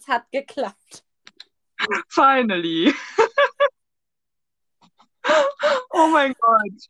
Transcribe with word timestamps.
es 0.00 0.08
hat 0.08 0.30
geklappt. 0.32 1.04
Finally. 2.08 2.92
oh 5.90 6.08
mein 6.08 6.34
Gott. 6.40 6.88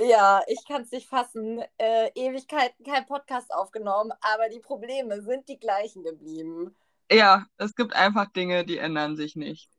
Ja, 0.00 0.42
ich 0.46 0.64
kann 0.66 0.82
es 0.82 0.90
nicht 0.90 1.08
fassen. 1.08 1.62
Äh, 1.78 2.10
Ewigkeiten 2.14 2.84
kein 2.84 3.06
Podcast 3.06 3.52
aufgenommen, 3.52 4.12
aber 4.20 4.48
die 4.48 4.60
Probleme 4.60 5.22
sind 5.22 5.48
die 5.48 5.58
gleichen 5.58 6.02
geblieben. 6.02 6.74
Ja, 7.10 7.46
es 7.58 7.74
gibt 7.74 7.94
einfach 7.94 8.32
Dinge, 8.32 8.64
die 8.64 8.78
ändern 8.78 9.16
sich 9.16 9.36
nicht. 9.36 9.70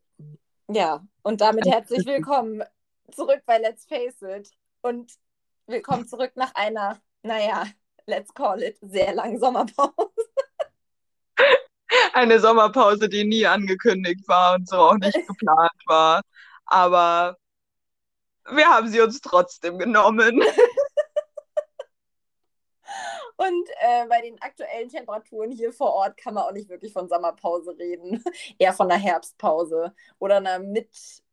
Ja, 0.68 1.04
und 1.22 1.40
damit 1.40 1.66
herzlich 1.66 2.06
willkommen 2.06 2.62
zurück 3.10 3.42
bei 3.44 3.58
Let's 3.58 3.84
Face 3.86 4.22
It. 4.22 4.50
Und 4.80 5.12
willkommen 5.66 6.06
zurück 6.06 6.32
nach 6.36 6.54
einer, 6.54 7.00
naja, 7.22 7.66
let's 8.06 8.32
call 8.32 8.62
it, 8.62 8.78
sehr 8.80 9.14
langen 9.14 9.38
Sommerpause. 9.38 10.13
Eine 12.14 12.38
Sommerpause, 12.38 13.08
die 13.08 13.24
nie 13.24 13.44
angekündigt 13.44 14.26
war 14.28 14.54
und 14.54 14.68
so 14.68 14.76
auch 14.76 14.94
nicht 14.94 15.14
geplant 15.26 15.82
war. 15.86 16.22
Aber 16.66 17.36
wir 18.48 18.68
haben 18.68 18.86
sie 18.88 19.00
uns 19.00 19.20
trotzdem 19.20 19.78
genommen. 19.78 20.40
Und 23.36 23.68
äh, 23.80 24.06
bei 24.08 24.20
den 24.20 24.40
aktuellen 24.40 24.88
Temperaturen 24.88 25.50
hier 25.50 25.72
vor 25.72 25.92
Ort 25.92 26.16
kann 26.16 26.34
man 26.34 26.44
auch 26.44 26.52
nicht 26.52 26.68
wirklich 26.68 26.92
von 26.92 27.08
Sommerpause 27.08 27.76
reden. 27.76 28.22
Eher 28.58 28.72
von 28.72 28.88
einer 28.88 29.00
Herbstpause 29.00 29.92
oder 30.20 30.36
einer 30.36 30.60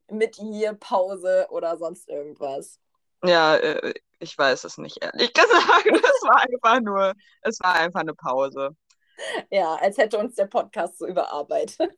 Mid-Year-Pause 0.07 1.45
oder 1.51 1.77
sonst 1.77 2.09
irgendwas. 2.09 2.79
Ja, 3.23 3.55
äh, 3.55 3.93
ich 4.17 4.35
weiß 4.35 4.63
es 4.63 4.79
nicht, 4.79 4.97
ehrlich 5.03 5.31
gesagt. 5.31 5.85
Es 5.85 6.23
war 6.23 6.41
einfach 6.41 6.81
nur, 6.81 7.13
es 7.41 7.59
war 7.59 7.75
einfach 7.75 7.99
eine 7.99 8.15
Pause. 8.15 8.75
Ja, 9.51 9.75
als 9.75 9.97
hätte 9.97 10.17
uns 10.17 10.35
der 10.35 10.45
Podcast 10.45 10.99
so 10.99 11.07
überarbeitet. 11.07 11.91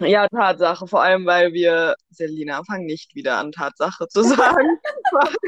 Ja, 0.00 0.28
Tatsache, 0.28 0.86
vor 0.86 1.02
allem, 1.02 1.26
weil 1.26 1.52
wir, 1.52 1.94
Selina, 2.10 2.62
fang 2.64 2.86
nicht 2.86 3.14
wieder 3.14 3.36
an, 3.36 3.52
Tatsache 3.52 4.08
zu 4.08 4.22
sagen. 4.22 4.78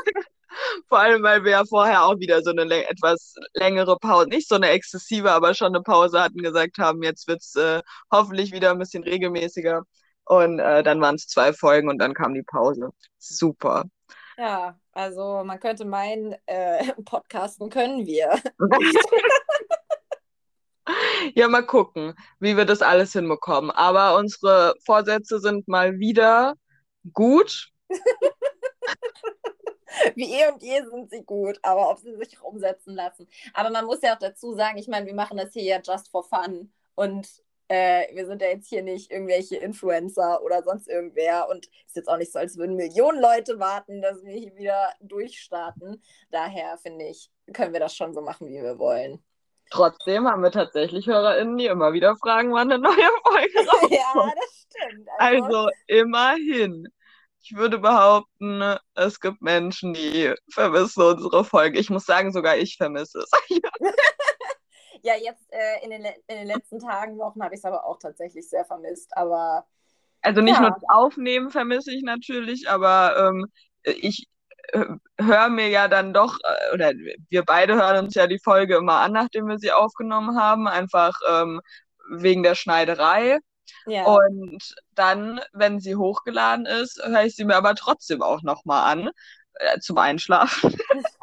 vor 0.88 0.98
allem, 0.98 1.22
weil 1.22 1.44
wir 1.44 1.52
ja 1.52 1.64
vorher 1.64 2.04
auch 2.04 2.18
wieder 2.18 2.42
so 2.42 2.50
eine 2.50 2.86
etwas 2.86 3.34
längere 3.54 3.96
Pause, 3.98 4.28
nicht 4.28 4.48
so 4.48 4.56
eine 4.56 4.68
exzessive, 4.68 5.30
aber 5.30 5.54
schon 5.54 5.68
eine 5.68 5.82
Pause 5.82 6.20
hatten, 6.20 6.42
gesagt 6.42 6.78
haben, 6.78 7.02
jetzt 7.02 7.28
wird 7.28 7.40
es 7.40 7.56
äh, 7.56 7.80
hoffentlich 8.10 8.52
wieder 8.52 8.70
ein 8.70 8.78
bisschen 8.78 9.04
regelmäßiger. 9.04 9.84
Und 10.24 10.58
äh, 10.58 10.82
dann 10.82 11.00
waren 11.00 11.16
es 11.16 11.26
zwei 11.26 11.52
Folgen 11.52 11.88
und 11.88 11.98
dann 11.98 12.14
kam 12.14 12.34
die 12.34 12.42
Pause. 12.42 12.90
Super. 13.18 13.84
Ja, 14.36 14.78
also 14.92 15.42
man 15.44 15.60
könnte 15.60 15.84
meinen, 15.84 16.34
äh, 16.46 16.92
podcasten 17.04 17.70
können 17.70 18.06
wir. 18.06 18.30
Ja, 21.34 21.48
mal 21.48 21.64
gucken, 21.64 22.14
wie 22.40 22.56
wir 22.56 22.64
das 22.64 22.82
alles 22.82 23.12
hinbekommen. 23.12 23.70
Aber 23.70 24.16
unsere 24.16 24.74
Vorsätze 24.84 25.38
sind 25.38 25.68
mal 25.68 25.98
wieder 25.98 26.54
gut. 27.12 27.68
Wie 30.14 30.32
eh 30.32 30.48
und 30.50 30.62
je 30.62 30.82
sind 30.84 31.10
sie 31.10 31.22
gut, 31.22 31.58
aber 31.62 31.90
ob 31.90 31.98
sie 31.98 32.16
sich 32.16 32.40
umsetzen 32.40 32.94
lassen. 32.94 33.28
Aber 33.52 33.70
man 33.70 33.84
muss 33.84 34.00
ja 34.02 34.14
auch 34.14 34.18
dazu 34.18 34.54
sagen, 34.54 34.78
ich 34.78 34.88
meine, 34.88 35.06
wir 35.06 35.14
machen 35.14 35.36
das 35.36 35.52
hier 35.52 35.64
ja 35.64 35.80
just 35.84 36.10
for 36.10 36.24
fun. 36.24 36.72
Und 36.94 37.28
äh, 37.68 38.14
wir 38.14 38.26
sind 38.26 38.42
ja 38.42 38.48
jetzt 38.48 38.68
hier 38.68 38.82
nicht 38.82 39.10
irgendwelche 39.10 39.56
Influencer 39.56 40.42
oder 40.42 40.62
sonst 40.62 40.88
irgendwer. 40.88 41.48
Und 41.50 41.66
es 41.66 41.88
ist 41.88 41.96
jetzt 41.96 42.08
auch 42.08 42.16
nicht 42.16 42.32
so, 42.32 42.38
als 42.38 42.56
würden 42.56 42.76
Millionen 42.76 43.20
Leute 43.20 43.58
warten, 43.58 44.00
dass 44.02 44.22
wir 44.24 44.32
hier 44.32 44.56
wieder 44.56 44.92
durchstarten. 45.00 46.02
Daher 46.30 46.78
finde 46.78 47.06
ich, 47.08 47.30
können 47.52 47.72
wir 47.72 47.80
das 47.80 47.94
schon 47.94 48.14
so 48.14 48.22
machen, 48.22 48.48
wie 48.48 48.62
wir 48.62 48.78
wollen. 48.78 49.22
Trotzdem 49.72 50.28
haben 50.28 50.42
wir 50.42 50.50
tatsächlich 50.50 51.06
HörerInnen, 51.06 51.56
die 51.56 51.64
immer 51.64 51.94
wieder 51.94 52.14
fragen, 52.16 52.52
wann 52.52 52.70
eine 52.70 52.82
neue 52.82 52.94
Folge 53.24 53.58
rauskommt. 53.58 53.90
ja, 53.90 54.12
das 54.14 54.66
stimmt. 54.68 55.08
Also, 55.16 55.44
also 55.44 55.68
immerhin. 55.86 56.88
Ich 57.40 57.56
würde 57.56 57.78
behaupten, 57.78 58.62
es 58.94 59.18
gibt 59.18 59.40
Menschen, 59.40 59.94
die 59.94 60.34
vermissen 60.52 61.02
unsere 61.02 61.42
Folge. 61.42 61.78
Ich 61.78 61.88
muss 61.88 62.04
sagen, 62.04 62.32
sogar 62.32 62.58
ich 62.58 62.76
vermisse 62.76 63.20
es. 63.20 63.30
ja, 65.02 65.14
jetzt 65.16 65.50
äh, 65.50 65.82
in, 65.82 65.90
den, 65.90 66.04
in 66.04 66.36
den 66.36 66.46
letzten 66.48 66.78
Tagen, 66.78 67.18
Wochen 67.18 67.42
habe 67.42 67.54
ich 67.54 67.60
es 67.60 67.64
aber 67.64 67.86
auch 67.86 67.98
tatsächlich 67.98 68.46
sehr 68.46 68.66
vermisst. 68.66 69.16
Aber 69.16 69.66
also 70.20 70.42
nicht 70.42 70.56
ja. 70.56 70.60
nur 70.60 70.70
das 70.70 70.84
Aufnehmen 70.88 71.50
vermisse 71.50 71.92
ich 71.92 72.02
natürlich, 72.02 72.68
aber 72.68 73.16
ähm, 73.16 73.46
ich 73.84 74.28
höre 74.72 75.48
mir 75.48 75.68
ja 75.68 75.88
dann 75.88 76.12
doch, 76.12 76.38
äh, 76.42 76.74
oder 76.74 76.92
wir 77.28 77.44
beide 77.44 77.74
hören 77.74 78.04
uns 78.04 78.14
ja 78.14 78.26
die 78.26 78.38
Folge 78.38 78.76
immer 78.76 79.00
an, 79.00 79.12
nachdem 79.12 79.46
wir 79.48 79.58
sie 79.58 79.72
aufgenommen 79.72 80.38
haben, 80.38 80.66
einfach 80.66 81.12
ähm, 81.28 81.60
wegen 82.10 82.42
der 82.42 82.54
Schneiderei. 82.54 83.38
Ja. 83.86 84.04
Und 84.04 84.74
dann, 84.94 85.40
wenn 85.52 85.80
sie 85.80 85.96
hochgeladen 85.96 86.66
ist, 86.66 87.02
höre 87.04 87.24
ich 87.24 87.36
sie 87.36 87.44
mir 87.44 87.56
aber 87.56 87.74
trotzdem 87.74 88.22
auch 88.22 88.42
nochmal 88.42 88.92
an, 88.92 89.10
äh, 89.54 89.78
zum 89.80 89.98
Einschlafen. 89.98 90.76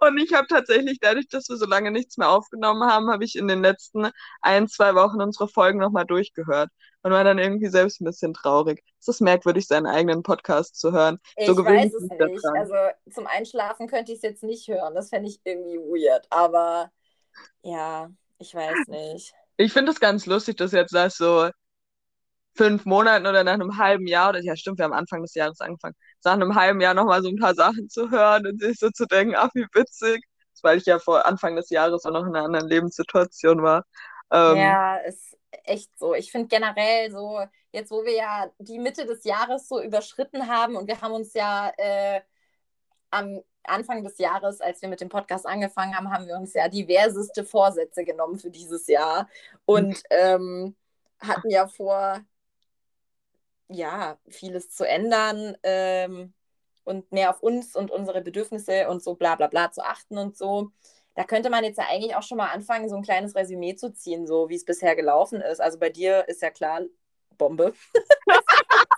Und 0.00 0.18
ich 0.18 0.32
habe 0.32 0.46
tatsächlich, 0.46 0.98
dadurch, 1.00 1.28
dass 1.28 1.48
wir 1.48 1.56
so 1.56 1.66
lange 1.66 1.90
nichts 1.90 2.16
mehr 2.16 2.30
aufgenommen 2.30 2.82
haben, 2.84 3.10
habe 3.10 3.24
ich 3.24 3.36
in 3.36 3.48
den 3.48 3.62
letzten 3.62 4.10
ein, 4.40 4.68
zwei 4.68 4.94
Wochen 4.94 5.20
unsere 5.20 5.48
Folgen 5.48 5.78
nochmal 5.78 6.04
durchgehört 6.04 6.70
und 7.02 7.12
war 7.12 7.24
dann 7.24 7.38
irgendwie 7.38 7.68
selbst 7.68 8.00
ein 8.00 8.04
bisschen 8.04 8.34
traurig. 8.34 8.82
Es 9.00 9.08
ist 9.08 9.20
merkwürdig, 9.20 9.66
seinen 9.66 9.86
eigenen 9.86 10.22
Podcast 10.22 10.78
zu 10.78 10.92
hören. 10.92 11.18
Ich 11.36 11.46
so 11.46 11.56
weiß 11.56 11.92
es 11.92 12.02
nicht. 12.02 12.20
Daran. 12.20 12.56
Also 12.56 12.74
zum 13.10 13.26
Einschlafen 13.26 13.88
könnte 13.88 14.12
ich 14.12 14.16
es 14.18 14.22
jetzt 14.22 14.42
nicht 14.42 14.68
hören. 14.68 14.94
Das 14.94 15.08
fände 15.10 15.28
ich 15.28 15.40
irgendwie 15.44 15.78
weird. 15.78 16.26
Aber 16.30 16.90
ja, 17.62 18.10
ich 18.38 18.54
weiß 18.54 18.88
nicht. 18.88 19.32
Ich 19.56 19.72
finde 19.72 19.92
es 19.92 20.00
ganz 20.00 20.26
lustig, 20.26 20.56
dass 20.56 20.72
jetzt 20.72 20.94
das 20.94 21.16
so 21.16 21.50
fünf 22.54 22.84
Monaten 22.84 23.26
oder 23.26 23.44
nach 23.44 23.54
einem 23.54 23.78
halben 23.78 24.06
Jahr, 24.06 24.30
oder 24.30 24.42
ja 24.42 24.56
stimmt, 24.56 24.78
wir 24.78 24.84
haben 24.84 24.92
Anfang 24.92 25.22
des 25.22 25.34
Jahres 25.34 25.60
angefangen, 25.60 25.94
nach 26.24 26.32
einem 26.32 26.54
halben 26.54 26.80
Jahr 26.80 26.94
nochmal 26.94 27.22
so 27.22 27.28
ein 27.28 27.38
paar 27.38 27.54
Sachen 27.54 27.88
zu 27.88 28.10
hören 28.10 28.46
und 28.46 28.60
sich 28.60 28.78
so 28.78 28.90
zu 28.90 29.06
denken, 29.06 29.34
ach 29.36 29.50
wie 29.54 29.66
witzig. 29.72 30.24
weil 30.62 30.78
ich 30.78 30.86
ja 30.86 31.00
vor 31.00 31.26
Anfang 31.26 31.56
des 31.56 31.70
Jahres 31.70 32.04
auch 32.04 32.12
noch 32.12 32.24
in 32.24 32.36
einer 32.36 32.44
anderen 32.44 32.68
Lebenssituation 32.68 33.62
war. 33.62 33.84
Ähm, 34.30 34.56
ja, 34.56 34.96
ist 34.98 35.36
echt 35.64 35.90
so. 35.98 36.14
Ich 36.14 36.30
finde 36.30 36.48
generell 36.48 37.10
so, 37.10 37.40
jetzt 37.72 37.90
wo 37.90 38.04
wir 38.04 38.14
ja 38.14 38.50
die 38.58 38.78
Mitte 38.78 39.06
des 39.06 39.24
Jahres 39.24 39.68
so 39.68 39.82
überschritten 39.82 40.48
haben 40.48 40.76
und 40.76 40.86
wir 40.86 41.00
haben 41.00 41.12
uns 41.12 41.34
ja 41.34 41.72
äh, 41.76 42.20
am 43.10 43.40
Anfang 43.64 44.02
des 44.02 44.18
Jahres, 44.18 44.60
als 44.60 44.82
wir 44.82 44.88
mit 44.88 45.00
dem 45.00 45.08
Podcast 45.08 45.46
angefangen 45.46 45.96
haben, 45.96 46.10
haben 46.10 46.26
wir 46.26 46.36
uns 46.36 46.54
ja 46.54 46.68
diverseste 46.68 47.44
Vorsätze 47.44 48.04
genommen 48.04 48.38
für 48.38 48.50
dieses 48.50 48.86
Jahr 48.86 49.28
und 49.64 50.02
ähm, 50.10 50.76
hatten 51.20 51.50
ja 51.50 51.68
vor, 51.68 52.20
ja, 53.68 54.18
vieles 54.28 54.70
zu 54.70 54.86
ändern 54.86 55.56
ähm, 55.62 56.34
und 56.84 57.10
mehr 57.12 57.30
auf 57.30 57.42
uns 57.42 57.74
und 57.76 57.90
unsere 57.90 58.22
Bedürfnisse 58.22 58.88
und 58.88 59.02
so 59.02 59.14
bla 59.14 59.36
bla 59.36 59.46
bla 59.48 59.70
zu 59.70 59.84
achten 59.84 60.18
und 60.18 60.36
so. 60.36 60.70
Da 61.14 61.24
könnte 61.24 61.50
man 61.50 61.64
jetzt 61.64 61.78
ja 61.78 61.86
eigentlich 61.90 62.14
auch 62.16 62.22
schon 62.22 62.38
mal 62.38 62.50
anfangen, 62.50 62.88
so 62.88 62.96
ein 62.96 63.02
kleines 63.02 63.34
Resümee 63.34 63.74
zu 63.74 63.92
ziehen, 63.92 64.26
so 64.26 64.48
wie 64.48 64.56
es 64.56 64.64
bisher 64.64 64.96
gelaufen 64.96 65.40
ist. 65.40 65.60
Also 65.60 65.78
bei 65.78 65.90
dir 65.90 66.26
ist 66.28 66.40
ja 66.42 66.50
klar, 66.50 66.80
Bombe. 67.36 67.74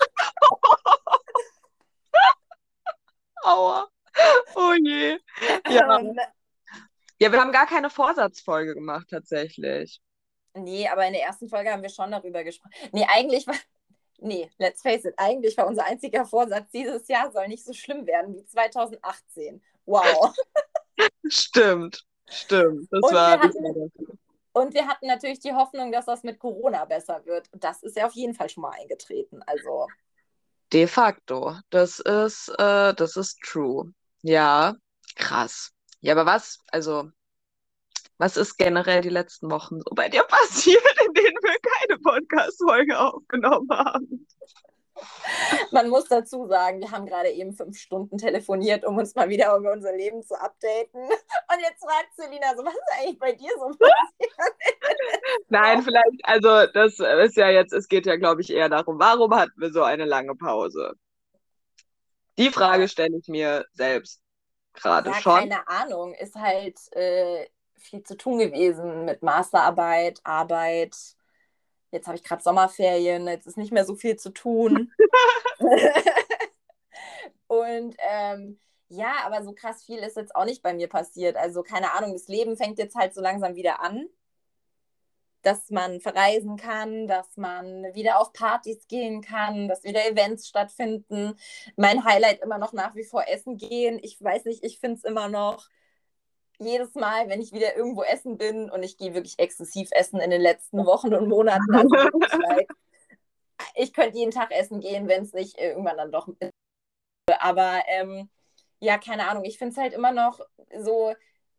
Aua. 3.43 3.89
Oh 4.55 4.73
je. 4.81 5.19
Ja. 5.69 5.99
Ähm, 5.99 6.17
ja, 7.19 7.33
wir 7.33 7.41
haben 7.41 7.53
gar 7.53 7.67
keine 7.67 7.91
Vorsatzfolge 7.91 8.75
gemacht, 8.75 9.09
tatsächlich. 9.11 10.01
Nee, 10.55 10.89
aber 10.89 11.07
in 11.07 11.13
der 11.15 11.23
ersten 11.23 11.49
Folge 11.49 11.71
haben 11.71 11.83
wir 11.83 11.91
schon 11.91 12.11
darüber 12.11 12.45
gesprochen. 12.45 12.73
Nee, 12.93 13.07
eigentlich 13.09 13.47
war, 13.47 13.57
nee, 14.19 14.51
let's 14.59 14.83
face 14.83 15.05
it, 15.05 15.15
eigentlich 15.17 15.57
war 15.57 15.67
unser 15.67 15.85
einziger 15.85 16.25
Vorsatz, 16.25 16.71
dieses 16.73 17.09
Jahr 17.09 17.31
soll 17.33 17.49
nicht 17.49 17.65
so 17.65 17.73
schlimm 17.73 18.07
werden 18.07 18.35
wie 18.35 18.45
2018. 18.45 19.63
Wow. 19.87 20.35
stimmt, 21.29 22.05
stimmt. 22.29 22.89
Das 22.91 23.03
und, 23.03 23.15
war, 23.15 23.43
wir 23.43 23.49
hatten, 23.49 24.19
und 24.53 24.75
wir 24.75 24.87
hatten 24.87 25.07
natürlich 25.07 25.41
die 25.41 25.53
Hoffnung, 25.53 25.93
dass 25.93 26.07
das 26.07 26.23
mit 26.23 26.39
Corona 26.39 26.85
besser 26.85 27.25
wird. 27.27 27.53
Und 27.53 27.65
das 27.65 27.83
ist 27.83 27.97
ja 27.97 28.07
auf 28.07 28.15
jeden 28.15 28.35
Fall 28.35 28.49
schon 28.49 28.63
mal 28.63 28.73
eingetreten. 28.79 29.43
Also. 29.47 29.89
De 30.73 30.87
facto. 30.87 31.57
Das 31.71 31.99
ist, 31.99 32.49
äh, 32.59 32.95
das 32.95 33.17
ist 33.17 33.41
true. 33.41 33.93
Ja, 34.23 34.75
krass. 35.17 35.73
Ja, 36.01 36.13
aber 36.13 36.27
was, 36.27 36.61
also 36.71 37.11
was 38.19 38.37
ist 38.37 38.57
generell 38.57 39.01
die 39.01 39.09
letzten 39.09 39.51
Wochen 39.51 39.81
so 39.81 39.91
bei 39.95 40.09
dir 40.09 40.23
passiert, 40.29 40.83
in 41.07 41.15
denen 41.15 41.37
wir 41.43 41.59
Podcast-Folge 42.05 42.99
aufgenommen 42.99 43.69
haben? 43.71 44.27
Man 45.73 45.89
muss 45.89 46.07
dazu 46.07 46.47
sagen, 46.47 46.81
wir 46.81 46.93
haben 46.93 47.07
gerade 47.07 47.31
eben 47.31 47.53
fünf 47.53 47.77
Stunden 47.77 48.17
telefoniert, 48.17 48.85
um 48.85 48.97
uns 48.97 49.15
mal 49.17 49.29
wieder 49.29 49.57
über 49.57 49.73
unser 49.73 49.93
Leben 49.93 50.23
zu 50.23 50.41
updaten. 50.41 51.03
Und 51.03 51.61
jetzt 51.61 51.83
fragt 51.83 52.15
Selina 52.17 52.55
so, 52.57 52.65
was 52.65 52.75
ist 52.75 53.01
eigentlich 53.01 53.19
bei 53.19 53.33
dir 53.33 53.51
so 53.59 53.67
passiert? 53.77 54.33
Nein, 55.49 55.83
vielleicht, 55.83 56.21
also 56.23 56.67
das 56.73 57.01
ist 57.01 57.37
ja 57.37 57.51
jetzt, 57.51 57.73
es 57.73 57.89
geht 57.89 58.07
ja, 58.07 58.17
glaube 58.17 58.43
ich, 58.43 58.51
eher 58.51 58.69
darum, 58.69 59.01
warum 59.01 59.35
hatten 59.35 59.61
wir 59.61 59.73
so 59.73 59.83
eine 59.83 60.05
lange 60.05 60.37
Pause? 60.37 60.95
Die 62.39 62.51
Frage 62.51 62.87
stelle 62.87 63.17
ich 63.19 63.27
mir 63.27 63.65
selbst 63.73 64.21
gerade 64.75 65.11
ja, 65.11 65.17
schon. 65.17 65.41
Keine 65.41 65.67
Ahnung, 65.67 66.15
ist 66.15 66.37
halt, 66.37 66.79
äh, 66.93 67.47
viel 67.85 68.03
zu 68.03 68.17
tun 68.17 68.39
gewesen 68.39 69.05
mit 69.05 69.23
Masterarbeit, 69.23 70.21
Arbeit, 70.25 70.97
jetzt 71.95 72.07
habe 72.07 72.17
ich 72.17 72.25
gerade 72.25 72.43
Sommerferien, 72.43 73.27
jetzt 73.27 73.47
ist 73.47 73.57
nicht 73.57 73.73
mehr 73.73 73.85
so 73.85 73.95
viel 73.95 74.17
zu 74.17 74.31
tun. 74.31 74.93
und 77.47 77.97
ähm, 77.99 78.59
ja, 78.89 79.15
aber 79.25 79.43
so 79.43 79.53
krass 79.53 79.83
viel 79.85 79.99
ist 79.99 80.17
jetzt 80.17 80.37
auch 80.37 80.45
nicht 80.45 80.63
bei 80.63 80.75
mir 80.75 80.89
passiert. 80.89 81.37
Also 81.37 81.63
keine 81.63 81.93
Ahnung, 81.93 82.13
das 82.13 82.29
Leben 82.29 82.57
fängt 82.57 82.79
jetzt 82.79 82.97
halt 82.97 83.15
so 83.15 83.21
langsam 83.21 83.55
wieder 83.55 83.81
an 83.81 84.09
dass 85.45 85.71
man 85.71 86.01
verreisen 86.01 86.57
kann, 86.57 87.07
dass 87.07 87.37
man 87.37 87.85
wieder 87.95 88.19
auf 88.19 88.33
Partys 88.33 88.89
gehen 88.89 89.21
kann, 89.21 89.69
dass 89.69 89.85
wieder 89.85 90.07
Events 90.09 90.49
stattfinden. 90.49 91.35
Mein 91.77 92.05
Highlight 92.05 92.41
immer 92.43 92.59
noch 92.59 92.73
nach 92.73 92.95
wie 92.95 93.05
vor 93.05 93.29
Essen 93.29 93.57
gehen. 93.57 94.01
Ich 94.03 94.23
weiß 94.23 94.47
nicht, 94.47 94.65
ich 94.65 94.81
finde 94.81 94.97
es 94.97 95.05
immer 95.05 95.29
noch 95.29 95.69
jedes 96.59 96.95
Mal, 96.95 97.29
wenn 97.29 97.41
ich 97.41 97.53
wieder 97.53 97.77
irgendwo 97.77 98.03
essen 98.03 98.39
bin 98.39 98.71
und 98.71 98.83
ich 98.83 98.97
gehe 98.97 99.15
wirklich 99.15 99.39
exzessiv 99.39 99.89
essen 99.93 100.21
in 100.21 100.31
den 100.31 100.41
letzten 100.41 100.79
Wochen 100.87 101.15
und 101.15 101.29
Monaten. 101.29 101.75
Also 101.75 101.95
ich 103.75 103.93
könnte 103.93 104.19
jeden 104.19 104.31
Tag 104.31 104.51
essen 104.53 104.81
gehen, 104.81 105.09
wenn 105.09 105.23
es 105.23 105.33
nicht 105.33 105.59
irgendwann 105.59 105.97
dann 105.97 106.13
doch. 106.13 106.29
Aber 107.41 107.83
ähm, 107.87 108.29
ja, 108.81 108.99
keine 108.99 109.29
Ahnung. 109.29 109.45
Ich 109.45 109.59
finde 109.59 109.73
es 109.73 109.79
halt 109.79 109.93
immer 109.93 110.13
noch 110.13 110.41
so, 110.79 111.15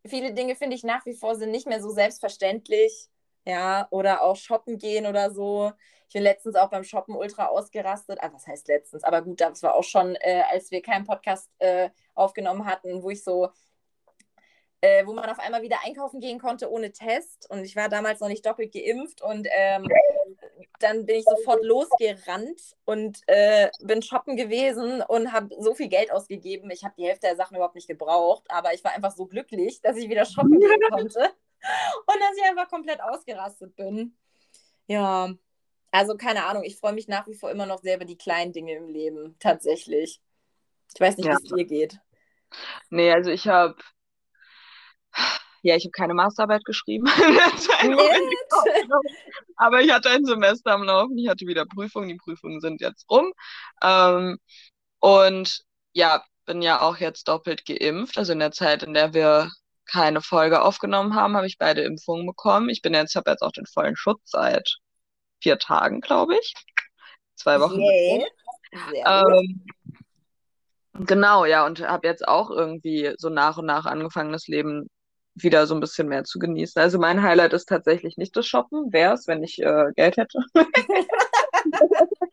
viele 0.06 0.32
Dinge 0.32 0.54
finde 0.54 0.76
ich 0.76 0.84
nach 0.84 1.04
wie 1.06 1.14
vor 1.14 1.34
sind 1.34 1.50
nicht 1.50 1.66
mehr 1.66 1.82
so 1.82 1.90
selbstverständlich 1.90 3.08
ja, 3.46 3.86
oder 3.90 4.22
auch 4.22 4.36
shoppen 4.36 4.76
gehen 4.76 5.06
oder 5.06 5.30
so. 5.30 5.72
Ich 6.08 6.14
bin 6.14 6.22
letztens 6.22 6.56
auch 6.56 6.70
beim 6.70 6.84
Shoppen 6.84 7.16
ultra 7.16 7.46
ausgerastet. 7.46 8.18
Ah, 8.20 8.30
was 8.32 8.46
heißt 8.46 8.68
letztens? 8.68 9.04
Aber 9.04 9.22
gut, 9.22 9.40
das 9.40 9.62
war 9.62 9.74
auch 9.74 9.84
schon, 9.84 10.16
äh, 10.16 10.42
als 10.50 10.70
wir 10.70 10.82
keinen 10.82 11.04
Podcast 11.04 11.50
äh, 11.58 11.90
aufgenommen 12.14 12.66
hatten, 12.66 13.02
wo 13.02 13.10
ich 13.10 13.24
so, 13.24 13.48
äh, 14.80 15.06
wo 15.06 15.12
man 15.12 15.28
auf 15.28 15.38
einmal 15.38 15.62
wieder 15.62 15.78
einkaufen 15.84 16.20
gehen 16.20 16.38
konnte 16.38 16.70
ohne 16.70 16.92
Test. 16.92 17.48
Und 17.50 17.64
ich 17.64 17.76
war 17.76 17.88
damals 17.88 18.20
noch 18.20 18.28
nicht 18.28 18.44
doppelt 18.44 18.72
geimpft 18.72 19.22
und 19.22 19.48
ähm, 19.50 19.88
dann 20.80 21.06
bin 21.06 21.16
ich 21.16 21.24
sofort 21.24 21.64
losgerannt 21.64 22.60
und 22.84 23.20
äh, 23.26 23.70
bin 23.82 24.02
shoppen 24.02 24.36
gewesen 24.36 25.02
und 25.02 25.32
habe 25.32 25.54
so 25.58 25.74
viel 25.74 25.88
Geld 25.88 26.12
ausgegeben. 26.12 26.70
Ich 26.70 26.84
habe 26.84 26.94
die 26.98 27.06
Hälfte 27.06 27.26
der 27.26 27.36
Sachen 27.36 27.56
überhaupt 27.56 27.74
nicht 27.74 27.88
gebraucht, 27.88 28.44
aber 28.48 28.74
ich 28.74 28.84
war 28.84 28.92
einfach 28.92 29.12
so 29.12 29.26
glücklich, 29.26 29.80
dass 29.80 29.96
ich 29.96 30.08
wieder 30.08 30.24
shoppen 30.24 30.60
gehen 30.60 30.80
konnte 30.90 31.20
und 31.20 32.20
dass 32.20 32.36
ich 32.36 32.44
einfach 32.44 32.68
komplett 32.68 33.00
ausgerastet 33.00 33.74
bin. 33.76 34.16
Ja, 34.86 35.32
also 35.90 36.16
keine 36.16 36.44
Ahnung, 36.44 36.62
ich 36.64 36.76
freue 36.76 36.92
mich 36.92 37.08
nach 37.08 37.26
wie 37.26 37.34
vor 37.34 37.50
immer 37.50 37.66
noch 37.66 37.80
sehr 37.80 37.96
über 37.96 38.04
die 38.04 38.18
kleinen 38.18 38.52
Dinge 38.52 38.74
im 38.74 38.88
Leben, 38.88 39.36
tatsächlich. 39.38 40.20
Ich 40.94 41.00
weiß 41.00 41.16
nicht, 41.16 41.26
ja. 41.26 41.36
wie 41.38 41.42
es 41.42 41.52
dir 41.54 41.64
geht. 41.64 42.00
Nee, 42.90 43.10
also 43.10 43.30
ich 43.30 43.48
habe 43.48 43.76
ja, 45.66 45.74
ich 45.74 45.84
habe 45.84 45.90
keine 45.90 46.14
Masterarbeit 46.14 46.64
geschrieben. 46.64 47.06
Aber 49.56 49.80
ich 49.80 49.90
hatte 49.90 50.10
ein 50.10 50.24
Semester 50.24 50.72
am 50.72 50.84
Laufen. 50.84 51.18
Ich 51.18 51.28
hatte 51.28 51.46
wieder 51.46 51.66
Prüfungen. 51.66 52.08
Die 52.08 52.16
Prüfungen 52.16 52.60
sind 52.60 52.80
jetzt 52.80 53.10
rum. 53.10 53.32
Ähm, 53.82 54.38
und 55.00 55.64
ja, 55.92 56.22
bin 56.44 56.62
ja 56.62 56.82
auch 56.82 56.98
jetzt 56.98 57.26
doppelt 57.26 57.66
geimpft. 57.66 58.16
Also 58.16 58.32
in 58.32 58.38
der 58.38 58.52
Zeit, 58.52 58.84
in 58.84 58.94
der 58.94 59.12
wir 59.12 59.50
keine 59.86 60.20
Folge 60.20 60.62
aufgenommen 60.62 61.16
haben, 61.16 61.36
habe 61.36 61.48
ich 61.48 61.58
beide 61.58 61.82
Impfungen 61.82 62.26
bekommen. 62.26 62.68
Ich 62.68 62.80
bin 62.80 62.94
jetzt, 62.94 63.16
habe 63.16 63.32
jetzt 63.32 63.42
auch 63.42 63.50
den 63.50 63.66
vollen 63.66 63.96
Schutz 63.96 64.30
seit 64.30 64.76
vier 65.42 65.58
Tagen, 65.58 66.00
glaube 66.00 66.36
ich. 66.36 66.54
Zwei 67.34 67.60
Wochen. 67.60 67.80
Yeah. 67.80 68.24
Ähm, 69.04 69.66
genau, 70.92 71.44
ja, 71.44 71.66
und 71.66 71.80
habe 71.80 72.06
jetzt 72.06 72.26
auch 72.26 72.50
irgendwie 72.50 73.14
so 73.18 73.30
nach 73.30 73.58
und 73.58 73.66
nach 73.66 73.86
angefangen, 73.86 74.32
das 74.32 74.46
Leben 74.46 74.88
wieder 75.36 75.66
so 75.66 75.74
ein 75.74 75.80
bisschen 75.80 76.08
mehr 76.08 76.24
zu 76.24 76.38
genießen. 76.38 76.80
Also 76.80 76.98
mein 76.98 77.22
Highlight 77.22 77.52
ist 77.52 77.66
tatsächlich 77.68 78.16
nicht 78.16 78.36
das 78.36 78.46
Shoppen, 78.46 78.92
wäre 78.92 79.14
es, 79.14 79.26
wenn 79.28 79.42
ich 79.42 79.62
äh, 79.62 79.92
Geld 79.94 80.16
hätte. 80.16 80.38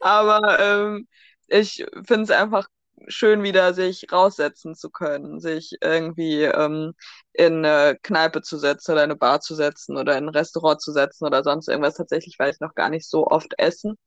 Aber 0.00 0.58
ähm, 0.60 1.08
ich 1.48 1.84
finde 2.04 2.24
es 2.24 2.30
einfach 2.30 2.68
schön 3.08 3.42
wieder 3.42 3.74
sich 3.74 4.06
raussetzen 4.12 4.74
zu 4.74 4.90
können, 4.90 5.40
sich 5.40 5.76
irgendwie 5.80 6.44
ähm, 6.44 6.94
in 7.32 7.64
eine 7.64 7.98
Kneipe 8.02 8.40
zu 8.42 8.58
setzen 8.58 8.92
oder 8.92 9.04
in 9.04 9.10
eine 9.10 9.16
Bar 9.16 9.40
zu 9.40 9.54
setzen 9.54 9.96
oder 9.96 10.16
in 10.16 10.24
ein 10.26 10.28
Restaurant 10.30 10.80
zu 10.80 10.92
setzen 10.92 11.26
oder 11.26 11.42
sonst 11.42 11.68
irgendwas 11.68 11.96
tatsächlich, 11.96 12.38
weil 12.38 12.50
ich 12.52 12.60
noch 12.60 12.74
gar 12.74 12.88
nicht 12.90 13.08
so 13.08 13.26
oft 13.26 13.52
essen. 13.58 13.98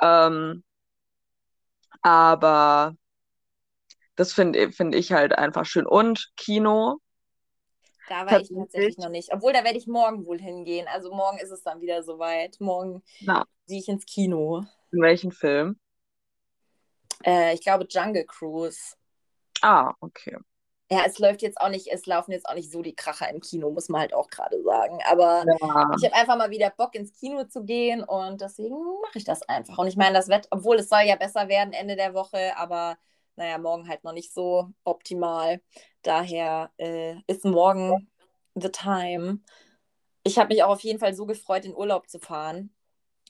Ähm, 0.00 0.62
aber 2.02 2.94
das 4.16 4.32
finde 4.32 4.72
find 4.72 4.94
ich 4.94 5.12
halt 5.12 5.32
einfach 5.36 5.64
schön. 5.66 5.86
Und 5.86 6.30
Kino. 6.36 6.98
Da 8.08 8.26
war 8.26 8.40
ich 8.40 8.48
tatsächlich 8.48 8.98
noch 8.98 9.10
nicht. 9.10 9.32
Obwohl, 9.32 9.52
da 9.52 9.64
werde 9.64 9.78
ich 9.78 9.86
morgen 9.86 10.24
wohl 10.26 10.40
hingehen. 10.40 10.86
Also 10.92 11.10
morgen 11.10 11.38
ist 11.38 11.50
es 11.50 11.62
dann 11.62 11.80
wieder 11.80 12.02
soweit. 12.02 12.60
Morgen 12.60 13.02
gehe 13.20 13.78
ich 13.78 13.88
ins 13.88 14.06
Kino. 14.06 14.64
In 14.92 15.02
welchen 15.02 15.32
Film? 15.32 15.78
Äh, 17.24 17.54
ich 17.54 17.60
glaube 17.60 17.86
Jungle 17.88 18.24
Cruise. 18.24 18.96
Ah, 19.60 19.92
okay. 20.00 20.36
Ja, 20.90 21.02
es 21.04 21.18
läuft 21.18 21.42
jetzt 21.42 21.60
auch 21.60 21.68
nicht, 21.68 21.88
es 21.88 22.06
laufen 22.06 22.32
jetzt 22.32 22.48
auch 22.48 22.54
nicht 22.54 22.72
so 22.72 22.80
die 22.80 22.94
Kracher 22.94 23.28
im 23.28 23.40
Kino, 23.40 23.70
muss 23.70 23.90
man 23.90 24.00
halt 24.00 24.14
auch 24.14 24.30
gerade 24.30 24.62
sagen. 24.62 25.00
Aber 25.06 25.44
ja. 25.46 25.90
ich 25.98 26.04
habe 26.04 26.14
einfach 26.14 26.38
mal 26.38 26.50
wieder 26.50 26.70
Bock 26.70 26.94
ins 26.94 27.12
Kino 27.12 27.44
zu 27.44 27.64
gehen 27.64 28.02
und 28.02 28.40
deswegen 28.40 28.76
mache 29.02 29.18
ich 29.18 29.24
das 29.24 29.42
einfach. 29.42 29.76
Und 29.76 29.88
ich 29.88 29.96
meine, 29.96 30.14
das 30.14 30.28
Wetter, 30.28 30.48
obwohl 30.50 30.76
es 30.76 30.88
soll 30.88 31.02
ja 31.02 31.16
besser 31.16 31.48
werden 31.48 31.74
Ende 31.74 31.94
der 31.94 32.14
Woche, 32.14 32.56
aber 32.56 32.96
naja, 33.38 33.56
morgen 33.56 33.88
halt 33.88 34.02
noch 34.02 34.12
nicht 34.12 34.34
so 34.34 34.68
optimal. 34.82 35.62
Daher 36.02 36.72
äh, 36.76 37.14
ist 37.28 37.44
morgen 37.44 38.10
the 38.56 38.68
time. 38.68 39.38
Ich 40.24 40.38
habe 40.38 40.52
mich 40.52 40.64
auch 40.64 40.70
auf 40.70 40.80
jeden 40.80 40.98
Fall 40.98 41.14
so 41.14 41.24
gefreut, 41.24 41.64
in 41.64 41.74
Urlaub 41.74 42.08
zu 42.08 42.18
fahren. 42.18 42.74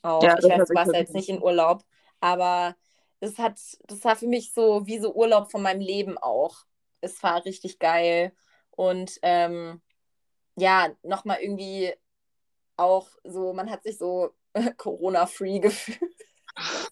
Auch. 0.01 0.23
Ja, 0.23 0.35
ich 0.39 0.49
weiß, 0.49 0.67
du 0.67 0.73
warst 0.73 0.93
jetzt 0.93 1.13
nicht 1.13 1.29
in 1.29 1.41
Urlaub, 1.41 1.83
aber 2.19 2.75
das 3.19 3.37
hat, 3.37 3.59
das 3.85 4.03
war 4.03 4.15
für 4.15 4.27
mich 4.27 4.51
so 4.51 4.87
wie 4.87 4.97
so 4.97 5.13
Urlaub 5.13 5.51
von 5.51 5.61
meinem 5.61 5.81
Leben 5.81 6.17
auch. 6.17 6.57
Es 7.01 7.21
war 7.21 7.45
richtig 7.45 7.77
geil. 7.77 8.33
Und 8.71 9.19
ähm, 9.21 9.79
ja, 10.55 10.89
nochmal 11.03 11.37
irgendwie 11.41 11.93
auch 12.77 13.09
so, 13.23 13.53
man 13.53 13.69
hat 13.69 13.83
sich 13.83 13.99
so 13.99 14.31
Corona-free 14.77 15.59
gefühlt. 15.59 15.99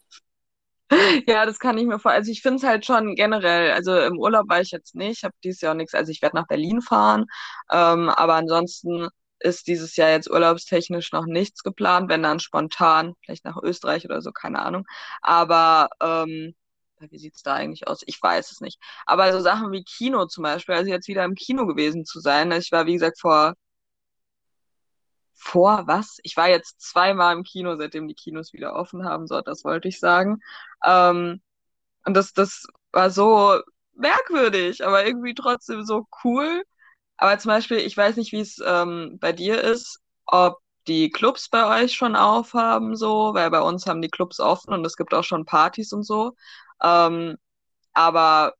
Ja, 1.27 1.45
das 1.45 1.59
kann 1.59 1.77
ich 1.77 1.85
mir 1.85 1.99
vor. 1.99 2.11
Also 2.11 2.31
ich 2.31 2.41
finde 2.41 2.57
es 2.57 2.63
halt 2.63 2.85
schon 2.85 3.15
generell, 3.15 3.71
also 3.71 3.97
im 3.99 4.17
Urlaub 4.19 4.49
war 4.49 4.61
ich 4.61 4.71
jetzt 4.71 4.95
nicht, 4.95 5.23
habe 5.23 5.33
dieses 5.43 5.61
Jahr 5.61 5.73
nichts, 5.73 5.93
also 5.93 6.11
ich 6.11 6.21
werde 6.21 6.35
nach 6.37 6.47
Berlin 6.47 6.81
fahren, 6.81 7.25
ähm, 7.71 8.09
aber 8.09 8.35
ansonsten 8.35 9.07
ist 9.39 9.67
dieses 9.67 9.95
Jahr 9.95 10.09
jetzt 10.09 10.29
urlaubstechnisch 10.29 11.11
noch 11.11 11.25
nichts 11.25 11.61
geplant, 11.63 12.09
wenn 12.09 12.23
dann 12.23 12.39
spontan, 12.39 13.13
vielleicht 13.23 13.45
nach 13.45 13.57
Österreich 13.61 14.05
oder 14.05 14.21
so, 14.21 14.31
keine 14.31 14.59
Ahnung. 14.63 14.85
Aber 15.21 15.89
ähm, 16.01 16.55
wie 16.99 17.19
sieht 17.19 17.35
es 17.35 17.43
da 17.43 17.53
eigentlich 17.53 17.87
aus? 17.87 18.01
Ich 18.07 18.19
weiß 18.21 18.51
es 18.51 18.61
nicht. 18.61 18.79
Aber 19.05 19.31
so 19.31 19.39
Sachen 19.39 19.71
wie 19.71 19.83
Kino 19.83 20.25
zum 20.25 20.43
Beispiel, 20.43 20.73
also 20.75 20.89
jetzt 20.89 21.07
wieder 21.07 21.23
im 21.25 21.35
Kino 21.35 21.67
gewesen 21.67 22.05
zu 22.05 22.19
sein. 22.19 22.51
Ich 22.51 22.71
war, 22.71 22.87
wie 22.87 22.93
gesagt, 22.93 23.19
vor 23.19 23.53
vor 25.37 25.83
was? 25.87 26.17
Ich 26.23 26.37
war 26.37 26.49
jetzt 26.49 26.81
zweimal 26.81 27.35
im 27.35 27.43
Kino, 27.43 27.75
seitdem 27.77 28.07
die 28.07 28.15
Kinos 28.15 28.53
wieder 28.53 28.75
offen 28.75 29.05
haben, 29.05 29.27
so, 29.27 29.41
das 29.41 29.63
wollte 29.63 29.87
ich 29.87 29.99
sagen. 29.99 30.41
Ähm, 30.83 31.41
und 32.05 32.13
das, 32.15 32.33
das 32.33 32.65
war 32.91 33.09
so 33.11 33.59
merkwürdig, 33.93 34.85
aber 34.85 35.05
irgendwie 35.05 35.33
trotzdem 35.35 35.85
so 35.85 36.07
cool. 36.23 36.63
Aber 37.17 37.37
zum 37.39 37.49
Beispiel, 37.49 37.77
ich 37.79 37.97
weiß 37.97 38.17
nicht, 38.17 38.31
wie 38.31 38.41
es 38.41 38.61
ähm, 38.65 39.17
bei 39.19 39.33
dir 39.33 39.63
ist, 39.63 39.99
ob 40.25 40.59
die 40.87 41.09
Clubs 41.09 41.49
bei 41.49 41.83
euch 41.83 41.93
schon 41.93 42.15
aufhaben, 42.15 42.95
so, 42.95 43.33
weil 43.33 43.49
bei 43.51 43.61
uns 43.61 43.87
haben 43.87 44.01
die 44.01 44.09
Clubs 44.09 44.39
offen 44.39 44.73
und 44.73 44.85
es 44.85 44.97
gibt 44.97 45.13
auch 45.13 45.23
schon 45.23 45.45
Partys 45.45 45.93
und 45.93 46.03
so. 46.03 46.33
Ähm, 46.81 47.37
aber 47.93 48.53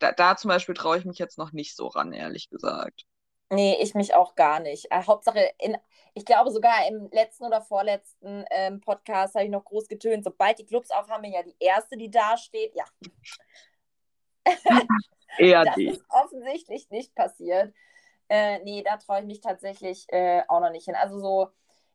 da, 0.00 0.12
da 0.12 0.36
zum 0.36 0.48
Beispiel 0.50 0.74
traue 0.74 0.98
ich 0.98 1.04
mich 1.04 1.18
jetzt 1.18 1.38
noch 1.38 1.52
nicht 1.52 1.76
so 1.76 1.88
ran, 1.88 2.12
ehrlich 2.12 2.50
gesagt. 2.50 3.04
Nee, 3.52 3.76
ich 3.82 3.94
mich 3.94 4.14
auch 4.14 4.34
gar 4.34 4.60
nicht. 4.60 4.90
Äh, 4.90 5.02
Hauptsache, 5.06 5.52
in, 5.58 5.76
ich 6.14 6.24
glaube 6.24 6.50
sogar 6.50 6.86
im 6.88 7.10
letzten 7.12 7.44
oder 7.44 7.60
vorletzten 7.60 8.46
ähm, 8.50 8.80
Podcast 8.80 9.34
habe 9.34 9.44
ich 9.44 9.50
noch 9.50 9.66
groß 9.66 9.88
getönt, 9.88 10.24
sobald 10.24 10.58
die 10.58 10.64
Clubs 10.64 10.90
aufhaben, 10.90 11.20
bin 11.20 11.32
ja 11.32 11.42
die 11.42 11.54
erste, 11.60 11.98
die 11.98 12.10
da 12.10 12.38
steht. 12.38 12.74
Ja. 12.74 12.84
Eher 15.38 15.64
das 15.64 15.74
die. 15.74 15.88
ist 15.88 16.02
offensichtlich 16.08 16.88
nicht 16.88 17.14
passiert. 17.14 17.74
Äh, 18.30 18.60
nee, 18.60 18.82
da 18.82 18.96
traue 18.96 19.20
ich 19.20 19.26
mich 19.26 19.42
tatsächlich 19.42 20.06
äh, 20.08 20.42
auch 20.48 20.60
noch 20.60 20.70
nicht 20.70 20.86
hin. 20.86 20.94
Also 20.94 21.18
so, 21.18 21.48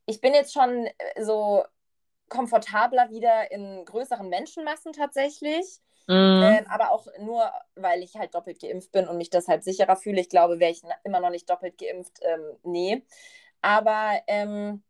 ich 0.05 0.21
bin 0.21 0.35
jetzt 0.35 0.53
schon 0.53 0.85
äh, 0.85 1.23
so 1.23 1.63
komfortabler 2.29 3.09
wieder 3.09 3.51
in 3.51 3.83
größeren 3.83 4.29
Menschenmassen 4.29 4.93
tatsächlich. 4.93 5.79
Mhm. 6.07 6.43
Ähm, 6.43 6.65
aber 6.69 6.91
auch 6.91 7.07
nur, 7.19 7.51
weil 7.75 8.01
ich 8.01 8.15
halt 8.15 8.33
doppelt 8.33 8.61
geimpft 8.61 8.91
bin 8.91 9.07
und 9.07 9.17
mich 9.17 9.29
deshalb 9.29 9.63
sicherer 9.63 9.95
fühle. 9.97 10.21
Ich 10.21 10.29
glaube, 10.29 10.59
wäre 10.59 10.71
ich 10.71 10.81
immer 11.03 11.19
noch 11.19 11.29
nicht 11.29 11.49
doppelt 11.49 11.77
geimpft, 11.77 12.19
ähm, 12.21 12.57
nee. 12.63 13.03
Aber 13.61 14.21
ähm, 14.27 14.83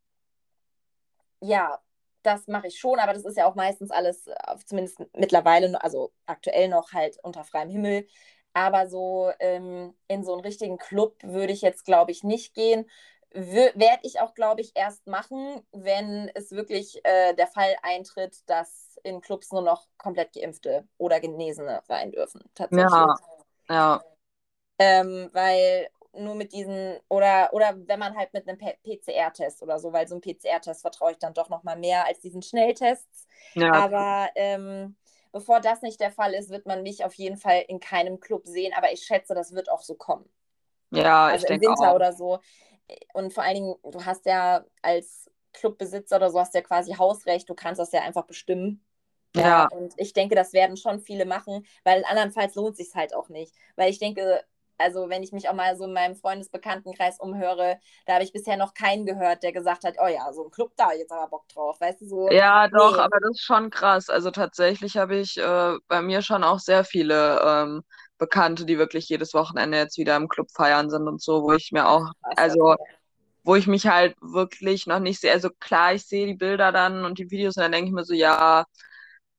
ja, 1.42 1.80
das 2.24 2.48
mache 2.48 2.68
ich 2.68 2.80
schon, 2.80 3.00
aber 3.00 3.14
das 3.14 3.26
ist 3.26 3.38
ja 3.38 3.46
auch 3.46 3.56
meistens 3.56 3.92
alles, 3.92 4.28
äh, 4.28 4.36
zumindest 4.66 5.00
mittlerweile, 5.16 5.82
also 5.84 6.12
aktuell 6.26 6.68
noch 6.70 6.94
halt 6.94 7.18
unter 7.24 7.44
freiem 7.44 7.70
Himmel. 7.70 8.08
Aber 8.54 8.88
so 8.88 9.32
ähm, 9.40 9.94
in 10.08 10.24
so 10.24 10.34
einen 10.34 10.42
richtigen 10.42 10.78
Club 10.78 11.16
würde 11.24 11.54
ich 11.54 11.62
jetzt, 11.62 11.86
glaube 11.86 12.12
ich, 12.12 12.24
nicht 12.24 12.54
gehen. 12.56 12.90
Werde 13.38 14.00
ich 14.04 14.20
auch, 14.20 14.34
glaube 14.34 14.62
ich, 14.62 14.72
erst 14.74 15.06
machen, 15.06 15.62
wenn 15.72 16.32
es 16.34 16.52
wirklich 16.52 17.00
äh, 17.04 17.36
der 17.36 17.48
Fall 17.48 17.76
eintritt, 17.84 18.38
dass 18.48 19.00
in 19.04 19.22
Clubs 19.22 19.52
nur 19.52 19.62
noch 19.62 19.88
komplett 19.98 20.34
Geimpfte 20.34 20.88
oder 20.98 21.20
Genesene 21.20 21.84
rein 21.88 22.12
dürfen. 22.12 22.42
Tatsächlich. 22.56 22.92
Ja, 22.92 23.16
ja. 23.70 24.02
Ähm, 24.80 25.30
weil 25.34 25.90
nur 26.14 26.34
mit 26.34 26.52
diesen, 26.52 26.98
oder, 27.10 27.50
oder 27.52 27.76
wenn 27.86 28.00
man 28.00 28.16
halt 28.16 28.34
mit 28.34 28.48
einem 28.48 28.58
PCR-Test 28.58 29.62
oder 29.62 29.78
so, 29.78 29.94
weil 29.94 30.08
so 30.08 30.16
ein 30.16 30.22
PCR-Test 30.22 30.82
vertraue 30.82 31.12
ich 31.12 31.20
dann 31.20 31.36
doch 31.36 31.50
nochmal 31.50 31.78
mehr 31.78 32.06
als 32.06 32.20
diesen 32.20 32.42
Schnelltests. 32.42 33.28
Ja. 33.54 33.72
Aber 33.72 34.30
ähm, 34.36 34.96
bevor 35.32 35.60
das 35.60 35.84
nicht 35.84 36.00
der 36.00 36.12
Fall 36.12 36.34
ist, 36.34 36.50
wird 36.50 36.66
man 36.66 36.82
mich 36.82 37.06
auf 37.06 37.14
jeden 37.14 37.38
Fall 37.38 37.64
in 37.68 37.80
keinem 37.80 38.20
Club 38.20 38.48
sehen. 38.48 38.74
Aber 38.76 38.92
ich 38.92 39.04
schätze, 39.04 39.36
das 39.36 39.54
wird 39.54 39.70
auch 39.70 39.82
so 39.82 39.94
kommen. 39.94 40.28
Ja, 40.92 41.28
also 41.28 41.46
ich 41.46 41.52
im 41.52 41.60
denke 41.60 41.76
Winter 41.76 41.92
auch. 41.92 41.96
oder 41.96 42.14
so. 42.14 42.40
Und 43.14 43.34
vor 43.34 43.44
allen 43.44 43.56
Dingen, 43.56 43.76
du 43.84 44.06
hast 44.06 44.26
ja 44.26 44.64
als 44.82 45.30
Clubbesitzer 45.54 46.18
oder 46.18 46.30
so 46.30 46.40
hast 46.40 46.54
ja 46.54 46.62
quasi 46.62 46.94
Hausrecht, 46.94 47.50
du 47.50 47.56
kannst 47.56 47.80
das 47.80 47.92
ja 47.92 48.02
einfach 48.02 48.26
bestimmen. 48.26 48.84
Ja. 49.36 49.42
ja. 49.42 49.68
Und 49.68 49.94
ich 49.98 50.14
denke, 50.14 50.36
das 50.36 50.54
werden 50.54 50.78
schon 50.78 51.00
viele 51.00 51.26
machen, 51.26 51.66
weil 51.84 52.04
andernfalls 52.06 52.56
lohnt 52.56 52.78
sich 52.78 52.94
halt 52.96 53.14
auch 53.14 53.30
nicht. 53.30 53.54
Weil 53.76 53.90
ich 53.90 54.00
denke, 54.00 54.44
also 54.78 55.10
wenn 55.10 55.24
ich 55.24 55.32
mich 55.32 55.50
auch 55.50 55.54
mal 55.54 55.76
so 55.76 55.86
in 55.86 55.94
meinem 55.94 56.16
Freundesbekanntenkreis 56.16 57.20
umhöre, 57.20 57.80
da 58.06 58.14
habe 58.14 58.24
ich 58.24 58.32
bisher 58.32 58.58
noch 58.58 58.74
keinen 58.74 59.06
gehört, 59.06 59.44
der 59.44 59.52
gesagt 59.52 59.84
hat, 59.84 59.96
oh 60.02 60.08
ja, 60.08 60.32
so 60.34 60.46
ein 60.46 60.52
Club 60.52 60.72
da, 60.78 60.94
jetzt 60.94 61.12
aber 61.12 61.28
Bock 61.28 61.48
drauf, 61.50 61.80
weißt 61.82 62.02
du 62.02 62.06
so. 62.06 62.32
Ja, 62.32 62.68
doch, 62.68 62.94
nee. 62.94 63.02
aber 63.02 63.20
das 63.20 63.32
ist 63.32 63.44
schon 63.44 63.70
krass. 63.70 64.10
Also 64.10 64.32
tatsächlich 64.32 64.98
habe 64.98 65.18
ich 65.18 65.38
äh, 65.38 65.74
bei 65.88 66.02
mir 66.02 66.22
schon 66.22 66.44
auch 66.44 66.60
sehr 66.60 66.84
viele 66.84 67.42
ähm, 67.44 67.84
Bekannte, 68.18 68.66
die 68.66 68.78
wirklich 68.78 69.10
jedes 69.10 69.34
Wochenende 69.34 69.78
jetzt 69.78 69.98
wieder 69.98 70.16
im 70.16 70.28
Club 70.30 70.50
feiern 70.52 70.90
sind 70.90 71.08
und 71.08 71.22
so, 71.22 71.44
wo 71.44 71.54
ich 71.54 71.72
mir 71.72 71.88
auch, 71.88 72.12
also 72.36 72.76
wo 73.44 73.56
ich 73.56 73.68
mich 73.68 73.88
halt 73.88 74.16
wirklich 74.22 74.88
noch 74.88 75.00
nicht 75.00 75.22
sehe, 75.22 75.32
also 75.32 75.50
klar, 75.60 75.94
ich 75.94 76.06
sehe 76.06 76.28
die 76.28 76.34
Bilder 76.36 76.72
dann 76.72 77.06
und 77.06 77.20
die 77.20 77.32
Videos 77.32 77.56
und 77.58 77.64
dann 77.64 77.72
denke 77.72 77.88
ich 77.88 77.94
mir 77.94 78.04
so, 78.06 78.14
ja, 78.14 78.66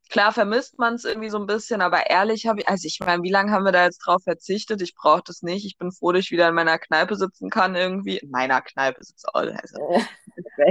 klar 0.08 0.32
vermisst 0.32 0.78
man 0.78 0.94
es 0.94 1.04
irgendwie 1.04 1.30
so 1.30 1.38
ein 1.38 1.46
bisschen, 1.46 1.80
aber 1.80 2.10
ehrlich 2.10 2.46
habe 2.46 2.60
ich, 2.60 2.68
also 2.68 2.86
ich 2.86 3.00
meine, 3.00 3.22
wie 3.22 3.30
lange 3.30 3.52
haben 3.52 3.64
wir 3.64 3.72
da 3.72 3.84
jetzt 3.84 3.98
drauf 3.98 4.22
verzichtet? 4.22 4.82
Ich 4.82 4.94
brauche 4.94 5.22
das 5.24 5.42
nicht. 5.42 5.64
Ich 5.66 5.78
bin 5.78 5.92
froh, 5.92 6.12
dass 6.12 6.24
ich 6.24 6.30
wieder 6.30 6.48
in 6.48 6.54
meiner 6.54 6.78
Kneipe 6.78 7.16
sitzen 7.16 7.50
kann 7.50 7.74
irgendwie. 7.74 8.18
In 8.18 8.30
meiner 8.30 8.60
Kneipe 8.60 9.02
sitzt 9.02 9.28
auch. 9.28 9.40
Also, 9.40 10.00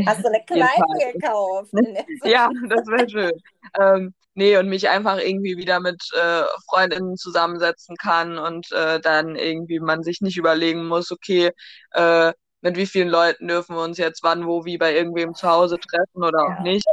Hast 0.06 0.24
du 0.24 0.28
eine 0.28 0.44
Kneipe 0.48 1.14
gekauft? 1.14 1.72
ja, 2.24 2.50
das 2.70 2.88
wäre 2.88 3.10
schön. 3.10 3.42
Ähm, 3.80 4.14
nee, 4.34 4.58
und 4.58 4.70
mich 4.70 4.90
einfach 4.90 5.18
irgendwie 5.18 5.58
wieder 5.58 5.80
mit 5.80 6.02
äh, 6.14 6.44
Freundinnen 6.70 7.16
zusammensetzen 7.16 7.96
kann 7.98 8.38
und 8.38 8.72
äh, 8.72 9.00
dann 9.00 9.36
irgendwie 9.36 9.80
man 9.80 10.04
sich 10.04 10.22
nicht 10.22 10.38
überlegen 10.38 10.88
muss, 10.88 11.12
okay, 11.12 11.52
äh, 11.92 12.34
mit 12.62 12.76
wie 12.76 12.88
vielen 12.88 13.10
Leuten 13.10 13.48
dürfen 13.48 13.76
wir 13.76 13.84
uns 13.84 13.98
jetzt 13.98 14.24
wann, 14.24 14.48
wo, 14.48 14.66
wie 14.66 14.78
bei 14.78 14.96
irgendwem 14.96 15.36
zu 15.36 15.48
Hause 15.48 15.78
treffen 15.80 16.24
oder 16.24 16.40
ja. 16.40 16.58
auch 16.58 16.64
nicht 16.64 16.86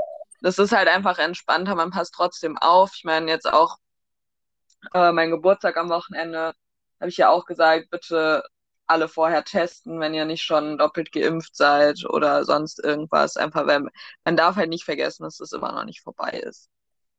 das 0.44 0.58
ist 0.58 0.72
halt 0.72 0.88
einfach 0.88 1.18
entspannter, 1.18 1.74
man 1.74 1.90
passt 1.90 2.12
trotzdem 2.14 2.58
auf. 2.58 2.92
Ich 2.96 3.04
meine, 3.04 3.30
jetzt 3.30 3.50
auch 3.50 3.78
äh, 4.92 5.10
mein 5.10 5.30
Geburtstag 5.30 5.78
am 5.78 5.88
Wochenende, 5.88 6.52
habe 7.00 7.08
ich 7.08 7.16
ja 7.16 7.30
auch 7.30 7.46
gesagt, 7.46 7.88
bitte 7.90 8.44
alle 8.86 9.08
vorher 9.08 9.42
testen, 9.44 10.00
wenn 10.00 10.12
ihr 10.12 10.26
nicht 10.26 10.42
schon 10.42 10.76
doppelt 10.76 11.12
geimpft 11.12 11.56
seid 11.56 12.04
oder 12.04 12.44
sonst 12.44 12.78
irgendwas. 12.84 13.38
Einfach, 13.38 13.66
weil 13.66 13.86
man 14.24 14.36
darf 14.36 14.56
halt 14.56 14.68
nicht 14.68 14.84
vergessen, 14.84 15.22
dass 15.22 15.38
das 15.38 15.52
immer 15.52 15.72
noch 15.72 15.84
nicht 15.84 16.02
vorbei 16.02 16.32
ist. 16.32 16.68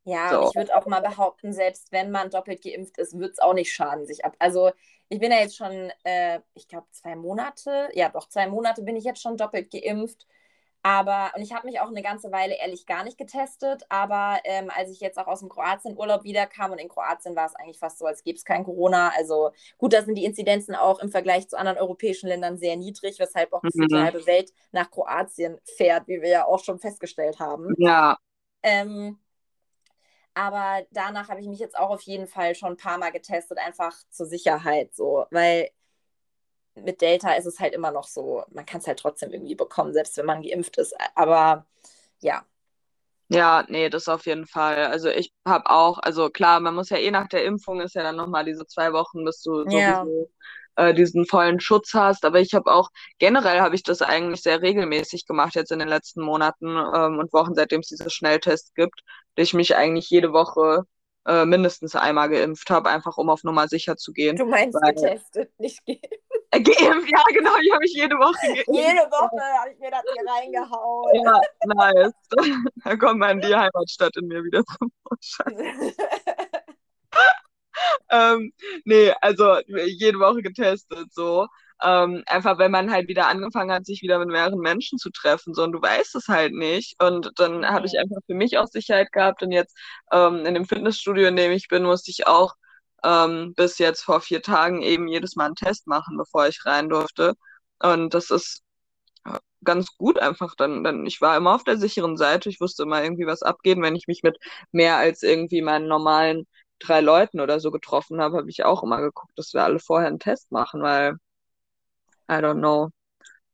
Ja, 0.03 0.29
so. 0.29 0.49
ich 0.49 0.55
würde 0.55 0.75
auch 0.75 0.85
mal 0.85 1.01
behaupten, 1.01 1.51
selbst 1.51 1.91
wenn 1.91 2.11
man 2.11 2.29
doppelt 2.29 2.61
geimpft 2.61 2.99
ist, 2.99 3.17
wird 3.17 3.31
es 3.31 3.39
auch 3.39 3.55
nicht 3.55 3.73
schaden, 3.73 4.05
sich 4.05 4.23
ab. 4.23 4.35
Also 4.37 4.71
ich 5.09 5.17
bin 5.17 5.31
ja 5.31 5.39
jetzt 5.39 5.57
schon, 5.57 5.91
äh, 6.03 6.41
ich 6.53 6.67
glaube, 6.67 6.85
zwei 6.91 7.15
Monate, 7.15 7.89
ja 7.93 8.09
doch, 8.09 8.29
zwei 8.29 8.45
Monate 8.45 8.83
bin 8.83 8.95
ich 8.95 9.03
jetzt 9.03 9.23
schon 9.23 9.35
doppelt 9.35 9.71
geimpft. 9.71 10.27
Aber, 10.85 11.31
und 11.35 11.41
ich 11.41 11.51
habe 11.51 11.65
mich 11.65 11.79
auch 11.79 11.87
eine 11.87 12.03
ganze 12.03 12.31
Weile 12.31 12.59
ehrlich 12.59 12.85
gar 12.85 13.03
nicht 13.03 13.17
getestet, 13.17 13.87
aber 13.89 14.37
ähm, 14.43 14.69
als 14.69 14.91
ich 14.91 14.99
jetzt 14.99 15.17
auch 15.17 15.25
aus 15.25 15.39
dem 15.39 15.49
Kroatien-Urlaub 15.49 16.23
wiederkam 16.23 16.73
und 16.73 16.77
in 16.77 16.89
Kroatien 16.89 17.35
war 17.35 17.47
es 17.47 17.55
eigentlich 17.55 17.79
fast 17.79 17.97
so, 17.97 18.05
als 18.05 18.21
gäbe 18.21 18.37
es 18.37 18.45
kein 18.45 18.63
Corona. 18.63 19.11
Also 19.17 19.49
gut, 19.79 19.93
da 19.93 20.03
sind 20.03 20.13
die 20.13 20.25
Inzidenzen 20.25 20.75
auch 20.75 20.99
im 20.99 21.09
Vergleich 21.09 21.49
zu 21.49 21.57
anderen 21.57 21.79
europäischen 21.79 22.27
Ländern 22.27 22.59
sehr 22.59 22.75
niedrig, 22.75 23.17
weshalb 23.17 23.51
auch 23.51 23.63
mhm. 23.63 23.87
die 23.87 23.95
halbe 23.95 24.27
Welt 24.27 24.53
nach 24.73 24.91
Kroatien 24.91 25.59
fährt, 25.75 26.07
wie 26.07 26.21
wir 26.21 26.29
ja 26.29 26.45
auch 26.45 26.63
schon 26.63 26.77
festgestellt 26.77 27.39
haben. 27.39 27.73
Ja. 27.79 28.19
Ähm, 28.61 29.17
aber 30.35 30.85
danach 30.91 31.29
habe 31.29 31.39
ich 31.39 31.47
mich 31.47 31.57
jetzt 31.57 31.79
auch 31.79 31.89
auf 31.89 32.01
jeden 32.03 32.27
Fall 32.27 32.53
schon 32.53 32.73
ein 32.73 32.77
paar 32.77 32.99
Mal 32.99 33.11
getestet, 33.11 33.57
einfach 33.57 33.95
zur 34.11 34.27
Sicherheit 34.27 34.93
so, 34.93 35.25
weil 35.31 35.71
mit 36.75 37.01
Delta 37.01 37.33
ist 37.33 37.45
es 37.45 37.59
halt 37.59 37.73
immer 37.73 37.91
noch 37.91 38.07
so, 38.07 38.43
man 38.51 38.65
kann 38.65 38.81
es 38.81 38.87
halt 38.87 38.99
trotzdem 38.99 39.31
irgendwie 39.31 39.55
bekommen, 39.55 39.93
selbst 39.93 40.17
wenn 40.17 40.25
man 40.25 40.41
geimpft 40.41 40.77
ist. 40.77 40.95
Aber 41.15 41.65
ja. 42.21 42.43
Ja, 43.29 43.65
nee, 43.69 43.89
das 43.89 44.07
auf 44.07 44.25
jeden 44.27 44.45
Fall. 44.45 44.85
Also 44.85 45.09
ich 45.09 45.31
habe 45.47 45.69
auch, 45.69 45.97
also 45.99 46.29
klar, 46.29 46.59
man 46.59 46.75
muss 46.75 46.89
ja 46.89 46.97
eh 46.97 47.09
nach 47.09 47.27
der 47.27 47.43
Impfung 47.43 47.81
ist 47.81 47.95
ja 47.95 48.03
dann 48.03 48.15
nochmal 48.15 48.45
diese 48.45 48.67
zwei 48.67 48.93
Wochen, 48.93 49.25
bis 49.25 49.41
du 49.41 49.65
ja. 49.67 50.03
sowieso 50.03 50.29
äh, 50.75 50.93
diesen 50.93 51.25
vollen 51.25 51.59
Schutz 51.59 51.93
hast. 51.93 52.25
Aber 52.25 52.39
ich 52.39 52.53
habe 52.53 52.71
auch, 52.71 52.89
generell 53.17 53.61
habe 53.61 53.75
ich 53.75 53.83
das 53.83 54.01
eigentlich 54.01 54.43
sehr 54.43 54.61
regelmäßig 54.61 55.25
gemacht 55.25 55.55
jetzt 55.55 55.71
in 55.71 55.79
den 55.79 55.87
letzten 55.87 56.21
Monaten 56.21 56.67
ähm, 56.67 57.19
und 57.19 57.33
Wochen, 57.33 57.55
seitdem 57.55 57.79
es 57.79 57.87
diese 57.87 58.09
Schnelltests 58.09 58.73
gibt, 58.73 59.01
dass 59.35 59.47
ich 59.47 59.53
mich 59.53 59.75
eigentlich 59.75 60.09
jede 60.09 60.31
Woche 60.33 60.83
äh, 61.25 61.45
mindestens 61.45 61.95
einmal 61.95 62.29
geimpft 62.29 62.69
habe, 62.69 62.89
einfach 62.89 63.17
um 63.17 63.29
auf 63.29 63.43
Nummer 63.43 63.67
sicher 63.67 63.97
zu 63.97 64.13
gehen. 64.13 64.35
Du 64.35 64.45
meinst 64.45 64.77
weil, 64.81 64.93
getestet, 64.93 65.51
nicht 65.59 65.85
geimpft. 65.85 66.05
Äh, 66.51 66.61
geimpft, 66.61 67.09
ja 67.11 67.23
genau, 67.33 67.55
ich 67.59 67.71
habe 67.71 67.79
mich 67.79 67.93
jede 67.93 68.15
Woche 68.15 68.37
geimpft. 68.47 68.67
Jede 68.67 69.01
Woche 69.09 69.59
habe 69.59 69.71
ich 69.71 69.79
mir 69.79 69.89
das 69.89 70.03
hier 70.13 70.31
reingehauen. 70.31 71.25
Ja, 71.25 71.41
nice. 71.65 72.13
da 72.83 72.95
kommt 72.95 73.19
man 73.19 73.41
die 73.41 73.55
Heimatstadt 73.55 74.15
in 74.15 74.27
mir 74.27 74.43
wieder 74.43 74.63
zum 74.63 74.91
Vorschein. 75.03 75.93
ähm, 78.11 78.53
nee, 78.85 79.11
also 79.21 79.57
jede 79.67 80.19
Woche 80.19 80.43
getestet, 80.43 81.11
so. 81.11 81.47
Ähm, 81.83 82.23
einfach, 82.27 82.57
wenn 82.57 82.71
man 82.71 82.91
halt 82.91 83.07
wieder 83.09 83.27
angefangen 83.27 83.71
hat, 83.71 83.85
sich 83.85 84.01
wieder 84.01 84.19
mit 84.19 84.29
mehreren 84.29 84.59
Menschen 84.59 84.97
zu 84.97 85.09
treffen, 85.11 85.53
so 85.53 85.63
und 85.63 85.73
du 85.73 85.81
weißt 85.81 86.15
es 86.15 86.27
halt 86.27 86.53
nicht. 86.53 87.01
Und 87.03 87.31
dann 87.37 87.59
mhm. 87.59 87.65
habe 87.65 87.87
ich 87.87 87.99
einfach 87.99 88.17
für 88.25 88.35
mich 88.35 88.57
auch 88.57 88.67
Sicherheit 88.67 89.11
gehabt. 89.11 89.43
Und 89.43 89.51
jetzt 89.51 89.77
ähm, 90.11 90.45
in 90.45 90.53
dem 90.53 90.65
Fitnessstudio, 90.65 91.27
in 91.27 91.35
dem 91.35 91.51
ich 91.51 91.67
bin, 91.67 91.83
musste 91.83 92.11
ich 92.11 92.27
auch 92.27 92.53
ähm, 93.03 93.53
bis 93.55 93.77
jetzt 93.79 94.03
vor 94.03 94.21
vier 94.21 94.41
Tagen 94.41 94.81
eben 94.81 95.07
jedes 95.07 95.35
Mal 95.35 95.45
einen 95.47 95.55
Test 95.55 95.87
machen, 95.87 96.17
bevor 96.17 96.47
ich 96.47 96.65
rein 96.65 96.89
durfte. 96.89 97.33
Und 97.79 98.13
das 98.13 98.31
ist 98.31 98.63
ganz 99.65 99.87
gut 99.97 100.19
einfach 100.19 100.55
dann, 100.55 100.83
dann 100.83 101.05
ich 101.05 101.21
war 101.21 101.35
immer 101.37 101.55
auf 101.55 101.63
der 101.65 101.77
sicheren 101.77 102.17
Seite, 102.17 102.49
ich 102.49 102.61
wusste 102.61 102.83
immer 102.83 103.03
irgendwie 103.03 103.25
was 103.25 103.41
abgehen, 103.43 103.81
wenn 103.81 103.95
ich 103.95 104.07
mich 104.07 104.23
mit 104.23 104.37
mehr 104.71 104.97
als 104.97 105.23
irgendwie 105.23 105.61
meinen 105.61 105.87
normalen 105.87 106.47
drei 106.79 107.01
Leuten 107.01 107.39
oder 107.41 107.59
so 107.59 107.71
getroffen 107.71 108.21
habe, 108.21 108.37
habe 108.37 108.49
ich 108.49 108.63
auch 108.65 108.83
immer 108.83 109.01
geguckt, 109.01 109.33
dass 109.37 109.53
wir 109.53 109.63
alle 109.63 109.79
vorher 109.79 110.07
einen 110.07 110.19
Test 110.19 110.51
machen, 110.51 110.81
weil 110.81 111.17
I 112.29 112.33
don't 112.33 112.59
know. 112.59 112.89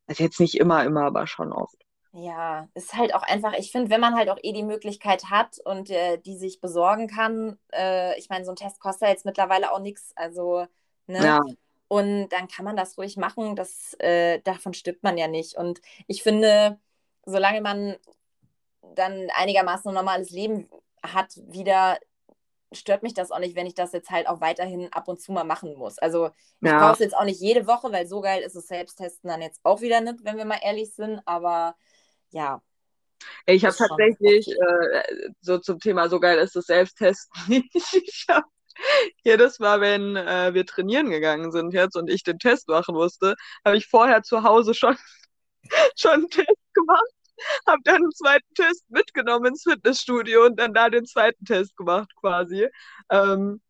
Also 0.07 0.23
jetzt 0.23 0.39
nicht 0.39 0.55
immer, 0.55 0.83
immer, 0.83 1.05
aber 1.05 1.27
schon 1.27 1.51
oft. 1.51 1.75
Ja, 2.13 2.67
ist 2.73 2.93
halt 2.93 3.13
auch 3.15 3.23
einfach, 3.23 3.53
ich 3.53 3.71
finde, 3.71 3.89
wenn 3.89 4.01
man 4.01 4.15
halt 4.15 4.29
auch 4.29 4.37
eh 4.41 4.51
die 4.51 4.63
Möglichkeit 4.63 5.29
hat 5.29 5.59
und 5.63 5.89
äh, 5.89 6.17
die 6.17 6.37
sich 6.37 6.59
besorgen 6.59 7.07
kann, 7.07 7.57
äh, 7.73 8.19
ich 8.19 8.27
meine, 8.27 8.43
so 8.43 8.51
ein 8.51 8.57
Test 8.57 8.81
kostet 8.81 9.07
jetzt 9.07 9.25
mittlerweile 9.25 9.71
auch 9.71 9.79
nichts, 9.79 10.11
also, 10.17 10.65
ne? 11.07 11.23
Ja. 11.23 11.41
Und 11.87 12.29
dann 12.29 12.47
kann 12.47 12.65
man 12.65 12.75
das 12.75 12.97
ruhig 12.97 13.17
machen, 13.17 13.55
das, 13.55 13.93
äh, 13.99 14.39
davon 14.41 14.73
stirbt 14.73 15.03
man 15.03 15.17
ja 15.17 15.27
nicht. 15.27 15.55
Und 15.57 15.81
ich 16.07 16.23
finde, 16.23 16.79
solange 17.25 17.61
man 17.61 17.95
dann 18.95 19.29
einigermaßen 19.35 19.89
ein 19.89 19.95
normales 19.95 20.31
Leben 20.31 20.69
hat, 21.03 21.33
wieder 21.47 21.97
stört 22.71 23.03
mich 23.03 23.13
das 23.13 23.31
auch 23.31 23.39
nicht, 23.39 23.55
wenn 23.55 23.65
ich 23.65 23.75
das 23.75 23.91
jetzt 23.91 24.09
halt 24.09 24.27
auch 24.27 24.41
weiterhin 24.41 24.91
ab 24.93 25.07
und 25.07 25.19
zu 25.19 25.31
mal 25.31 25.43
machen 25.43 25.75
muss. 25.75 25.97
Also 25.97 26.27
ich 26.61 26.69
ja. 26.69 26.79
brauche 26.79 26.93
es 26.93 26.99
jetzt 26.99 27.15
auch 27.15 27.25
nicht 27.25 27.41
jede 27.41 27.67
Woche, 27.67 27.91
weil 27.91 28.07
so 28.07 28.21
geil 28.21 28.41
ist 28.41 28.55
es 28.55 28.67
Selbsttesten 28.67 29.29
dann 29.29 29.41
jetzt 29.41 29.59
auch 29.63 29.81
wieder 29.81 30.01
nicht, 30.01 30.23
wenn 30.23 30.37
wir 30.37 30.45
mal 30.45 30.59
ehrlich 30.61 30.93
sind. 30.93 31.21
Aber 31.25 31.75
ja. 32.29 32.61
Ich 33.45 33.65
habe 33.65 33.75
tatsächlich 33.75 34.49
äh, 34.49 35.31
so 35.41 35.59
zum 35.59 35.79
Thema 35.79 36.09
so 36.09 36.19
geil 36.19 36.39
ist 36.39 36.55
es 36.55 36.65
Selbsttesten 36.65 37.41
nicht. 37.47 37.73
ich 37.75 38.25
habe 38.29 38.47
jedes 39.23 39.59
Mal, 39.59 39.81
wenn 39.81 40.15
äh, 40.15 40.53
wir 40.53 40.65
trainieren 40.65 41.09
gegangen 41.09 41.51
sind 41.51 41.73
jetzt 41.73 41.95
und 41.95 42.09
ich 42.09 42.23
den 42.23 42.39
Test 42.39 42.67
machen 42.67 42.95
musste, 42.95 43.35
habe 43.65 43.77
ich 43.77 43.87
vorher 43.87 44.23
zu 44.23 44.43
Hause 44.43 44.73
schon, 44.73 44.97
schon 45.95 46.11
einen 46.11 46.29
Test 46.29 46.47
gemacht 46.47 46.50
dann 47.91 48.03
einen 48.03 48.11
zweiten 48.11 48.53
Test 48.55 48.89
mitgenommen 48.89 49.47
ins 49.47 49.63
Fitnessstudio 49.63 50.45
und 50.45 50.59
dann 50.59 50.73
da 50.73 50.89
den 50.89 51.05
zweiten 51.05 51.45
Test 51.45 51.75
gemacht 51.77 52.09
quasi. 52.19 52.67
Ähm, 53.09 53.61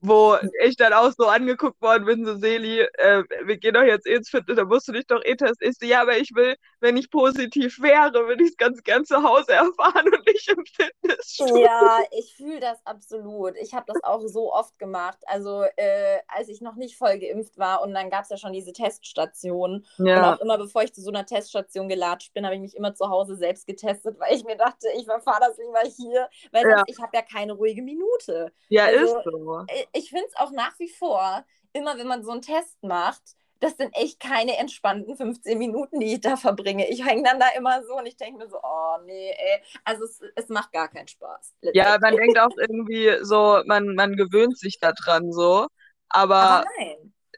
wo 0.00 0.36
ich 0.64 0.76
dann 0.76 0.92
auch 0.92 1.12
so 1.16 1.26
angeguckt 1.26 1.80
worden 1.82 2.06
bin, 2.06 2.24
so 2.24 2.36
Seli, 2.36 2.80
äh, 2.80 3.22
wir 3.44 3.58
gehen 3.58 3.74
doch 3.74 3.82
jetzt 3.82 4.06
ins 4.06 4.30
Fitness, 4.30 4.56
da 4.56 4.64
musst 4.64 4.88
du 4.88 4.92
dich 4.92 5.06
doch 5.06 5.22
eh 5.24 5.36
testen. 5.36 5.68
Ich 5.68 5.78
so, 5.78 5.86
ja, 5.86 6.02
aber 6.02 6.16
ich 6.16 6.34
will, 6.34 6.56
wenn 6.80 6.96
ich 6.96 7.10
positiv 7.10 7.80
wäre, 7.82 8.26
will 8.26 8.40
ich 8.40 8.50
es 8.50 8.56
ganz 8.56 8.82
gern 8.82 9.04
zu 9.04 9.22
Hause 9.22 9.52
erfahren 9.52 10.06
und 10.06 10.26
nicht 10.26 10.48
im 10.48 10.64
Fitnessstudio. 10.64 11.64
Ja, 11.64 12.00
ich 12.12 12.34
fühle 12.34 12.60
das 12.60 12.78
absolut. 12.86 13.56
Ich 13.60 13.74
habe 13.74 13.84
das 13.86 14.02
auch 14.02 14.22
so 14.26 14.52
oft 14.52 14.78
gemacht. 14.78 15.18
Also 15.26 15.64
äh, 15.76 16.18
als 16.28 16.48
ich 16.48 16.62
noch 16.62 16.76
nicht 16.76 16.96
voll 16.96 17.18
geimpft 17.18 17.58
war 17.58 17.82
und 17.82 17.92
dann 17.92 18.08
gab 18.08 18.24
es 18.24 18.30
ja 18.30 18.38
schon 18.38 18.54
diese 18.54 18.72
Teststation. 18.72 19.84
Ja. 19.98 20.16
Und 20.18 20.24
auch 20.24 20.40
immer 20.40 20.56
bevor 20.56 20.82
ich 20.82 20.94
zu 20.94 21.02
so 21.02 21.10
einer 21.10 21.26
Teststation 21.26 21.88
gelatscht 21.88 22.32
bin, 22.32 22.46
habe 22.46 22.54
ich 22.54 22.60
mich 22.60 22.76
immer 22.76 22.94
zu 22.94 23.08
Hause 23.08 23.36
selbst 23.36 23.66
getestet, 23.66 24.18
weil 24.18 24.34
ich 24.34 24.44
mir 24.44 24.56
dachte, 24.56 24.88
ich 24.96 25.04
verfahre 25.04 25.40
das 25.40 25.58
lieber 25.58 25.80
hier, 25.96 26.28
weil 26.52 26.66
ja. 26.66 26.82
ich 26.86 26.98
habe 26.98 27.10
ja 27.14 27.22
keine 27.22 27.52
ruhige 27.52 27.82
Minute. 27.82 28.52
Ja, 28.68 28.86
also, 28.86 29.18
ist 29.18 29.24
so. 29.24 29.64
Äh, 29.66 29.84
ich 29.92 30.10
finde 30.10 30.26
es 30.28 30.36
auch 30.36 30.50
nach 30.50 30.78
wie 30.78 30.88
vor, 30.88 31.44
immer 31.72 31.98
wenn 31.98 32.06
man 32.06 32.24
so 32.24 32.30
einen 32.30 32.42
Test 32.42 32.82
macht, 32.82 33.22
das 33.60 33.76
sind 33.76 33.94
echt 33.94 34.18
keine 34.20 34.56
entspannten 34.56 35.16
15 35.16 35.58
Minuten, 35.58 36.00
die 36.00 36.14
ich 36.14 36.20
da 36.22 36.36
verbringe. 36.36 36.88
Ich 36.88 37.04
hänge 37.04 37.22
dann 37.22 37.38
da 37.38 37.48
immer 37.56 37.82
so 37.84 37.98
und 37.98 38.06
ich 38.06 38.16
denke 38.16 38.38
mir 38.38 38.48
so, 38.48 38.58
oh 38.62 38.96
nee, 39.04 39.30
ey. 39.30 39.62
Also 39.84 40.04
es, 40.04 40.20
es 40.34 40.48
macht 40.48 40.72
gar 40.72 40.88
keinen 40.88 41.08
Spaß. 41.08 41.54
Ja, 41.74 41.98
man 42.00 42.16
denkt 42.16 42.38
auch 42.38 42.56
irgendwie 42.56 43.18
so, 43.22 43.62
man, 43.66 43.94
man 43.94 44.16
gewöhnt 44.16 44.58
sich 44.58 44.80
da 44.80 44.92
dran 44.92 45.30
so. 45.30 45.66
Aber, 46.08 46.36
aber 46.36 46.64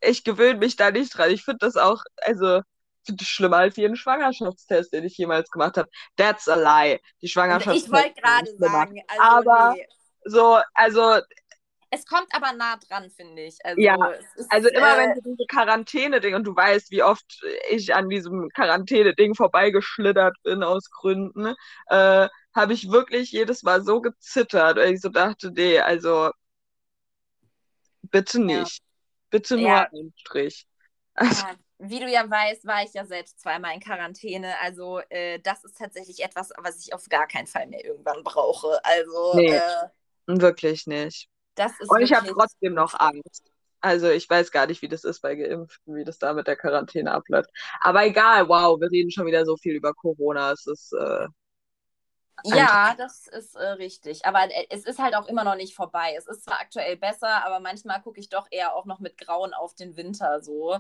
ich 0.01 0.23
gewöhne 0.23 0.59
mich 0.59 0.77
da 0.77 0.93
nicht 0.93 1.17
dran. 1.17 1.31
Ich 1.31 1.45
finde 1.45 1.59
das 1.61 1.77
auch, 1.77 2.03
also 2.23 2.61
finde 3.05 3.25
schlimmer 3.25 3.59
als 3.59 3.77
jeden 3.77 3.97
Schwangerschaftstest, 3.97 4.93
den 4.93 5.05
ich 5.05 5.17
jemals 5.19 5.51
gemacht 5.51 5.77
habe. 5.77 5.89
That's 6.17 6.49
a 6.49 6.55
lie. 6.55 7.01
Die 7.21 7.29
Schwangerschaftstest. 7.29 7.87
Ich 7.87 7.93
wollte 7.93 8.21
gerade 8.21 8.57
sagen, 8.59 9.03
also 9.09 9.23
aber 9.23 9.75
nee. 9.75 9.87
so, 10.25 10.59
also 10.75 11.21
es 11.95 12.07
kommt 12.07 12.29
aber 12.35 12.55
nah 12.55 12.77
dran, 12.77 13.11
finde 13.11 13.43
ich. 13.43 13.59
Also, 13.65 13.79
ja, 13.79 14.07
ist, 14.07 14.51
also 14.51 14.69
immer 14.71 14.97
äh, 14.97 14.99
wenn 14.99 15.15
du 15.15 15.21
diese 15.31 15.47
Quarantäne-Ding 15.47 16.35
und 16.35 16.45
du 16.45 16.57
weißt, 16.57 16.91
wie 16.91 17.03
oft 17.03 17.45
ich 17.69 17.95
an 17.95 18.09
diesem 18.09 18.49
Quarantäne-Ding 18.49 19.35
vorbeigeschlittert 19.35 20.35
bin 20.43 20.63
aus 20.63 20.91
Gründen, 20.91 21.55
äh, 21.89 22.29
habe 22.55 22.73
ich 22.73 22.91
wirklich 22.91 23.31
jedes 23.31 23.63
Mal 23.63 23.83
so 23.83 24.01
gezittert, 24.01 24.79
weil 24.79 24.95
ich 24.95 25.03
so 25.03 25.11
dachte, 25.11 25.51
nee, 25.53 25.81
also 25.81 26.31
bitte 28.01 28.41
nicht. 28.41 28.79
Ja. 28.79 28.85
Bitte 29.29 29.57
nur 29.57 29.69
ja. 29.69 29.89
einen 29.93 30.15
Strich. 30.17 30.67
Also, 31.15 31.43
ja. 31.47 31.55
Wie 31.85 31.99
du 31.99 32.09
ja 32.09 32.31
weißt, 32.31 32.65
war 32.65 32.85
ich 32.85 32.95
ja 32.95 33.05
selbst 33.05 33.41
zweimal 33.41 33.75
in 33.75 33.81
Quarantäne. 33.81 34.59
Also 34.61 35.01
äh, 35.11 35.41
das 35.41 35.65
ist 35.65 35.77
tatsächlich 35.77 36.23
etwas, 36.23 36.53
was 36.57 36.79
ich 36.79 36.95
auf 36.95 37.07
gar 37.09 37.27
keinen 37.27 37.49
Fall 37.49 37.67
mehr 37.67 37.85
irgendwann 37.85 38.23
brauche. 38.23 38.81
Also 38.85 39.33
nee, 39.35 39.53
äh, 39.53 39.89
wirklich 40.27 40.87
nicht. 40.87 41.29
Das 41.55 41.73
ist 41.79 41.91
Und 41.91 42.01
ich 42.01 42.13
habe 42.13 42.29
trotzdem 42.29 42.75
noch 42.75 42.99
Angst. 42.99 43.51
Also 43.81 44.09
ich 44.09 44.31
weiß 44.31 44.53
gar 44.53 44.67
nicht, 44.67 44.81
wie 44.83 44.89
das 44.89 45.03
ist 45.03 45.21
bei 45.21 45.35
Geimpften, 45.35 45.97
wie 45.97 46.05
das 46.05 46.19
da 46.19 46.33
mit 46.33 46.47
der 46.47 46.57
Quarantäne 46.57 47.13
abläuft. 47.13 47.51
Aber 47.81 48.05
egal, 48.07 48.49
wow, 48.49 48.81
wir 48.81 48.91
reden 48.91 49.11
schon 49.11 49.27
wieder 49.27 49.45
so 49.45 49.57
viel 49.57 49.75
über 49.75 49.93
Corona. 49.93 50.53
Es 50.53 50.67
ist. 50.67 50.93
Äh, 50.93 51.27
ja, 52.45 52.95
das 52.97 53.27
ist 53.27 53.57
äh, 53.57 53.67
richtig. 53.73 54.25
Aber 54.25 54.45
äh, 54.45 54.67
es 54.71 54.85
ist 54.85 55.01
halt 55.01 55.17
auch 55.17 55.27
immer 55.27 55.43
noch 55.43 55.57
nicht 55.57 55.75
vorbei. 55.75 56.15
Es 56.17 56.29
ist 56.29 56.45
zwar 56.45 56.61
aktuell 56.61 56.97
besser, 56.97 57.45
aber 57.45 57.59
manchmal 57.59 58.01
gucke 58.03 58.21
ich 58.21 58.29
doch 58.29 58.47
eher 58.51 58.75
auch 58.75 58.85
noch 58.87 59.01
mit 59.01 59.19
Grauen 59.19 59.53
auf 59.53 59.75
den 59.75 59.97
Winter 59.97 60.43
so. 60.43 60.79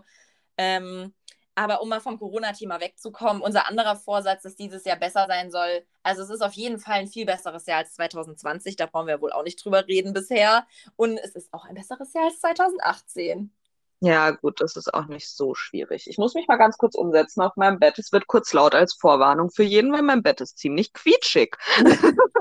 Ähm, 0.56 1.12
aber 1.54 1.82
um 1.82 1.88
mal 1.88 2.00
vom 2.00 2.18
Corona-Thema 2.18 2.80
wegzukommen, 2.80 3.42
unser 3.42 3.68
anderer 3.68 3.96
Vorsatz, 3.96 4.42
dass 4.42 4.56
dieses 4.56 4.84
Jahr 4.84 4.96
besser 4.96 5.26
sein 5.28 5.50
soll. 5.50 5.84
Also 6.02 6.22
es 6.22 6.30
ist 6.30 6.42
auf 6.42 6.54
jeden 6.54 6.78
Fall 6.78 7.00
ein 7.00 7.08
viel 7.08 7.26
besseres 7.26 7.66
Jahr 7.66 7.78
als 7.78 7.94
2020. 7.94 8.76
Da 8.76 8.86
brauchen 8.86 9.06
wir 9.06 9.20
wohl 9.20 9.32
auch 9.32 9.44
nicht 9.44 9.62
drüber 9.62 9.86
reden 9.86 10.12
bisher. 10.12 10.66
Und 10.96 11.18
es 11.18 11.34
ist 11.34 11.52
auch 11.52 11.64
ein 11.64 11.74
besseres 11.74 12.12
Jahr 12.14 12.24
als 12.24 12.40
2018. 12.40 13.52
Ja, 14.00 14.32
gut, 14.32 14.60
das 14.60 14.76
ist 14.76 14.92
auch 14.92 15.06
nicht 15.06 15.28
so 15.28 15.54
schwierig. 15.54 16.08
Ich 16.08 16.18
muss 16.18 16.34
mich 16.34 16.48
mal 16.48 16.56
ganz 16.56 16.76
kurz 16.76 16.96
umsetzen 16.96 17.40
auf 17.40 17.54
meinem 17.56 17.78
Bett. 17.78 17.98
Es 17.98 18.10
wird 18.10 18.26
kurz 18.26 18.52
laut 18.52 18.74
als 18.74 18.94
Vorwarnung 18.94 19.50
für 19.50 19.62
jeden, 19.62 19.92
weil 19.92 20.02
mein 20.02 20.24
Bett 20.24 20.40
ist 20.40 20.58
ziemlich 20.58 20.92
quietschig. 20.92 21.56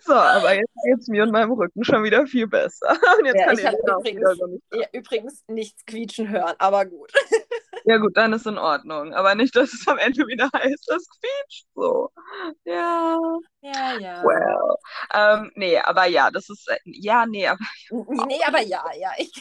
So, 0.00 0.12
aber 0.12 0.54
jetzt 0.54 0.72
geht 0.84 0.98
es 0.98 1.08
mir 1.08 1.22
und 1.22 1.32
meinem 1.32 1.52
Rücken 1.52 1.84
schon 1.84 2.04
wieder 2.04 2.26
viel 2.26 2.46
besser. 2.46 2.88
Und 3.18 3.26
jetzt 3.26 3.36
ja, 3.36 3.46
kann 3.46 3.58
ich, 3.58 3.64
ich 3.64 3.72
übrigens, 3.72 4.38
nicht 4.38 4.62
ja, 4.72 4.86
übrigens 4.92 5.44
nichts 5.48 5.84
quietschen 5.86 6.28
hören, 6.28 6.54
aber 6.58 6.86
gut. 6.86 7.12
Ja, 7.84 7.96
gut, 7.96 8.16
dann 8.16 8.32
ist 8.32 8.46
in 8.46 8.58
Ordnung. 8.58 9.14
Aber 9.14 9.34
nicht, 9.34 9.54
dass 9.56 9.72
es 9.72 9.86
am 9.88 9.98
Ende 9.98 10.26
wieder 10.26 10.50
heißt, 10.52 10.84
das 10.88 11.06
quietscht 11.08 11.66
so. 11.74 12.10
Ja. 12.64 13.18
Ja, 13.62 13.98
ja. 13.98 14.22
Well. 14.24 14.76
Ähm, 15.14 15.52
nee, 15.54 15.78
aber 15.78 16.06
ja, 16.06 16.30
das 16.30 16.50
ist. 16.50 16.68
Äh, 16.68 16.78
ja, 16.84 17.24
nee, 17.24 17.46
aber. 17.46 17.60
Nee, 18.26 18.40
aber 18.46 18.60
ja, 18.60 18.84
ja. 18.98 19.10
Ich 19.16 19.32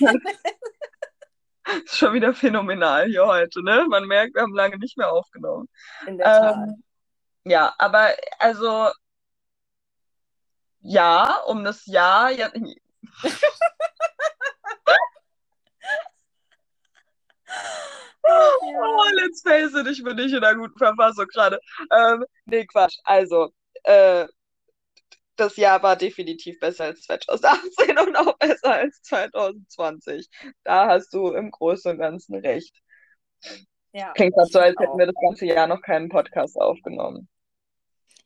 ist 1.86 1.97
schon 1.97 2.13
wieder 2.13 2.33
phänomenal 2.33 3.07
hier 3.07 3.25
heute, 3.25 3.62
ne? 3.63 3.86
Man 3.89 4.05
merkt, 4.05 4.36
wir 4.36 4.43
haben 4.43 4.55
lange 4.55 4.77
nicht 4.77 4.97
mehr 4.97 5.12
aufgenommen. 5.12 5.67
In 6.05 6.17
der 6.17 6.25
Tat. 6.25 6.55
Ähm, 6.55 6.83
ja, 7.43 7.73
aber 7.77 8.12
also 8.39 8.89
ja, 10.88 11.41
um 11.47 11.63
das 11.63 11.86
Jahr. 11.86 12.32
Ja, 12.32 12.50
Oh, 18.30 19.06
let's 19.13 19.41
face 19.41 19.73
it, 19.73 19.88
ich 19.88 20.04
bin 20.04 20.15
nicht 20.17 20.34
in 20.34 20.43
einer 20.43 20.58
guten 20.60 20.78
Verfassung 20.78 21.28
gerade. 21.28 21.60
Ähm, 21.91 22.26
nee, 22.45 22.65
Quatsch. 22.65 22.97
Also, 23.06 23.50
äh, 23.84 24.28
das 25.38 25.56
Jahr 25.56 25.82
war 25.84 25.95
definitiv 25.95 26.60
besser 26.60 26.86
als 26.86 27.02
2018 27.04 27.97
und 28.08 28.15
auch 28.15 28.38
besser 28.38 28.73
als 28.73 29.02
2020. 29.04 30.28
Da 30.63 30.88
hast 30.88 31.13
du 31.13 31.32
im 31.34 31.52
Großen 31.52 31.91
und 31.91 32.00
Ganzen 32.00 32.36
recht. 32.36 32.76
Ja, 33.93 34.12
Klingt 34.13 34.36
das 34.38 34.50
so, 34.50 34.60
als 34.60 34.76
hätten 34.80 34.97
wir 34.97 35.06
das 35.06 35.15
ganze 35.21 35.45
Jahr 35.45 35.67
noch 35.67 35.82
keinen 35.82 36.10
Podcast 36.10 36.58
aufgenommen. 36.58 37.30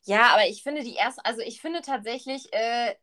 Ja, 0.04 0.32
aber 0.34 0.46
ich 0.48 0.62
finde 0.62 0.82
die 0.82 0.94
erste, 0.94 1.24
also 1.24 1.40
ich 1.42 1.60
finde 1.60 1.80
tatsächlich, 1.80 2.52
äh, 2.52 2.94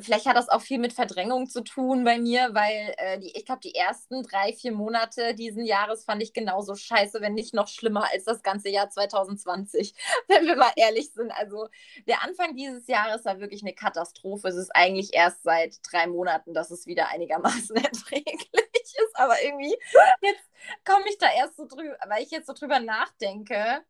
vielleicht 0.00 0.26
hat 0.26 0.36
das 0.36 0.48
auch 0.48 0.60
viel 0.62 0.78
mit 0.78 0.92
Verdrängung 0.92 1.48
zu 1.48 1.62
tun 1.62 2.04
bei 2.04 2.18
mir, 2.18 2.50
weil 2.54 2.94
äh, 2.98 3.18
die, 3.18 3.30
ich 3.36 3.44
glaube, 3.46 3.60
die 3.62 3.74
ersten 3.74 4.22
drei, 4.22 4.52
vier 4.52 4.72
Monate 4.72 5.34
diesen 5.34 5.64
Jahres 5.64 6.04
fand 6.04 6.22
ich 6.22 6.32
genauso 6.32 6.74
scheiße, 6.74 7.20
wenn 7.20 7.34
nicht 7.34 7.54
noch 7.54 7.68
schlimmer 7.68 8.08
als 8.12 8.24
das 8.24 8.42
ganze 8.42 8.68
Jahr 8.70 8.90
2020, 8.90 9.94
wenn 10.28 10.46
wir 10.46 10.56
mal 10.56 10.72
ehrlich 10.76 11.12
sind. 11.12 11.30
Also 11.32 11.68
der 12.06 12.22
Anfang 12.22 12.56
dieses 12.56 12.86
Jahres 12.88 13.24
war 13.24 13.40
wirklich 13.40 13.62
eine 13.62 13.74
Katastrophe. 13.74 14.48
Es 14.48 14.56
ist 14.56 14.70
eigentlich 14.74 15.10
erst 15.14 15.42
seit 15.42 15.76
drei 15.90 16.06
Monaten, 16.06 16.54
dass 16.54 16.70
es 16.70 16.86
wieder 16.86 17.08
einigermaßen 17.08 17.76
erträglich 17.76 18.48
ist. 18.74 19.14
Aber 19.14 19.40
irgendwie, 19.42 19.76
jetzt 20.22 20.44
komme 20.84 21.04
ich 21.08 21.18
da 21.18 21.26
erst 21.32 21.56
so 21.56 21.66
drüber, 21.66 21.96
weil 22.08 22.22
ich 22.22 22.30
jetzt 22.30 22.46
so 22.46 22.52
drüber 22.54 22.80
nachdenke 22.80 23.82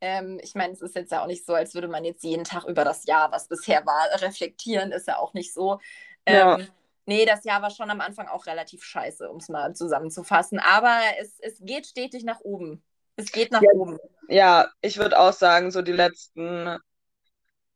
ähm, 0.00 0.40
ich 0.42 0.54
meine, 0.54 0.72
es 0.72 0.80
ist 0.80 0.94
jetzt 0.94 1.12
ja 1.12 1.22
auch 1.22 1.26
nicht 1.26 1.44
so, 1.44 1.54
als 1.54 1.74
würde 1.74 1.88
man 1.88 2.04
jetzt 2.04 2.24
jeden 2.24 2.44
Tag 2.44 2.64
über 2.64 2.84
das 2.84 3.04
Jahr, 3.06 3.30
was 3.32 3.48
bisher 3.48 3.84
war, 3.86 4.08
reflektieren. 4.20 4.92
Ist 4.92 5.08
ja 5.08 5.18
auch 5.18 5.34
nicht 5.34 5.52
so. 5.52 5.78
Ähm, 6.26 6.36
ja. 6.36 6.58
Nee, 7.06 7.26
das 7.26 7.44
Jahr 7.44 7.60
war 7.62 7.70
schon 7.70 7.90
am 7.90 8.00
Anfang 8.00 8.28
auch 8.28 8.46
relativ 8.46 8.84
scheiße, 8.84 9.28
um 9.28 9.38
es 9.38 9.48
mal 9.48 9.74
zusammenzufassen. 9.74 10.58
Aber 10.60 11.00
es, 11.18 11.38
es 11.40 11.58
geht 11.60 11.86
stetig 11.86 12.24
nach 12.24 12.40
oben. 12.40 12.82
Es 13.16 13.32
geht 13.32 13.50
nach 13.50 13.62
ja, 13.62 13.70
oben. 13.72 13.98
Ja, 14.28 14.68
ich 14.80 14.98
würde 14.98 15.18
auch 15.18 15.32
sagen, 15.32 15.70
so 15.70 15.82
die 15.82 15.92
letzten 15.92 16.78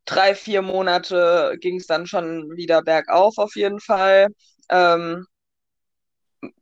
drei, 0.05 0.35
vier 0.35 0.63
Monate 0.63 1.57
ging 1.61 1.77
es 1.77 1.87
dann 1.87 2.07
schon 2.07 2.57
wieder 2.57 2.83
bergauf 2.83 3.39
auf 3.39 3.57
jeden 3.57 3.81
Fall. 3.81 4.29
Ähm, 4.69 5.27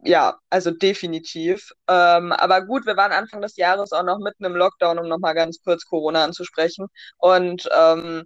ja, 0.02 0.38
also 0.50 0.70
definitiv. 0.70 1.72
Ähm, 1.88 2.32
aber 2.32 2.62
gut, 2.64 2.86
wir 2.86 2.96
waren 2.96 3.12
Anfang 3.12 3.42
des 3.42 3.56
Jahres 3.56 3.92
auch 3.92 4.04
noch 4.04 4.18
mitten 4.18 4.44
im 4.44 4.56
Lockdown, 4.56 4.98
um 4.98 5.08
nochmal 5.08 5.34
ganz 5.34 5.62
kurz 5.62 5.84
Corona 5.86 6.24
anzusprechen. 6.24 6.88
Und 7.18 7.68
ähm, 7.76 8.24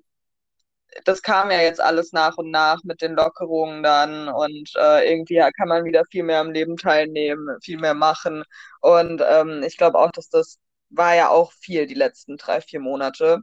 das 1.05 1.23
kam 1.23 1.51
ja 1.51 1.61
jetzt 1.61 1.81
alles 1.81 2.13
nach 2.13 2.37
und 2.39 2.51
nach 2.51 2.83
mit 2.85 3.03
den 3.03 3.15
Lockerungen 3.15 3.83
dann 3.83 4.29
und 4.29 4.71
äh, 4.77 5.11
irgendwie 5.11 5.43
kann 5.57 5.69
man 5.69 5.85
wieder 5.85 6.05
viel 6.11 6.23
mehr 6.23 6.41
am 6.41 6.53
Leben 6.53 6.77
teilnehmen, 6.77 7.59
viel 7.63 7.79
mehr 7.79 7.95
machen. 7.95 8.45
Und 8.81 9.23
ähm, 9.27 9.63
ich 9.65 9.77
glaube 9.77 9.99
auch, 9.99 10.11
dass 10.13 10.29
das 10.29 10.59
war 10.91 11.15
ja 11.15 11.29
auch 11.31 11.53
viel 11.53 11.87
die 11.87 11.95
letzten 11.95 12.37
drei, 12.37 12.61
vier 12.61 12.81
Monate. 12.81 13.41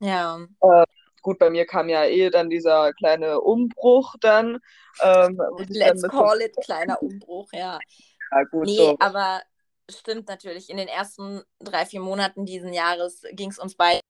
Ja. 0.00 0.38
Äh, 0.60 0.84
gut, 1.22 1.38
bei 1.38 1.50
mir 1.50 1.66
kam 1.66 1.88
ja 1.88 2.04
eh 2.04 2.30
dann 2.30 2.50
dieser 2.50 2.92
kleine 2.92 3.40
Umbruch 3.40 4.14
dann. 4.20 4.58
Ähm, 5.02 5.40
Let's 5.68 6.02
dann 6.02 6.10
call 6.10 6.40
it 6.40 6.56
kleiner 6.64 7.02
Umbruch, 7.02 7.52
ja. 7.52 7.78
Ja, 8.32 8.44
gut. 8.44 8.66
Nee, 8.66 8.76
so. 8.76 8.96
aber 9.00 9.42
stimmt 9.88 10.28
natürlich. 10.28 10.70
In 10.70 10.76
den 10.76 10.86
ersten 10.86 11.42
drei, 11.58 11.84
vier 11.84 12.00
Monaten 12.00 12.46
diesen 12.46 12.72
Jahres 12.72 13.22
ging 13.32 13.50
es 13.50 13.58
uns 13.58 13.74
beiden 13.74 14.00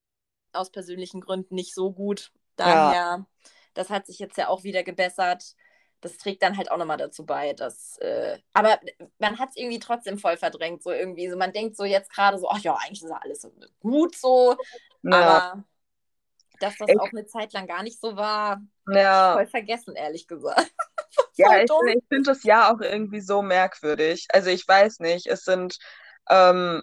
aus 0.53 0.71
persönlichen 0.71 1.21
Gründen 1.21 1.55
nicht 1.55 1.75
so 1.75 1.93
gut. 1.93 2.31
Daher, 2.57 2.95
ja. 2.95 3.27
das 3.75 3.89
hat 3.89 4.07
sich 4.07 4.19
jetzt 4.19 4.37
ja 4.37 4.49
auch 4.49 4.63
wieder 4.63 4.83
gebessert. 4.83 5.55
Das 6.03 6.17
trägt 6.17 6.43
dann 6.43 6.57
halt 6.57 6.71
auch 6.71 6.77
nochmal 6.77 6.97
dazu 6.97 7.25
bei, 7.25 7.53
dass. 7.53 7.99
Äh, 7.99 8.39
aber 8.53 8.79
man 9.19 9.39
hat 9.39 9.51
es 9.51 9.57
irgendwie 9.57 9.79
trotzdem 9.79 10.19
voll 10.19 10.37
verdrängt, 10.37 10.83
so 10.83 10.91
irgendwie. 10.91 11.29
So, 11.29 11.37
man 11.37 11.53
denkt 11.53 11.77
so 11.77 11.85
jetzt 11.85 12.11
gerade 12.11 12.39
so, 12.39 12.49
ach 12.49 12.61
ja, 12.61 12.75
eigentlich 12.75 13.03
ist 13.03 13.11
ja 13.11 13.21
alles 13.23 13.49
gut 13.81 14.17
so. 14.17 14.57
Ja. 15.03 15.53
Aber 15.53 15.65
dass 16.61 16.77
das 16.79 16.89
auch 16.99 17.11
eine 17.11 17.27
Zeit 17.27 17.53
lang 17.53 17.67
gar 17.67 17.83
nicht 17.83 18.01
so 18.01 18.17
war, 18.17 18.61
ja. 18.89 19.35
voll 19.35 19.47
vergessen, 19.47 19.97
ehrlich 19.97 20.27
gesagt. 20.29 20.71
ja, 21.37 21.63
ich, 21.63 21.71
ich 21.95 22.05
finde 22.09 22.31
das 22.31 22.45
Jahr 22.45 22.73
auch 22.73 22.81
irgendwie 22.81 23.21
so 23.21 23.43
merkwürdig. 23.43 24.27
Also 24.31 24.51
ich 24.51 24.67
weiß 24.67 25.01
nicht, 25.01 25.27
es 25.27 25.45
sind 25.45 25.79
ähm, 26.29 26.83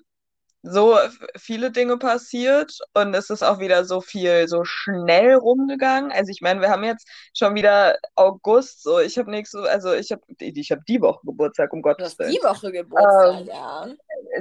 so 0.63 0.98
viele 1.38 1.72
Dinge 1.72 1.98
passiert 1.98 2.78
und 2.93 3.13
es 3.13 3.30
ist 3.30 3.43
auch 3.43 3.60
wieder 3.60 3.86
so 3.86 4.02
viel 4.02 4.48
so 4.48 4.63
schnell 4.63 5.36
rumgegangen. 5.36 6.12
Also 6.12 6.32
ich 6.32 6.41
meine, 6.41 6.62
wir 6.62 6.70
haben 6.70 6.84
jetzt 6.84 7.08
schon 7.34 7.56
wieder 7.56 7.98
August, 8.15 8.84
so 8.84 9.00
ich 9.00 9.17
habe 9.17 9.32
nichts, 9.32 9.54
also 9.56 9.93
ich 9.93 10.12
habe 10.12 10.22
ich 10.39 10.72
habe 10.72 10.82
die 10.88 11.02
Woche 11.02 11.20
Geburtstag, 11.26 11.72
um 11.74 11.82
Gottes 11.82 12.17
Willen. 12.20 12.32
Die 12.32 12.43
Woche 12.43 12.72
Geburtstag, 12.72 13.41
ähm, 13.41 13.48
ja. 13.48 13.88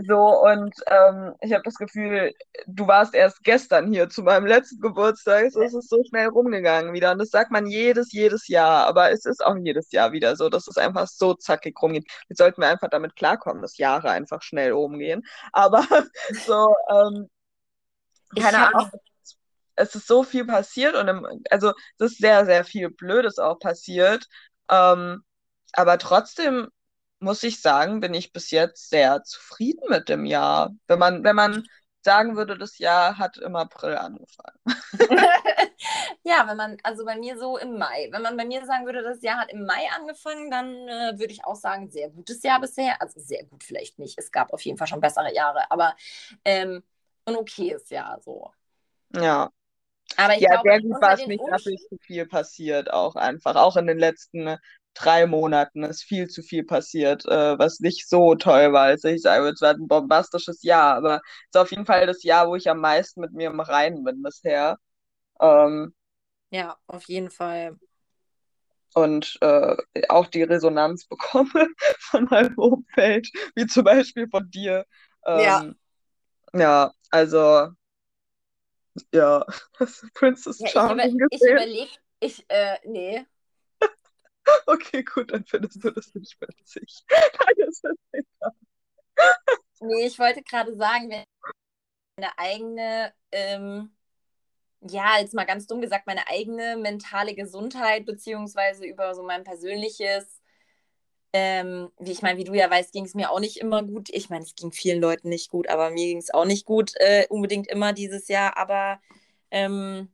So 0.06 0.42
und 0.42 0.74
ähm, 0.86 1.34
ich 1.42 1.52
habe 1.52 1.62
das 1.64 1.74
Gefühl, 1.74 2.32
du 2.66 2.86
warst 2.86 3.14
erst 3.14 3.44
gestern 3.44 3.92
hier 3.92 4.08
zu 4.08 4.22
meinem 4.22 4.46
letzten 4.46 4.80
Geburtstag, 4.80 5.52
so, 5.52 5.62
es 5.62 5.74
ist 5.74 5.88
so 5.88 6.02
schnell 6.08 6.28
rumgegangen 6.28 6.92
wieder 6.92 7.12
und 7.12 7.18
das 7.18 7.30
sagt 7.30 7.50
man 7.50 7.66
jedes 7.66 8.12
jedes 8.12 8.48
Jahr, 8.48 8.86
aber 8.86 9.10
es 9.10 9.26
ist 9.26 9.44
auch 9.44 9.56
jedes 9.56 9.92
Jahr 9.92 10.12
wieder 10.12 10.34
so, 10.36 10.48
dass 10.48 10.66
es 10.66 10.78
einfach 10.78 11.06
so 11.06 11.34
zackig 11.34 11.80
rumgeht. 11.80 12.10
Jetzt 12.28 12.38
sollten 12.38 12.62
wir 12.62 12.68
einfach 12.68 12.88
damit 12.88 13.16
klarkommen, 13.16 13.62
dass 13.62 13.76
Jahre 13.78 14.10
einfach 14.10 14.42
schnell 14.42 14.72
rumgehen, 14.72 15.24
aber 15.52 15.84
so, 16.46 16.74
ähm, 16.90 17.28
keine 18.36 18.68
Ahnung. 18.68 18.90
Es 19.74 19.94
ist 19.94 20.06
so 20.06 20.22
viel 20.22 20.46
passiert 20.46 20.94
und 20.94 21.08
im, 21.08 21.26
also 21.50 21.72
es 21.98 22.12
ist 22.12 22.18
sehr, 22.18 22.46
sehr 22.46 22.64
viel 22.64 22.90
Blödes 22.90 23.38
auch 23.38 23.58
passiert. 23.58 24.26
Ähm, 24.70 25.22
aber 25.72 25.98
trotzdem 25.98 26.68
muss 27.18 27.42
ich 27.42 27.60
sagen, 27.60 28.00
bin 28.00 28.14
ich 28.14 28.32
bis 28.32 28.50
jetzt 28.50 28.88
sehr 28.90 29.22
zufrieden 29.22 29.88
mit 29.88 30.08
dem 30.08 30.24
Jahr. 30.24 30.70
Wenn 30.86 30.98
man, 30.98 31.24
wenn 31.24 31.36
man 31.36 31.64
sagen 32.02 32.36
würde, 32.36 32.56
das 32.56 32.78
Jahr 32.78 33.18
hat 33.18 33.36
im 33.38 33.56
April 33.56 33.96
angefangen. 33.96 34.58
ja, 36.36 36.48
wenn 36.48 36.56
man, 36.56 36.76
also 36.82 37.04
bei 37.04 37.16
mir 37.16 37.38
so 37.38 37.56
im 37.58 37.78
Mai. 37.78 38.08
Wenn 38.10 38.22
man 38.22 38.36
bei 38.36 38.44
mir 38.44 38.64
sagen 38.66 38.86
würde, 38.86 39.02
das 39.02 39.22
Jahr 39.22 39.38
hat 39.38 39.52
im 39.52 39.64
Mai 39.64 39.88
angefangen, 39.94 40.50
dann 40.50 40.88
äh, 40.88 41.18
würde 41.18 41.32
ich 41.32 41.44
auch 41.44 41.56
sagen, 41.56 41.90
sehr 41.90 42.10
gutes 42.10 42.42
Jahr 42.42 42.60
bisher. 42.60 43.00
Also 43.00 43.20
sehr 43.20 43.44
gut 43.44 43.64
vielleicht 43.64 43.98
nicht. 43.98 44.18
Es 44.18 44.30
gab 44.30 44.52
auf 44.52 44.60
jeden 44.62 44.78
Fall 44.78 44.86
schon 44.86 45.00
bessere 45.00 45.34
Jahre, 45.34 45.70
aber 45.70 45.94
ähm, 46.44 46.82
ein 47.24 47.36
okayes 47.36 47.88
Jahr 47.90 48.20
so. 48.20 48.50
Ja. 49.14 49.50
Aber 50.16 50.34
ich 50.34 50.42
ja, 50.42 50.50
glaube, 50.50 50.68
sehr 50.68 50.80
gut 50.82 51.02
war 51.02 51.14
es 51.14 51.26
nicht, 51.26 51.42
dass 51.50 51.64
zu 51.64 51.98
viel 52.00 52.26
passiert, 52.26 52.92
auch 52.92 53.16
einfach. 53.16 53.56
Auch 53.56 53.76
in 53.76 53.86
den 53.86 53.98
letzten 53.98 54.56
drei 54.94 55.26
Monaten 55.26 55.82
ist 55.82 56.04
viel 56.04 56.28
zu 56.28 56.42
viel 56.42 56.64
passiert, 56.64 57.26
äh, 57.26 57.58
was 57.58 57.80
nicht 57.80 58.08
so 58.08 58.34
toll 58.34 58.72
war. 58.72 58.84
Also 58.84 59.08
ich 59.08 59.22
sage, 59.22 59.48
es 59.48 59.60
war 59.60 59.74
ein 59.74 59.88
bombastisches 59.88 60.62
Jahr, 60.62 60.96
aber 60.96 61.16
es 61.16 61.54
ist 61.54 61.60
auf 61.60 61.70
jeden 61.70 61.86
Fall 61.86 62.06
das 62.06 62.22
Jahr, 62.22 62.48
wo 62.48 62.54
ich 62.54 62.70
am 62.70 62.80
meisten 62.80 63.20
mit 63.20 63.32
mir 63.32 63.48
im 63.48 63.60
Reinen 63.60 64.04
bin 64.04 64.22
bisher. 64.22 64.78
Ähm, 65.40 65.95
ja, 66.50 66.76
auf 66.86 67.04
jeden 67.04 67.30
Fall. 67.30 67.78
Und 68.94 69.36
äh, 69.42 69.76
auch 70.08 70.26
die 70.26 70.42
Resonanz 70.42 71.06
bekomme 71.06 71.68
von 71.98 72.24
meinem 72.24 72.56
Umfeld, 72.56 73.30
wie 73.54 73.66
zum 73.66 73.84
Beispiel 73.84 74.28
von 74.28 74.50
dir. 74.50 74.86
Ähm, 75.24 75.40
ja. 75.40 75.74
Ja, 76.54 76.92
also 77.10 77.68
ja, 79.12 79.44
Princess 80.14 80.58
ja, 80.60 80.68
Charming 80.68 81.08
ich, 81.08 81.14
über, 81.14 81.26
ich 81.30 81.42
überlege, 81.42 81.90
ich, 82.20 82.44
äh, 82.48 82.78
nee, 82.84 83.26
Okay, 84.66 85.02
gut, 85.02 85.32
dann 85.32 85.44
findest 85.44 85.82
du 85.82 85.90
das 85.90 86.14
nicht 86.14 86.40
witzig. 86.40 87.04
Nein, 87.10 87.68
ist 87.68 87.84
egal. 88.12 88.52
Nee, 89.80 90.06
ich 90.06 90.18
wollte 90.18 90.42
gerade 90.42 90.74
sagen, 90.76 91.10
wenn 91.10 91.24
meine 92.18 92.38
eigene, 92.38 93.14
ähm, 93.32 93.95
ja, 94.80 95.18
jetzt 95.18 95.34
mal 95.34 95.44
ganz 95.44 95.66
dumm 95.66 95.80
gesagt, 95.80 96.06
meine 96.06 96.28
eigene 96.28 96.76
mentale 96.76 97.34
Gesundheit, 97.34 98.06
beziehungsweise 98.06 98.86
über 98.86 99.14
so 99.14 99.22
mein 99.22 99.44
persönliches, 99.44 100.40
ähm, 101.32 101.90
wie 101.98 102.12
ich 102.12 102.22
meine, 102.22 102.38
wie 102.38 102.44
du 102.44 102.54
ja 102.54 102.70
weißt, 102.70 102.92
ging 102.92 103.04
es 103.04 103.14
mir 103.14 103.30
auch 103.30 103.40
nicht 103.40 103.58
immer 103.58 103.82
gut. 103.82 104.08
Ich 104.10 104.30
meine, 104.30 104.44
es 104.44 104.54
ging 104.54 104.72
vielen 104.72 105.00
Leuten 105.00 105.28
nicht 105.28 105.50
gut, 105.50 105.68
aber 105.68 105.90
mir 105.90 106.06
ging 106.06 106.18
es 106.18 106.32
auch 106.32 106.44
nicht 106.44 106.66
gut, 106.66 106.92
äh, 106.96 107.26
unbedingt 107.28 107.66
immer 107.68 107.92
dieses 107.92 108.28
Jahr. 108.28 108.56
Aber 108.56 109.00
ähm, 109.50 110.10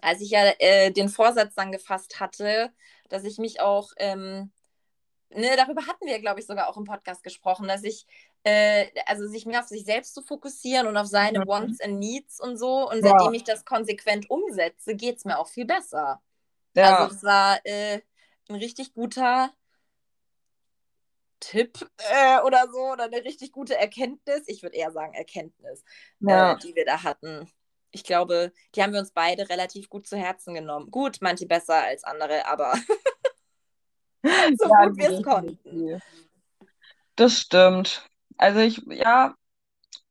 als 0.00 0.20
ich 0.20 0.30
ja 0.30 0.52
äh, 0.58 0.90
den 0.90 1.08
Vorsatz 1.08 1.54
dann 1.54 1.72
gefasst 1.72 2.20
hatte, 2.20 2.72
dass 3.08 3.24
ich 3.24 3.38
mich 3.38 3.60
auch, 3.60 3.92
ähm, 3.98 4.50
ne, 5.30 5.56
darüber 5.56 5.86
hatten 5.86 6.06
wir, 6.06 6.18
glaube 6.20 6.40
ich, 6.40 6.46
sogar 6.46 6.68
auch 6.68 6.76
im 6.76 6.84
Podcast 6.84 7.22
gesprochen, 7.22 7.68
dass 7.68 7.84
ich, 7.84 8.06
äh, 8.48 8.90
also 9.06 9.26
sich 9.26 9.46
mehr 9.46 9.60
auf 9.60 9.68
sich 9.68 9.84
selbst 9.84 10.14
zu 10.14 10.22
fokussieren 10.22 10.86
und 10.86 10.96
auf 10.96 11.06
seine 11.06 11.40
mhm. 11.40 11.48
Wants 11.48 11.80
and 11.80 11.98
Needs 11.98 12.40
und 12.40 12.56
so. 12.56 12.88
Und 12.88 13.02
seitdem 13.02 13.32
ja. 13.32 13.32
ich 13.32 13.44
das 13.44 13.64
konsequent 13.64 14.30
umsetze, 14.30 14.94
geht 14.94 15.16
es 15.16 15.24
mir 15.24 15.38
auch 15.38 15.48
viel 15.48 15.66
besser. 15.66 16.22
Ja. 16.74 16.96
Also 16.96 17.14
es 17.16 17.22
war 17.22 17.60
äh, 17.64 18.00
ein 18.48 18.56
richtig 18.56 18.94
guter 18.94 19.50
Tipp 21.40 21.88
äh, 22.10 22.40
oder 22.42 22.68
so 22.72 22.92
oder 22.92 23.04
eine 23.04 23.24
richtig 23.24 23.52
gute 23.52 23.76
Erkenntnis. 23.76 24.44
Ich 24.46 24.62
würde 24.62 24.76
eher 24.76 24.90
sagen 24.90 25.14
Erkenntnis, 25.14 25.84
ja. 26.20 26.52
äh, 26.52 26.58
die 26.58 26.74
wir 26.74 26.84
da 26.84 27.02
hatten 27.02 27.50
ich 27.90 28.04
glaube, 28.04 28.52
die 28.74 28.82
haben 28.82 28.92
wir 28.92 29.00
uns 29.00 29.12
beide 29.12 29.48
relativ 29.48 29.88
gut 29.88 30.06
zu 30.06 30.16
Herzen 30.16 30.54
genommen. 30.54 30.90
Gut, 30.90 31.18
manche 31.20 31.46
besser 31.46 31.82
als 31.82 32.04
andere, 32.04 32.46
aber 32.46 32.74
so 34.22 34.68
ja, 34.68 34.86
gut 34.86 34.98
wir 34.98 35.10
es 35.10 35.22
konnten. 35.22 36.02
Das 37.16 37.40
stimmt. 37.40 38.08
Also 38.38 38.60
ich, 38.60 38.82
ja, 38.86 39.34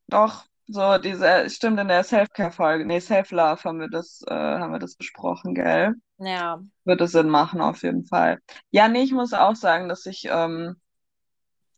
doch, 0.07 0.45
so 0.67 0.97
diese, 0.97 1.49
stimmt 1.49 1.79
in 1.79 1.87
der 1.87 2.03
Self-Care-Folge, 2.03 2.85
nee, 2.85 2.99
Self-Love 2.99 3.63
haben 3.63 3.79
wir 3.79 3.89
das, 3.89 4.21
äh, 4.27 4.33
haben 4.33 4.73
wir 4.73 4.79
das 4.79 4.95
besprochen, 4.95 5.55
gell? 5.55 5.93
Ja. 6.17 6.59
Würde 6.83 7.07
Sinn 7.07 7.29
machen, 7.29 7.61
auf 7.61 7.83
jeden 7.83 8.05
Fall. 8.05 8.39
Ja, 8.71 8.87
nee, 8.87 9.03
ich 9.03 9.13
muss 9.13 9.33
auch 9.33 9.55
sagen, 9.55 9.87
dass 9.87 10.05
ich 10.05 10.27
ähm, 10.29 10.75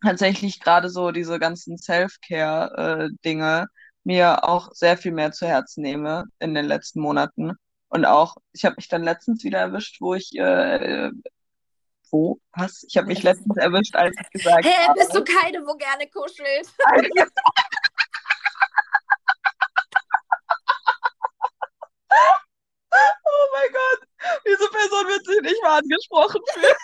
tatsächlich 0.03 0.59
gerade 0.59 0.89
so 0.89 1.12
diese 1.12 1.39
ganzen 1.39 1.77
Self-Care-Dinge 1.77 3.62
äh, 3.63 3.65
mir 4.03 4.47
auch 4.47 4.71
sehr 4.73 4.97
viel 4.97 5.12
mehr 5.12 5.31
zu 5.31 5.47
Herzen 5.47 5.83
nehme 5.83 6.25
in 6.39 6.55
den 6.55 6.65
letzten 6.65 7.01
Monaten. 7.01 7.53
Und 7.89 8.05
auch, 8.05 8.38
ich 8.53 8.65
habe 8.65 8.75
mich 8.77 8.88
dann 8.88 9.03
letztens 9.03 9.43
wieder 9.43 9.59
erwischt, 9.59 10.01
wo 10.01 10.15
ich, 10.15 10.35
äh, 10.35 11.12
wo, 12.12 12.39
was? 12.54 12.84
Ich 12.88 12.98
habe 12.98 13.08
mich 13.08 13.24
letztens 13.24 13.58
erwischt, 13.58 13.95
als 13.95 14.15
ich 14.22 14.30
gesagt 14.32 14.65
habe. 14.65 14.69
Hey, 14.69 14.93
bist 14.95 15.15
du 15.15 15.24
keine, 15.24 15.65
wo 15.65 15.76
gerne 15.76 16.10
kuschelt? 16.10 16.67
oh 22.91 23.48
mein 23.54 23.72
Gott, 23.72 24.02
diese 24.45 24.69
Person 24.69 25.08
wird 25.08 25.26
sich 25.26 25.41
nicht 25.41 25.63
mal 25.63 25.80
angesprochen 25.80 26.41
fühlen. 26.54 26.76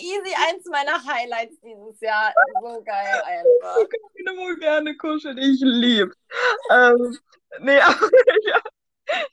easy 0.00 0.34
eins 0.34 0.64
meiner 0.66 1.02
Highlights 1.04 1.60
dieses 1.60 2.00
Jahr. 2.00 2.32
So 2.60 2.82
geil 2.82 3.22
einfach. 3.24 3.76
Ich 3.82 3.88
kann 3.88 4.60
gerne 4.60 4.96
kuscheln, 4.96 5.38
ich 5.38 5.60
liebe. 5.60 6.12
Ähm, 6.70 7.18
nee, 7.60 7.78
aber 7.78 8.10
ja, 8.46 8.60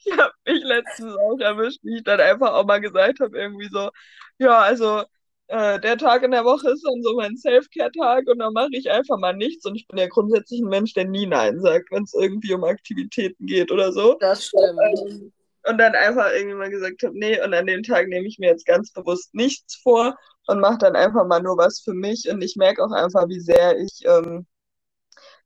ich 0.04 0.18
habe 0.18 0.32
mich 0.46 0.62
letztens 0.98 1.16
auch 1.16 1.38
erwischt, 1.38 1.80
wie 1.82 1.96
ich 1.96 2.04
dann 2.04 2.20
einfach 2.20 2.52
auch 2.52 2.66
mal 2.66 2.80
gesagt 2.80 3.20
habe, 3.20 3.38
irgendwie 3.38 3.68
so, 3.70 3.90
ja, 4.38 4.60
also 4.60 5.02
äh, 5.48 5.80
der 5.80 5.96
Tag 5.96 6.22
in 6.22 6.30
der 6.30 6.44
Woche 6.44 6.70
ist 6.70 6.84
dann 6.84 7.02
so 7.02 7.16
mein 7.16 7.36
Self-Care-Tag 7.36 8.28
und 8.28 8.38
dann 8.38 8.52
mache 8.52 8.70
ich 8.72 8.90
einfach 8.90 9.18
mal 9.18 9.34
nichts 9.34 9.64
und 9.64 9.76
ich 9.76 9.86
bin 9.88 9.98
ja 9.98 10.06
grundsätzlich 10.06 10.60
ein 10.60 10.68
Mensch, 10.68 10.92
der 10.94 11.06
nie 11.06 11.26
Nein 11.26 11.60
sagt, 11.60 11.90
wenn 11.90 12.02
es 12.02 12.14
irgendwie 12.14 12.54
um 12.54 12.64
Aktivitäten 12.64 13.46
geht 13.46 13.70
oder 13.70 13.92
so. 13.92 14.16
Das 14.20 14.46
stimmt. 14.46 14.78
Und, 14.78 15.32
und 15.64 15.78
dann 15.78 15.94
einfach 15.94 16.30
irgendwie 16.34 16.56
mal 16.56 16.70
gesagt 16.70 17.02
habe, 17.02 17.18
nee, 17.18 17.40
und 17.42 17.54
an 17.54 17.66
dem 17.66 17.82
Tag 17.82 18.08
nehme 18.08 18.26
ich 18.26 18.38
mir 18.38 18.50
jetzt 18.50 18.66
ganz 18.66 18.92
bewusst 18.92 19.34
nichts 19.34 19.76
vor 19.76 20.16
und 20.46 20.60
mache 20.60 20.78
dann 20.78 20.96
einfach 20.96 21.26
mal 21.26 21.42
nur 21.42 21.56
was 21.56 21.80
für 21.80 21.94
mich. 21.94 22.28
Und 22.30 22.42
ich 22.42 22.56
merke 22.56 22.82
auch 22.84 22.92
einfach, 22.92 23.28
wie 23.28 23.40
sehr 23.40 23.78
ich 23.78 24.00
ähm, 24.04 24.46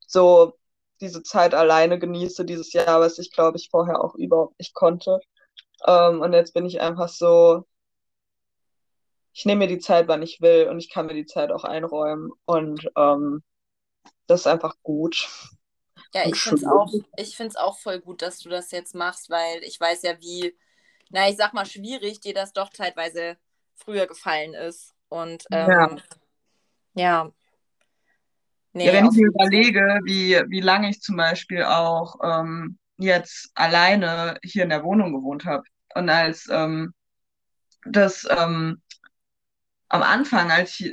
so 0.06 0.54
diese 1.00 1.22
Zeit 1.22 1.54
alleine 1.54 1.98
genieße 1.98 2.44
dieses 2.44 2.72
Jahr, 2.72 3.00
was 3.00 3.18
ich 3.18 3.32
glaube 3.32 3.58
ich 3.58 3.68
vorher 3.70 4.02
auch 4.02 4.14
überhaupt 4.14 4.58
nicht 4.58 4.74
konnte. 4.74 5.20
Ähm, 5.86 6.20
und 6.20 6.32
jetzt 6.32 6.54
bin 6.54 6.66
ich 6.66 6.80
einfach 6.80 7.08
so, 7.08 7.64
ich 9.32 9.44
nehme 9.44 9.60
mir 9.60 9.68
die 9.68 9.78
Zeit, 9.78 10.08
wann 10.08 10.22
ich 10.22 10.40
will 10.40 10.68
und 10.68 10.78
ich 10.78 10.90
kann 10.90 11.06
mir 11.06 11.14
die 11.14 11.26
Zeit 11.26 11.50
auch 11.50 11.64
einräumen 11.64 12.30
und 12.44 12.90
ähm, 12.96 13.42
das 14.26 14.40
ist 14.40 14.46
einfach 14.46 14.76
gut. 14.82 15.28
Ja, 16.14 16.26
ich 16.26 16.36
finde 16.36 16.62
es 16.62 16.66
auch, 16.66 16.92
ich 17.16 17.36
find's 17.36 17.56
auch 17.56 17.78
voll 17.78 18.00
gut, 18.00 18.22
dass 18.22 18.38
du 18.38 18.48
das 18.50 18.70
jetzt 18.70 18.94
machst, 18.94 19.30
weil 19.30 19.62
ich 19.64 19.80
weiß 19.80 20.02
ja, 20.02 20.20
wie, 20.20 20.54
na, 21.10 21.28
ich 21.28 21.36
sag 21.36 21.54
mal, 21.54 21.64
schwierig 21.64 22.20
dir 22.20 22.34
das 22.34 22.52
doch 22.52 22.70
zeitweise 22.70 23.36
früher 23.74 24.06
gefallen 24.06 24.54
ist. 24.54 24.94
Und 25.08 25.44
ähm, 25.50 25.68
ja. 25.68 25.96
ja. 26.94 27.32
Nee, 28.74 28.86
ja, 28.86 28.92
wenn 28.92 29.06
ich 29.06 29.12
mir 29.12 29.26
überlege, 29.26 30.00
wie, 30.04 30.40
wie 30.48 30.60
lange 30.60 30.90
ich 30.90 31.00
zum 31.00 31.16
Beispiel 31.16 31.64
auch 31.64 32.16
ähm, 32.22 32.78
jetzt 32.96 33.50
alleine 33.54 34.38
hier 34.42 34.64
in 34.64 34.70
der 34.70 34.84
Wohnung 34.84 35.12
gewohnt 35.12 35.44
habe. 35.44 35.64
Und 35.94 36.08
als 36.10 36.48
ähm, 36.50 36.94
das 37.84 38.26
ähm, 38.30 38.80
am 39.88 40.02
Anfang, 40.02 40.50
als 40.50 40.80
ich 40.80 40.92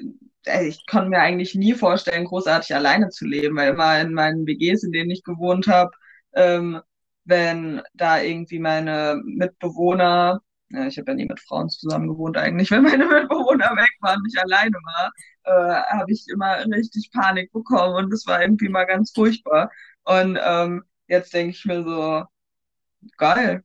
ich 0.63 0.85
konnte 0.87 1.09
mir 1.09 1.19
eigentlich 1.19 1.53
nie 1.55 1.73
vorstellen, 1.73 2.25
großartig 2.25 2.73
alleine 2.73 3.09
zu 3.09 3.25
leben, 3.27 3.57
weil 3.57 3.73
immer 3.73 3.99
in 4.01 4.13
meinen 4.13 4.47
WGs, 4.47 4.83
in 4.83 4.91
denen 4.91 5.11
ich 5.11 5.23
gewohnt 5.23 5.67
habe, 5.67 5.91
ähm, 6.33 6.81
wenn 7.25 7.81
da 7.93 8.21
irgendwie 8.21 8.57
meine 8.59 9.21
Mitbewohner, 9.25 10.41
ja, 10.69 10.87
ich 10.87 10.97
habe 10.97 11.11
ja 11.11 11.15
nie 11.15 11.25
mit 11.25 11.39
Frauen 11.41 11.69
zusammen 11.69 12.07
gewohnt 12.07 12.37
eigentlich, 12.37 12.71
wenn 12.71 12.83
meine 12.83 13.05
Mitbewohner 13.05 13.71
weg 13.75 13.91
waren, 14.01 14.23
ich 14.27 14.39
alleine 14.41 14.77
war, 14.77 15.11
äh, 15.43 15.81
habe 15.97 16.11
ich 16.11 16.25
immer 16.33 16.65
richtig 16.65 17.11
Panik 17.11 17.51
bekommen 17.51 17.95
und 17.95 18.11
das 18.11 18.25
war 18.25 18.41
irgendwie 18.41 18.69
mal 18.69 18.85
ganz 18.85 19.11
furchtbar. 19.13 19.69
Und 20.03 20.39
ähm, 20.41 20.83
jetzt 21.07 21.33
denke 21.33 21.51
ich 21.51 21.65
mir 21.65 21.83
so, 21.83 22.23
geil. 23.17 23.63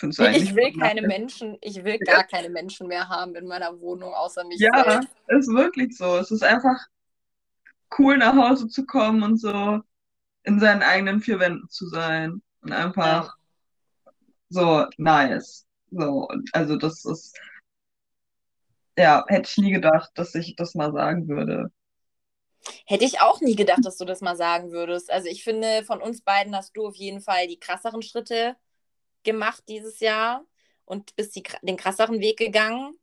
Ich, 0.00 0.18
ich 0.20 0.54
will 0.54 0.72
keine 0.78 1.02
Menschen, 1.02 1.58
ich 1.60 1.82
will 1.82 1.98
gar 1.98 2.24
keine 2.24 2.48
Menschen 2.50 2.86
mehr 2.86 3.08
haben 3.08 3.34
in 3.34 3.46
meiner 3.46 3.80
Wohnung, 3.80 4.14
außer 4.14 4.44
mich 4.44 4.60
ja, 4.60 4.70
selbst. 4.84 5.08
Ja, 5.28 5.36
ist 5.36 5.48
wirklich 5.48 5.96
so. 5.96 6.16
Es 6.18 6.30
ist 6.30 6.44
einfach 6.44 6.76
cool, 7.98 8.16
nach 8.16 8.36
Hause 8.36 8.68
zu 8.68 8.86
kommen 8.86 9.22
und 9.22 9.38
so 9.38 9.80
in 10.44 10.60
seinen 10.60 10.82
eigenen 10.82 11.20
vier 11.20 11.40
Wänden 11.40 11.68
zu 11.68 11.88
sein. 11.88 12.42
Und 12.62 12.72
einfach 12.72 13.36
ja. 14.06 14.12
so 14.48 14.86
nice. 14.96 15.66
So, 15.90 16.28
also 16.52 16.76
das 16.76 17.04
ist, 17.04 17.38
ja, 18.96 19.24
hätte 19.28 19.48
ich 19.50 19.56
nie 19.58 19.72
gedacht, 19.72 20.10
dass 20.14 20.34
ich 20.34 20.54
das 20.56 20.74
mal 20.74 20.92
sagen 20.92 21.28
würde. 21.28 21.70
Hätte 22.86 23.04
ich 23.04 23.20
auch 23.20 23.40
nie 23.40 23.56
gedacht, 23.56 23.80
dass 23.84 23.96
du 23.96 24.04
das 24.04 24.20
mal 24.20 24.36
sagen 24.36 24.70
würdest. 24.70 25.10
Also 25.10 25.28
ich 25.28 25.44
finde, 25.44 25.82
von 25.84 26.02
uns 26.02 26.22
beiden 26.22 26.54
hast 26.54 26.76
du 26.76 26.86
auf 26.86 26.96
jeden 26.96 27.20
Fall 27.20 27.46
die 27.46 27.58
krasseren 27.58 28.02
Schritte 28.02 28.56
gemacht 29.24 29.64
dieses 29.68 30.00
Jahr 30.00 30.44
und 30.84 31.14
bist 31.16 31.36
die, 31.36 31.42
den 31.62 31.76
krasseren 31.76 32.20
Weg 32.20 32.38
gegangen. 32.38 32.94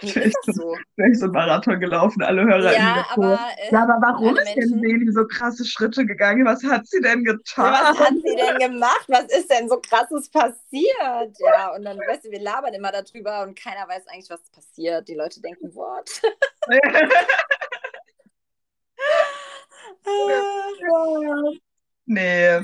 Wie 0.00 0.08
ist 0.08 0.38
das 0.46 0.56
so? 0.56 0.74
Vielleicht 0.94 1.20
so 1.20 1.26
ein 1.26 1.32
Marathon 1.32 1.78
gelaufen, 1.80 2.22
alle 2.22 2.44
Hörer. 2.44 2.72
Ja, 2.72 3.04
aber, 3.10 3.38
äh, 3.58 3.70
ja, 3.72 3.82
aber 3.82 3.98
warum 4.00 4.36
ist 4.36 4.54
denn 4.54 4.80
Seli 4.80 5.12
so 5.12 5.26
krasse 5.26 5.66
Schritte 5.66 6.06
gegangen? 6.06 6.46
Was 6.46 6.64
hat 6.64 6.86
sie 6.86 7.00
denn 7.00 7.24
getan? 7.24 7.72
was 7.72 7.98
hat 7.98 8.14
sie 8.14 8.36
denn 8.36 8.58
gemacht? 8.72 9.04
Was 9.08 9.24
ist 9.24 9.50
denn 9.50 9.68
so 9.68 9.78
krasses 9.78 10.30
passiert? 10.30 11.36
Ja, 11.38 11.74
und 11.74 11.84
dann, 11.84 11.98
weißt 11.98 12.24
du, 12.24 12.30
wir 12.30 12.40
labern 12.40 12.72
immer 12.72 12.92
darüber 12.92 13.42
und 13.42 13.58
keiner 13.58 13.86
weiß 13.88 14.06
eigentlich, 14.08 14.30
was 14.30 14.48
passiert. 14.50 15.08
Die 15.08 15.14
Leute 15.14 15.42
denken, 15.42 15.74
what? 15.74 16.22
nee. 22.06 22.60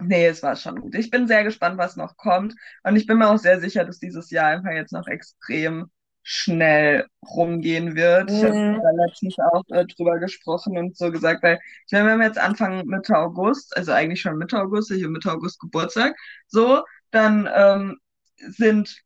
Nee, 0.00 0.26
es 0.26 0.42
war 0.42 0.54
schon 0.56 0.80
gut. 0.80 0.94
Ich 0.94 1.10
bin 1.10 1.26
sehr 1.26 1.44
gespannt, 1.44 1.76
was 1.76 1.96
noch 1.96 2.16
kommt. 2.16 2.54
Und 2.84 2.96
ich 2.96 3.06
bin 3.06 3.18
mir 3.18 3.30
auch 3.30 3.38
sehr 3.38 3.60
sicher, 3.60 3.84
dass 3.84 3.98
dieses 3.98 4.30
Jahr 4.30 4.46
einfach 4.48 4.70
jetzt 4.70 4.92
noch 4.92 5.08
extrem 5.08 5.90
schnell 6.22 7.06
rumgehen 7.26 7.96
wird. 7.96 8.30
Mhm. 8.30 8.36
Ich 8.36 8.44
habe 8.44 8.80
da 8.82 8.90
letztens 9.06 9.36
auch 9.38 9.64
äh, 9.70 9.86
drüber 9.86 10.18
gesprochen 10.18 10.76
und 10.76 10.96
so 10.96 11.10
gesagt, 11.10 11.42
weil 11.42 11.58
ich 11.86 11.92
meine, 11.92 12.06
wenn 12.06 12.18
wir 12.18 12.26
jetzt 12.26 12.38
anfangen 12.38 12.86
Mitte 12.86 13.16
August, 13.16 13.76
also 13.76 13.92
eigentlich 13.92 14.20
schon 14.20 14.36
Mitte 14.36 14.60
August, 14.60 14.90
ich 14.90 15.02
habe 15.02 15.12
Mitte 15.12 15.32
August 15.32 15.58
Geburtstag, 15.58 16.14
so, 16.46 16.82
dann 17.10 17.48
ähm, 17.52 17.98
sind, 18.36 19.02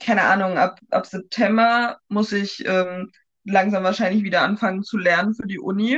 keine 0.00 0.22
Ahnung, 0.22 0.56
ab, 0.56 0.80
ab 0.90 1.06
September 1.06 1.98
muss 2.08 2.32
ich 2.32 2.64
ähm, 2.66 3.12
langsam 3.44 3.84
wahrscheinlich 3.84 4.24
wieder 4.24 4.42
anfangen 4.42 4.82
zu 4.82 4.96
lernen 4.98 5.34
für 5.34 5.46
die 5.46 5.58
Uni. 5.60 5.96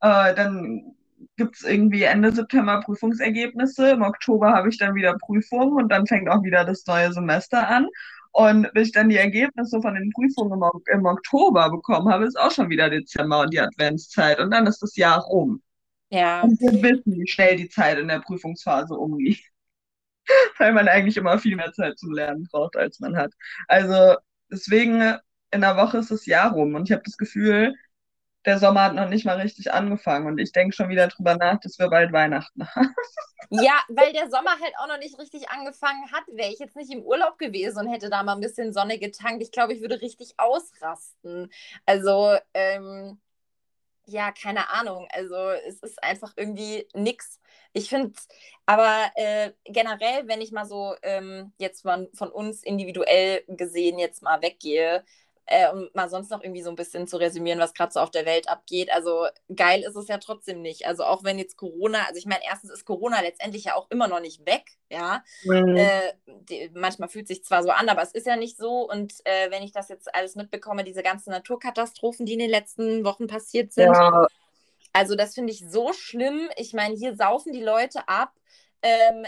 Äh, 0.00 0.34
dann 0.34 0.96
gibt 1.36 1.56
es 1.56 1.62
irgendwie 1.62 2.02
Ende 2.02 2.32
September 2.32 2.80
Prüfungsergebnisse. 2.80 3.90
Im 3.90 4.02
Oktober 4.02 4.52
habe 4.52 4.68
ich 4.68 4.78
dann 4.78 4.94
wieder 4.94 5.16
Prüfungen 5.18 5.74
und 5.74 5.88
dann 5.90 6.06
fängt 6.06 6.28
auch 6.28 6.42
wieder 6.42 6.64
das 6.64 6.86
neue 6.86 7.12
Semester 7.12 7.68
an. 7.68 7.88
Und 8.32 8.70
bis 8.74 8.88
ich 8.88 8.92
dann 8.92 9.08
die 9.08 9.16
Ergebnisse 9.16 9.80
von 9.80 9.94
den 9.94 10.10
Prüfungen 10.10 10.60
im, 10.60 10.98
im 10.98 11.06
Oktober 11.06 11.70
bekommen 11.70 12.12
habe, 12.12 12.26
ist 12.26 12.38
auch 12.38 12.50
schon 12.50 12.68
wieder 12.68 12.90
Dezember 12.90 13.40
und 13.40 13.52
die 13.52 13.60
Adventszeit. 13.60 14.38
Und 14.40 14.50
dann 14.50 14.66
ist 14.66 14.82
das 14.82 14.96
Jahr 14.96 15.20
rum. 15.20 15.62
Ja. 16.10 16.42
Und 16.42 16.60
wir 16.60 16.82
wissen, 16.82 17.14
wie 17.18 17.26
schnell 17.26 17.56
die 17.56 17.68
Zeit 17.68 17.98
in 17.98 18.08
der 18.08 18.20
Prüfungsphase 18.20 18.94
umgeht. 18.94 19.40
Weil 20.58 20.72
man 20.72 20.88
eigentlich 20.88 21.16
immer 21.16 21.38
viel 21.38 21.56
mehr 21.56 21.72
Zeit 21.72 21.98
zum 21.98 22.12
Lernen 22.12 22.46
braucht, 22.50 22.76
als 22.76 23.00
man 23.00 23.16
hat. 23.16 23.32
Also 23.68 24.16
deswegen, 24.50 25.16
in 25.50 25.60
der 25.60 25.76
Woche 25.76 25.98
ist 25.98 26.10
das 26.10 26.26
Jahr 26.26 26.52
rum. 26.52 26.74
Und 26.74 26.88
ich 26.88 26.92
habe 26.92 27.04
das 27.04 27.16
Gefühl, 27.16 27.74
der 28.46 28.58
Sommer 28.58 28.84
hat 28.84 28.94
noch 28.94 29.08
nicht 29.08 29.26
mal 29.26 29.40
richtig 29.40 29.72
angefangen 29.72 30.26
und 30.26 30.38
ich 30.38 30.52
denke 30.52 30.74
schon 30.74 30.88
wieder 30.88 31.08
drüber 31.08 31.36
nach, 31.36 31.60
dass 31.60 31.78
wir 31.78 31.88
bald 31.88 32.12
Weihnachten 32.12 32.66
haben. 32.74 32.94
Ja, 33.50 33.74
weil 33.88 34.12
der 34.12 34.28
Sommer 34.28 34.50
halt 34.60 34.74
auch 34.78 34.88
noch 34.88 34.98
nicht 34.98 35.18
richtig 35.20 35.50
angefangen 35.50 36.10
hat. 36.10 36.24
Wäre 36.28 36.50
ich 36.50 36.58
jetzt 36.58 36.74
nicht 36.74 36.90
im 36.90 37.02
Urlaub 37.02 37.38
gewesen 37.38 37.78
und 37.78 37.92
hätte 37.92 38.10
da 38.10 38.24
mal 38.24 38.34
ein 38.34 38.40
bisschen 38.40 38.72
Sonne 38.72 38.98
getankt, 38.98 39.40
ich 39.42 39.52
glaube, 39.52 39.72
ich 39.72 39.80
würde 39.80 40.00
richtig 40.00 40.34
ausrasten. 40.36 41.52
Also, 41.84 42.36
ähm, 42.54 43.20
ja, 44.06 44.32
keine 44.32 44.70
Ahnung. 44.70 45.08
Also, 45.12 45.36
es 45.66 45.80
ist 45.80 46.02
einfach 46.02 46.32
irgendwie 46.36 46.88
nix. 46.94 47.40
Ich 47.72 47.88
finde, 47.88 48.14
aber 48.66 49.10
äh, 49.16 49.52
generell, 49.64 50.26
wenn 50.28 50.40
ich 50.40 50.52
mal 50.52 50.66
so 50.66 50.94
ähm, 51.02 51.52
jetzt 51.58 51.82
von, 51.82 52.08
von 52.14 52.30
uns 52.30 52.62
individuell 52.62 53.44
gesehen 53.48 53.98
jetzt 53.98 54.22
mal 54.22 54.42
weggehe, 54.42 55.04
äh, 55.46 55.70
um 55.70 55.88
mal 55.94 56.08
sonst 56.08 56.30
noch 56.30 56.42
irgendwie 56.42 56.62
so 56.62 56.70
ein 56.70 56.76
bisschen 56.76 57.06
zu 57.06 57.16
resümieren, 57.18 57.60
was 57.60 57.72
gerade 57.72 57.92
so 57.92 58.00
auf 58.00 58.10
der 58.10 58.26
Welt 58.26 58.48
abgeht. 58.48 58.90
Also 58.92 59.26
geil 59.54 59.82
ist 59.82 59.94
es 59.94 60.08
ja 60.08 60.18
trotzdem 60.18 60.60
nicht. 60.60 60.86
Also 60.86 61.04
auch 61.04 61.22
wenn 61.22 61.38
jetzt 61.38 61.56
Corona, 61.56 62.04
also 62.06 62.18
ich 62.18 62.26
meine, 62.26 62.42
erstens 62.44 62.72
ist 62.72 62.84
Corona 62.84 63.20
letztendlich 63.20 63.64
ja 63.64 63.76
auch 63.76 63.88
immer 63.90 64.08
noch 64.08 64.20
nicht 64.20 64.44
weg, 64.44 64.64
ja. 64.90 65.22
Mhm. 65.44 65.76
Äh, 65.76 66.14
die, 66.26 66.70
manchmal 66.74 67.08
fühlt 67.08 67.28
sich 67.28 67.44
zwar 67.44 67.62
so 67.62 67.70
an, 67.70 67.88
aber 67.88 68.02
es 68.02 68.12
ist 68.12 68.26
ja 68.26 68.36
nicht 68.36 68.56
so. 68.56 68.90
Und 68.90 69.14
äh, 69.24 69.50
wenn 69.50 69.62
ich 69.62 69.72
das 69.72 69.88
jetzt 69.88 70.12
alles 70.14 70.34
mitbekomme, 70.34 70.82
diese 70.82 71.04
ganzen 71.04 71.30
Naturkatastrophen, 71.30 72.26
die 72.26 72.34
in 72.34 72.40
den 72.40 72.50
letzten 72.50 73.04
Wochen 73.04 73.28
passiert 73.28 73.72
sind, 73.72 73.92
ja. 73.92 74.26
also 74.92 75.14
das 75.14 75.34
finde 75.34 75.52
ich 75.52 75.64
so 75.68 75.92
schlimm. 75.92 76.48
Ich 76.56 76.72
meine, 76.74 76.96
hier 76.96 77.14
saufen 77.14 77.52
die 77.52 77.62
Leute 77.62 78.08
ab 78.08 78.32
ähm, 78.86 79.26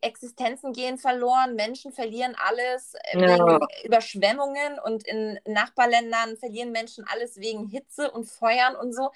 Existenzen 0.00 0.72
gehen 0.72 0.98
verloren, 0.98 1.54
Menschen 1.54 1.92
verlieren 1.92 2.34
alles 2.36 2.94
äh, 3.12 3.20
ja. 3.20 3.38
wegen 3.38 3.66
Überschwemmungen 3.84 4.78
und 4.84 5.06
in 5.06 5.38
Nachbarländern 5.46 6.36
verlieren 6.36 6.72
Menschen 6.72 7.04
alles 7.06 7.36
wegen 7.36 7.68
Hitze 7.68 8.10
und 8.10 8.28
Feuern 8.28 8.74
und 8.74 8.92
so. 8.92 9.10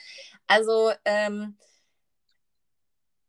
Also 0.46 0.92
ähm, 1.04 1.56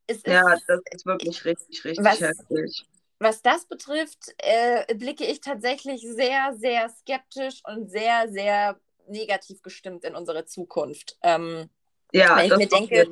es 0.05 0.17
ist, 0.17 0.27
ja, 0.27 0.43
das 0.67 0.81
ist 0.91 1.05
wirklich 1.05 1.43
richtig, 1.43 1.83
richtig 1.83 2.05
was, 2.05 2.21
heftig. 2.21 2.85
Was 3.19 3.41
das 3.41 3.65
betrifft, 3.65 4.33
äh, 4.37 4.93
blicke 4.93 5.25
ich 5.25 5.41
tatsächlich 5.41 6.01
sehr, 6.01 6.53
sehr 6.55 6.89
skeptisch 6.89 7.61
und 7.65 7.89
sehr, 7.89 8.29
sehr 8.29 8.79
negativ 9.07 9.63
gestimmt 9.63 10.03
in 10.03 10.15
unsere 10.15 10.45
Zukunft. 10.45 11.17
Ähm, 11.23 11.69
ja, 12.17 12.37
Wenn 12.37 12.45
ich 12.45 12.57
mir 12.57 12.67
denke, 12.67 13.09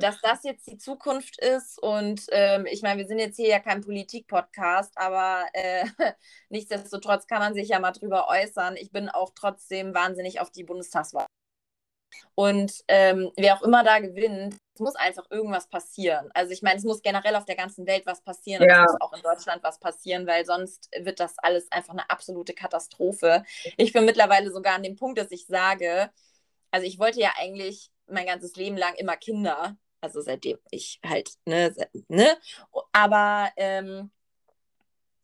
dass 0.00 0.20
das 0.20 0.44
jetzt 0.44 0.66
die 0.66 0.78
Zukunft 0.78 1.38
ist 1.38 1.82
und 1.82 2.22
ähm, 2.32 2.66
ich 2.66 2.82
meine, 2.82 2.98
wir 3.00 3.06
sind 3.06 3.18
jetzt 3.18 3.36
hier 3.36 3.48
ja 3.48 3.58
kein 3.58 3.80
Politik-Podcast, 3.80 4.92
aber 4.96 5.46
äh, 5.52 5.84
nichtsdestotrotz 6.48 7.26
kann 7.26 7.40
man 7.40 7.54
sich 7.54 7.68
ja 7.68 7.78
mal 7.80 7.92
drüber 7.92 8.28
äußern. 8.28 8.76
Ich 8.76 8.92
bin 8.92 9.08
auch 9.08 9.32
trotzdem 9.34 9.94
wahnsinnig 9.94 10.40
auf 10.40 10.50
die 10.50 10.64
Bundestagswahl. 10.64 11.26
Und 12.34 12.84
ähm, 12.88 13.32
wer 13.36 13.56
auch 13.56 13.62
immer 13.62 13.82
da 13.84 13.98
gewinnt, 13.98 14.56
es 14.74 14.80
muss 14.80 14.94
einfach 14.94 15.24
irgendwas 15.30 15.68
passieren. 15.68 16.30
Also 16.34 16.52
ich 16.52 16.62
meine, 16.62 16.78
es 16.78 16.84
muss 16.84 17.02
generell 17.02 17.34
auf 17.34 17.44
der 17.44 17.56
ganzen 17.56 17.86
Welt 17.86 18.06
was 18.06 18.22
passieren 18.22 18.62
ja. 18.62 18.80
und 18.80 18.86
es 18.86 18.92
muss 18.92 19.00
auch 19.00 19.12
in 19.12 19.22
Deutschland 19.22 19.62
was 19.62 19.80
passieren, 19.80 20.26
weil 20.26 20.46
sonst 20.46 20.88
wird 21.00 21.20
das 21.20 21.38
alles 21.38 21.70
einfach 21.72 21.92
eine 21.92 22.08
absolute 22.10 22.54
Katastrophe. 22.54 23.44
Ich 23.76 23.92
bin 23.92 24.04
mittlerweile 24.04 24.52
sogar 24.52 24.74
an 24.74 24.82
dem 24.82 24.96
Punkt, 24.96 25.18
dass 25.18 25.32
ich 25.32 25.46
sage, 25.46 26.10
also 26.70 26.86
ich 26.86 26.98
wollte 26.98 27.20
ja 27.20 27.32
eigentlich 27.38 27.90
mein 28.10 28.26
ganzes 28.26 28.56
Leben 28.56 28.76
lang 28.76 28.94
immer 28.94 29.16
Kinder. 29.16 29.76
Also 30.00 30.20
seitdem 30.20 30.58
ich 30.70 31.00
halt, 31.04 31.32
ne, 31.44 31.74
ne? 32.08 32.36
Aber 32.92 33.50
ähm, 33.56 34.10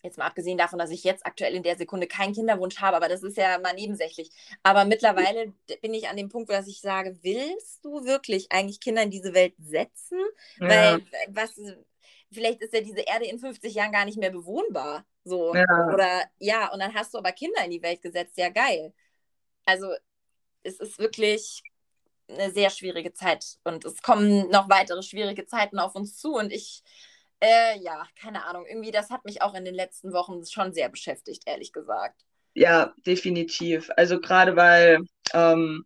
jetzt 0.05 0.19
mal 0.19 0.27
abgesehen 0.27 0.59
davon, 0.59 0.79
dass 0.79 0.91
ich 0.91 1.03
jetzt 1.03 1.25
aktuell 1.27 1.55
in 1.55 1.63
der 1.63 1.77
Sekunde 1.77 2.07
keinen 2.07 2.35
Kinderwunsch 2.35 2.81
habe, 2.81 2.97
aber 2.97 3.09
das 3.09 3.23
ist 3.23 3.37
ja 3.37 3.59
mal 3.59 3.75
nebensächlich. 3.75 4.31
Aber 4.63 4.85
mittlerweile 4.85 5.53
bin 5.81 5.95
ich 5.95 6.09
an 6.09 6.17
dem 6.17 6.29
Punkt, 6.29 6.51
dass 6.51 6.69
ich 6.69 6.81
sage, 6.81 7.19
willst 7.23 7.85
du 7.85 8.05
wirklich 8.05 8.53
eigentlich 8.53 8.81
Kinder 8.81 9.03
in 9.03 9.11
diese 9.11 9.33
Welt 9.33 9.55
setzen? 9.59 10.19
Ja. 10.61 10.69
Weil 10.69 11.07
was, 11.29 11.59
vielleicht 12.31 12.61
ist 12.61 12.75
ja 12.75 12.81
diese 12.81 13.01
Erde 13.01 13.25
in 13.25 13.39
50 13.39 13.75
Jahren 13.75 13.93
gar 13.93 14.05
nicht 14.05 14.19
mehr 14.19 14.31
bewohnbar. 14.31 15.07
So. 15.25 15.55
Ja. 15.55 15.65
Oder 15.93 16.25
ja, 16.39 16.73
und 16.73 16.81
dann 16.81 16.95
hast 16.95 17.15
du 17.15 17.19
aber 17.19 17.33
Kinder 17.33 17.65
in 17.65 17.71
die 17.71 17.83
Welt 17.83 18.03
gesetzt. 18.03 18.37
Ja, 18.37 18.51
geil. 18.51 18.93
Also 19.65 19.89
es 20.63 20.81
ist 20.81 20.99
wirklich, 20.99 21.63
eine 22.29 22.51
sehr 22.51 22.71
schwierige 22.71 23.13
Zeit 23.13 23.45
und 23.65 23.85
es 23.85 24.03
kommen 24.03 24.51
noch 24.51 24.69
weitere 24.69 25.03
schwierige 25.03 25.47
Zeiten 25.47 25.79
auf 25.79 25.95
uns 25.95 26.17
zu 26.17 26.35
und 26.35 26.53
ich, 26.53 26.83
äh, 27.41 27.79
ja, 27.81 28.07
keine 28.21 28.45
Ahnung, 28.47 28.67
irgendwie 28.67 28.91
das 28.91 29.11
hat 29.11 29.25
mich 29.25 29.43
auch 29.43 29.55
in 29.55 29.65
den 29.65 29.75
letzten 29.75 30.13
Wochen 30.13 30.45
schon 30.47 30.73
sehr 30.73 30.89
beschäftigt, 30.89 31.43
ehrlich 31.47 31.73
gesagt. 31.73 32.23
Ja, 32.55 32.95
definitiv. 33.07 33.91
Also 33.97 34.21
gerade 34.21 34.57
weil 34.57 35.01
ähm, 35.33 35.85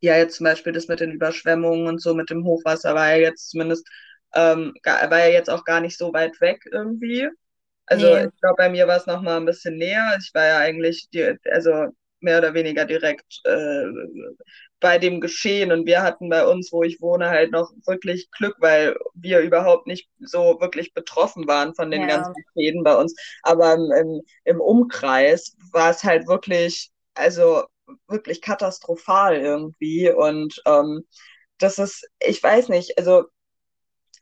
ja 0.00 0.16
jetzt 0.16 0.36
zum 0.36 0.44
Beispiel 0.44 0.72
das 0.72 0.88
mit 0.88 1.00
den 1.00 1.12
Überschwemmungen 1.12 1.86
und 1.86 2.02
so 2.02 2.14
mit 2.14 2.30
dem 2.30 2.44
Hochwasser 2.44 2.94
war 2.94 3.10
ja 3.10 3.16
jetzt 3.16 3.50
zumindest 3.50 3.88
ähm, 4.34 4.74
war 4.84 5.18
ja 5.18 5.28
jetzt 5.28 5.50
auch 5.50 5.64
gar 5.64 5.80
nicht 5.80 5.96
so 5.96 6.12
weit 6.12 6.40
weg 6.40 6.62
irgendwie. 6.70 7.28
Also 7.86 8.06
nee. 8.06 8.24
ich 8.26 8.40
glaube, 8.40 8.56
bei 8.56 8.68
mir 8.70 8.88
war 8.88 8.96
es 8.96 9.06
noch 9.06 9.22
mal 9.22 9.36
ein 9.36 9.44
bisschen 9.44 9.76
näher. 9.76 10.16
Ich 10.18 10.32
war 10.34 10.46
ja 10.46 10.58
eigentlich, 10.58 11.08
die, 11.12 11.36
also 11.50 11.88
mehr 12.24 12.38
oder 12.38 12.54
weniger 12.54 12.84
direkt 12.84 13.40
äh, 13.44 13.84
bei 14.80 14.98
dem 14.98 15.20
Geschehen. 15.20 15.72
Und 15.72 15.86
wir 15.86 16.02
hatten 16.02 16.28
bei 16.28 16.46
uns, 16.46 16.72
wo 16.72 16.82
ich 16.82 17.00
wohne, 17.00 17.28
halt 17.30 17.52
noch 17.52 17.72
wirklich 17.86 18.30
Glück, 18.32 18.56
weil 18.58 18.96
wir 19.14 19.40
überhaupt 19.40 19.86
nicht 19.86 20.08
so 20.20 20.58
wirklich 20.60 20.92
betroffen 20.92 21.46
waren 21.46 21.74
von 21.74 21.90
den 21.90 22.02
ja. 22.02 22.08
ganzen 22.08 22.34
Schäden 22.52 22.82
bei 22.82 22.96
uns. 22.96 23.14
Aber 23.42 23.74
im, 23.74 24.20
im, 24.44 24.60
Umkreis 24.60 25.56
war 25.72 25.90
es 25.90 26.02
halt 26.04 26.26
wirklich, 26.26 26.90
also 27.14 27.64
wirklich 28.08 28.42
katastrophal 28.42 29.36
irgendwie. 29.36 30.10
Und 30.10 30.60
ähm, 30.66 31.04
das 31.58 31.78
ist, 31.78 32.06
ich 32.20 32.42
weiß 32.42 32.68
nicht, 32.68 32.98
also 32.98 33.24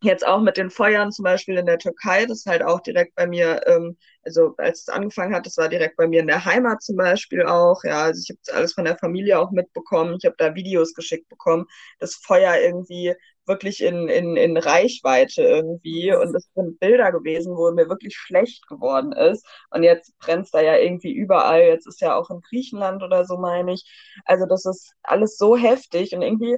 jetzt 0.03 0.27
auch 0.27 0.41
mit 0.41 0.57
den 0.57 0.71
Feuern 0.71 1.13
zum 1.13 1.25
Beispiel 1.25 1.57
in 1.59 1.67
der 1.67 1.79
Türkei, 1.79 2.27
das 2.27 2.39
ist 2.41 2.47
halt 2.47 2.63
auch 2.63 2.81
direkt 2.81 3.15
bei 3.15 3.27
mir, 3.27 3.61
ähm, 3.67 3.97
also 4.25 4.55
als 4.59 4.83
es 4.83 4.89
angefangen 4.89 5.35
hat, 5.35 5.47
das 5.47 5.57
war 5.57 5.69
direkt 5.69 5.97
bei 5.97 6.07
mir 6.09 6.21
in 6.21 6.27
der 6.27 6.45
Heimat 6.45 6.83
zum 6.83 6.97
Beispiel 6.97 7.45
auch, 7.47 7.83
ja, 7.85 8.05
also 8.05 8.21
ich 8.23 8.37
habe 8.37 8.59
alles 8.59 8.75
von 8.75 8.85
der 8.85 8.99
Familie 8.99 9.39
auch 9.39 9.51
mitbekommen, 9.53 10.17
ich 10.19 10.25
habe 10.27 10.37
da 10.39 10.55
Videos 10.55 10.95
geschickt 10.95 11.29
bekommen, 11.29 11.67
das 12.01 12.15
Feuer 12.17 12.57
irgendwie 12.61 13.15
wirklich 13.47 13.83
in, 13.83 14.09
in, 14.09 14.37
in 14.37 14.57
Reichweite 14.57 15.43
irgendwie 15.43 16.15
und 16.15 16.33
das 16.33 16.49
sind 16.55 16.79
Bilder 16.81 17.11
gewesen, 17.13 17.57
wo 17.57 17.71
mir 17.73 17.89
wirklich 17.89 18.17
schlecht 18.17 18.67
geworden 18.69 19.13
ist 19.13 19.47
und 19.71 19.83
jetzt 19.83 20.17
brennt 20.19 20.47
es 20.47 20.51
da 20.53 20.61
ja 20.61 20.77
irgendwie 20.77 21.13
überall, 21.13 21.63
jetzt 21.63 21.87
ist 21.89 22.01
ja 22.01 22.15
auch 22.17 22.31
in 22.31 22.41
Griechenland 22.41 23.03
oder 23.03 23.25
so, 23.25 23.37
meine 23.39 23.73
ich, 23.75 23.85
also 24.25 24.47
das 24.47 24.65
ist 24.67 24.93
alles 25.03 25.37
so 25.39 25.57
heftig 25.57 26.15
und 26.15 26.23
irgendwie 26.23 26.57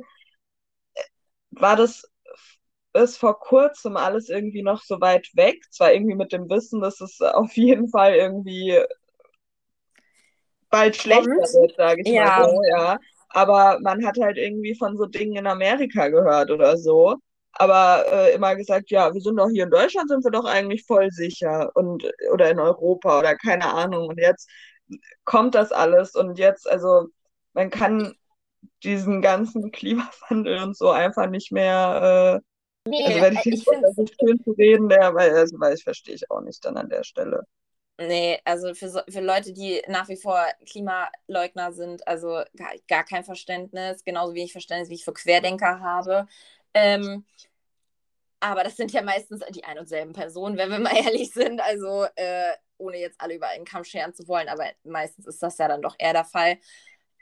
war 1.50 1.76
das 1.76 2.04
ist 2.94 3.18
vor 3.18 3.38
kurzem 3.40 3.96
alles 3.96 4.28
irgendwie 4.28 4.62
noch 4.62 4.82
so 4.82 5.00
weit 5.00 5.28
weg. 5.34 5.60
Zwar 5.70 5.92
irgendwie 5.92 6.14
mit 6.14 6.32
dem 6.32 6.48
Wissen, 6.48 6.80
dass 6.80 7.00
es 7.00 7.20
auf 7.20 7.52
jeden 7.56 7.88
Fall 7.88 8.14
irgendwie 8.14 8.78
bald 10.70 10.96
schlechter 10.96 11.30
wird, 11.30 11.76
sage 11.76 12.02
ich 12.04 12.12
ja. 12.12 12.24
mal 12.24 12.50
so, 12.50 12.62
ja. 12.70 12.98
Aber 13.28 13.78
man 13.80 14.06
hat 14.06 14.18
halt 14.20 14.38
irgendwie 14.38 14.74
von 14.76 14.96
so 14.96 15.06
Dingen 15.06 15.36
in 15.36 15.46
Amerika 15.46 16.08
gehört 16.08 16.50
oder 16.50 16.76
so. 16.76 17.16
Aber 17.52 18.04
äh, 18.12 18.34
immer 18.34 18.56
gesagt, 18.56 18.90
ja, 18.90 19.12
wir 19.12 19.20
sind 19.20 19.36
doch 19.36 19.48
hier 19.48 19.64
in 19.64 19.70
Deutschland, 19.70 20.08
sind 20.08 20.24
wir 20.24 20.30
doch 20.30 20.44
eigentlich 20.44 20.84
voll 20.86 21.10
sicher 21.10 21.70
und 21.74 22.04
oder 22.32 22.50
in 22.50 22.58
Europa 22.58 23.18
oder 23.20 23.36
keine 23.36 23.72
Ahnung. 23.72 24.08
Und 24.08 24.18
jetzt 24.18 24.48
kommt 25.24 25.54
das 25.54 25.72
alles 25.72 26.14
und 26.14 26.38
jetzt, 26.38 26.68
also 26.68 27.08
man 27.52 27.70
kann 27.70 28.14
diesen 28.82 29.22
ganzen 29.22 29.70
Klimawandel 29.72 30.62
und 30.62 30.76
so 30.76 30.90
einfach 30.90 31.28
nicht 31.28 31.52
mehr 31.52 32.40
äh, 32.42 32.53
Nee, 32.86 33.04
also 33.04 33.20
wenn 33.22 33.34
ich, 33.34 33.46
ich 33.46 33.64
finde 33.64 33.88
es 33.88 34.10
schön 34.20 34.42
zu 34.44 34.50
reden, 34.52 34.88
der, 34.88 35.14
weil, 35.14 35.34
also, 35.34 35.58
weil 35.58 35.74
ich 35.74 35.82
verstehe 35.82 36.14
ich 36.14 36.30
auch 36.30 36.40
nicht 36.42 36.64
dann 36.64 36.76
an 36.76 36.90
der 36.90 37.02
Stelle. 37.02 37.46
Nee, 37.96 38.40
also 38.44 38.74
für, 38.74 38.88
so, 38.90 39.00
für 39.08 39.20
Leute, 39.20 39.52
die 39.52 39.80
nach 39.86 40.08
wie 40.08 40.16
vor 40.16 40.44
Klimaleugner 40.68 41.72
sind, 41.72 42.06
also 42.08 42.42
gar, 42.56 42.72
gar 42.88 43.04
kein 43.04 43.24
Verständnis, 43.24 44.04
genauso 44.04 44.34
wenig 44.34 44.52
Verständnis, 44.52 44.90
wie 44.90 44.94
ich 44.94 45.04
für 45.04 45.12
Querdenker 45.12 45.80
habe. 45.80 46.26
Ähm, 46.74 47.24
aber 48.40 48.64
das 48.64 48.76
sind 48.76 48.92
ja 48.92 49.02
meistens 49.02 49.42
die 49.50 49.64
ein 49.64 49.78
und 49.78 49.88
selben 49.88 50.12
Personen, 50.12 50.58
wenn 50.58 50.70
wir 50.70 50.78
mal 50.78 50.96
ehrlich 51.04 51.30
sind. 51.32 51.60
Also 51.60 52.06
äh, 52.16 52.52
ohne 52.76 52.98
jetzt 52.98 53.20
alle 53.20 53.36
über 53.36 53.48
einen 53.48 53.64
Kamm 53.64 53.84
scheren 53.84 54.12
zu 54.12 54.26
wollen, 54.28 54.48
aber 54.48 54.66
meistens 54.82 55.26
ist 55.26 55.42
das 55.42 55.56
ja 55.58 55.68
dann 55.68 55.80
doch 55.80 55.94
eher 55.98 56.12
der 56.12 56.24
Fall 56.24 56.58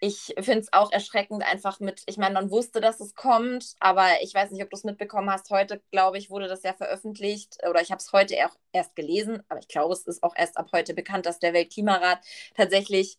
ich 0.05 0.35
finde 0.41 0.59
es 0.59 0.73
auch 0.73 0.91
erschreckend, 0.91 1.45
einfach 1.45 1.79
mit, 1.79 2.03
ich 2.07 2.17
meine, 2.17 2.35
man 2.35 2.51
wusste, 2.51 2.81
dass 2.81 2.99
es 2.99 3.15
kommt, 3.15 3.77
aber 3.79 4.09
ich 4.21 4.35
weiß 4.35 4.51
nicht, 4.51 4.61
ob 4.65 4.69
du 4.69 4.77
es 4.77 4.83
mitbekommen 4.83 5.31
hast. 5.31 5.49
Heute, 5.51 5.81
glaube 5.93 6.19
ich, 6.19 6.29
wurde 6.29 6.49
das 6.49 6.65
ja 6.65 6.73
veröffentlicht 6.73 7.59
oder 7.71 7.81
ich 7.81 7.93
habe 7.93 8.01
es 8.01 8.13
heute 8.13 8.35
auch 8.45 8.57
erst 8.73 8.97
gelesen, 8.97 9.45
aber 9.49 9.61
ich 9.61 9.69
glaube, 9.69 9.93
es 9.93 10.05
ist 10.09 10.25
auch 10.25 10.35
erst 10.35 10.57
ab 10.57 10.71
heute 10.73 10.93
bekannt, 10.93 11.25
dass 11.25 11.39
der 11.39 11.53
Weltklimarat 11.53 12.19
tatsächlich 12.57 13.17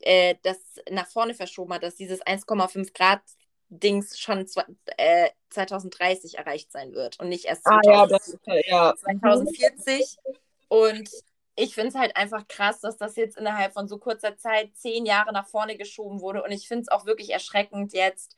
äh, 0.00 0.34
das 0.42 0.58
nach 0.90 1.06
vorne 1.06 1.32
verschoben 1.32 1.72
hat, 1.72 1.82
dass 1.82 1.94
dieses 1.94 2.20
1,5 2.20 2.92
Grad 2.92 3.22
Dings 3.70 4.18
schon 4.18 4.44
äh, 4.98 5.30
2030 5.48 6.36
erreicht 6.36 6.70
sein 6.70 6.92
wird 6.92 7.18
und 7.18 7.30
nicht 7.30 7.46
erst 7.46 7.64
2000, 7.64 7.86
ah, 7.86 7.92
ja, 7.94 8.06
das, 8.06 8.38
ja. 8.66 8.94
2040. 8.94 10.18
Und 10.68 11.08
ich 11.56 11.74
finde 11.74 11.88
es 11.88 11.94
halt 11.94 12.16
einfach 12.16 12.46
krass, 12.48 12.80
dass 12.80 12.98
das 12.98 13.16
jetzt 13.16 13.38
innerhalb 13.38 13.72
von 13.72 13.88
so 13.88 13.98
kurzer 13.98 14.36
Zeit 14.36 14.76
zehn 14.76 15.06
Jahre 15.06 15.32
nach 15.32 15.46
vorne 15.46 15.76
geschoben 15.76 16.20
wurde. 16.20 16.42
Und 16.42 16.52
ich 16.52 16.68
finde 16.68 16.82
es 16.82 16.88
auch 16.88 17.06
wirklich 17.06 17.30
erschreckend 17.30 17.94
jetzt, 17.94 18.36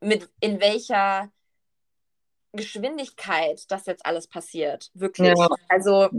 mit 0.00 0.28
in 0.40 0.60
welcher 0.60 1.32
Geschwindigkeit 2.52 3.64
das 3.70 3.86
jetzt 3.86 4.04
alles 4.04 4.28
passiert. 4.28 4.90
Wirklich. 4.92 5.34
Ja. 5.36 5.48
Also, 5.68 6.10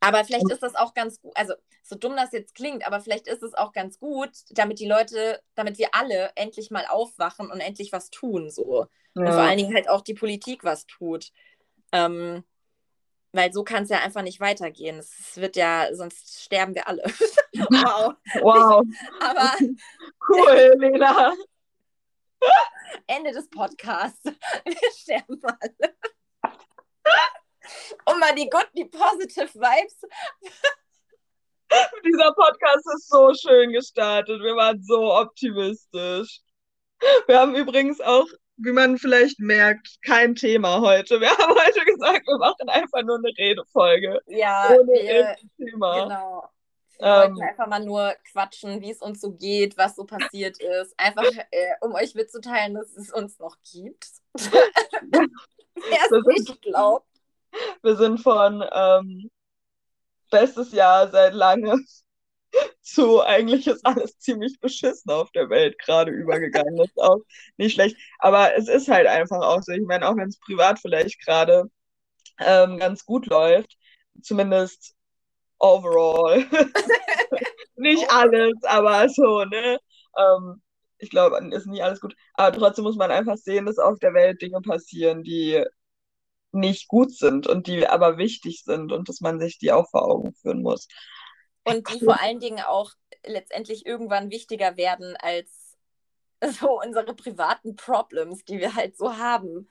aber 0.00 0.24
vielleicht 0.24 0.50
ist 0.50 0.62
das 0.62 0.74
auch 0.74 0.92
ganz 0.92 1.22
gut, 1.22 1.32
also 1.34 1.54
so 1.82 1.96
dumm 1.96 2.14
das 2.14 2.32
jetzt 2.32 2.54
klingt, 2.54 2.86
aber 2.86 3.00
vielleicht 3.00 3.26
ist 3.26 3.42
es 3.42 3.54
auch 3.54 3.72
ganz 3.72 3.98
gut, 3.98 4.30
damit 4.50 4.78
die 4.78 4.88
Leute, 4.88 5.40
damit 5.54 5.78
wir 5.78 5.88
alle 5.94 6.32
endlich 6.34 6.70
mal 6.70 6.86
aufwachen 6.86 7.50
und 7.50 7.60
endlich 7.60 7.92
was 7.92 8.10
tun, 8.10 8.50
so. 8.50 8.86
Ja. 9.14 9.22
Und 9.22 9.28
vor 9.28 9.42
allen 9.42 9.58
Dingen 9.58 9.74
halt 9.74 9.88
auch 9.88 10.02
die 10.02 10.14
Politik 10.14 10.64
was 10.64 10.86
tut. 10.86 11.30
Ähm, 11.92 12.44
weil 13.34 13.52
so 13.52 13.64
kann 13.64 13.82
es 13.82 13.90
ja 13.90 13.98
einfach 13.98 14.22
nicht 14.22 14.40
weitergehen. 14.40 14.98
Es 14.98 15.36
wird 15.36 15.56
ja, 15.56 15.88
sonst 15.92 16.42
sterben 16.44 16.74
wir 16.74 16.86
alle. 16.86 17.02
wow. 17.52 18.14
Wow. 18.40 18.84
Aber. 19.20 19.52
Cool, 20.28 20.74
Lena. 20.78 21.34
Ende 23.06 23.32
des 23.32 23.48
Podcasts. 23.50 24.24
Wir 24.24 24.90
sterben 24.96 25.40
alle. 25.44 25.96
Und 28.04 28.20
mal 28.20 28.34
die 28.34 28.48
good, 28.48 28.68
die 28.76 28.84
positive 28.84 29.52
Vibes. 29.54 29.96
Dieser 32.04 32.32
Podcast 32.34 32.86
ist 32.94 33.08
so 33.08 33.34
schön 33.34 33.72
gestartet. 33.72 34.40
Wir 34.40 34.54
waren 34.54 34.80
so 34.82 35.12
optimistisch. 35.12 36.40
Wir 37.26 37.40
haben 37.40 37.56
übrigens 37.56 38.00
auch 38.00 38.28
wie 38.56 38.72
man 38.72 38.98
vielleicht 38.98 39.40
merkt, 39.40 39.98
kein 40.02 40.34
Thema 40.34 40.80
heute. 40.80 41.20
Wir 41.20 41.30
haben 41.38 41.54
heute 41.54 41.84
gesagt, 41.84 42.26
wir 42.26 42.38
machen 42.38 42.68
einfach 42.68 43.02
nur 43.02 43.18
eine 43.18 43.36
Redefolge. 43.36 44.20
Ja, 44.26 44.70
ohne 44.70 44.92
wir, 44.92 45.36
Thema. 45.58 46.02
genau. 46.02 46.48
Wir 46.98 47.06
ähm, 47.06 47.30
wollten 47.30 47.42
einfach 47.42 47.66
mal 47.66 47.84
nur 47.84 48.14
quatschen, 48.30 48.80
wie 48.80 48.90
es 48.90 49.00
uns 49.00 49.20
so 49.20 49.32
geht, 49.32 49.76
was 49.76 49.96
so 49.96 50.04
passiert 50.04 50.60
ist. 50.60 50.94
Einfach, 50.96 51.24
äh, 51.50 51.74
um 51.80 51.92
euch 51.94 52.14
mitzuteilen, 52.14 52.74
dass 52.74 52.96
es 52.96 53.12
uns 53.12 53.38
noch 53.38 53.56
gibt. 53.72 54.08
Wer 54.34 55.28
es 56.10 56.26
nicht 56.26 56.62
glaubt. 56.62 57.08
Wir 57.82 57.96
sind 57.96 58.20
von 58.20 58.64
ähm, 58.72 59.30
bestes 60.30 60.72
Jahr 60.72 61.08
seit 61.10 61.34
langem 61.34 61.84
zu 62.82 63.22
eigentlich 63.22 63.66
ist 63.66 63.84
alles 63.86 64.18
ziemlich 64.18 64.58
beschissen 64.60 65.10
auf 65.10 65.30
der 65.32 65.50
Welt 65.50 65.78
gerade 65.78 66.10
übergegangen. 66.12 66.76
Das 66.76 66.88
ist 66.88 66.98
auch 67.00 67.20
nicht 67.56 67.74
schlecht. 67.74 67.96
Aber 68.18 68.54
es 68.56 68.68
ist 68.68 68.88
halt 68.88 69.06
einfach 69.06 69.40
auch 69.40 69.62
so. 69.62 69.72
Ich 69.72 69.86
meine, 69.86 70.08
auch 70.08 70.16
wenn 70.16 70.28
es 70.28 70.38
privat 70.38 70.78
vielleicht 70.80 71.24
gerade 71.24 71.70
ähm, 72.40 72.78
ganz 72.78 73.04
gut 73.04 73.26
läuft, 73.26 73.76
zumindest 74.22 74.94
overall. 75.58 76.46
nicht 77.76 78.10
alles, 78.10 78.54
aber 78.64 79.08
so, 79.08 79.44
ne? 79.44 79.78
Ähm, 80.16 80.62
ich 80.98 81.10
glaube, 81.10 81.38
ist 81.54 81.66
nie 81.66 81.82
alles 81.82 82.00
gut. 82.00 82.14
Aber 82.34 82.56
trotzdem 82.56 82.84
muss 82.84 82.96
man 82.96 83.10
einfach 83.10 83.36
sehen, 83.36 83.66
dass 83.66 83.78
auf 83.78 83.98
der 83.98 84.14
Welt 84.14 84.40
Dinge 84.42 84.60
passieren, 84.60 85.22
die 85.22 85.64
nicht 86.52 86.88
gut 86.88 87.12
sind 87.12 87.46
und 87.46 87.66
die 87.66 87.86
aber 87.86 88.16
wichtig 88.16 88.62
sind 88.64 88.92
und 88.92 89.08
dass 89.08 89.20
man 89.20 89.40
sich 89.40 89.58
die 89.58 89.72
auch 89.72 89.90
vor 89.90 90.04
Augen 90.08 90.34
führen 90.34 90.62
muss. 90.62 90.88
Und 91.64 91.88
die 91.90 92.04
vor 92.04 92.20
allen 92.20 92.40
Dingen 92.40 92.62
auch 92.62 92.92
letztendlich 93.26 93.86
irgendwann 93.86 94.30
wichtiger 94.30 94.76
werden 94.76 95.16
als 95.18 95.76
so 96.60 96.80
unsere 96.80 97.14
privaten 97.14 97.76
Problems, 97.76 98.44
die 98.44 98.58
wir 98.58 98.74
halt 98.74 98.96
so 98.96 99.16
haben. 99.16 99.68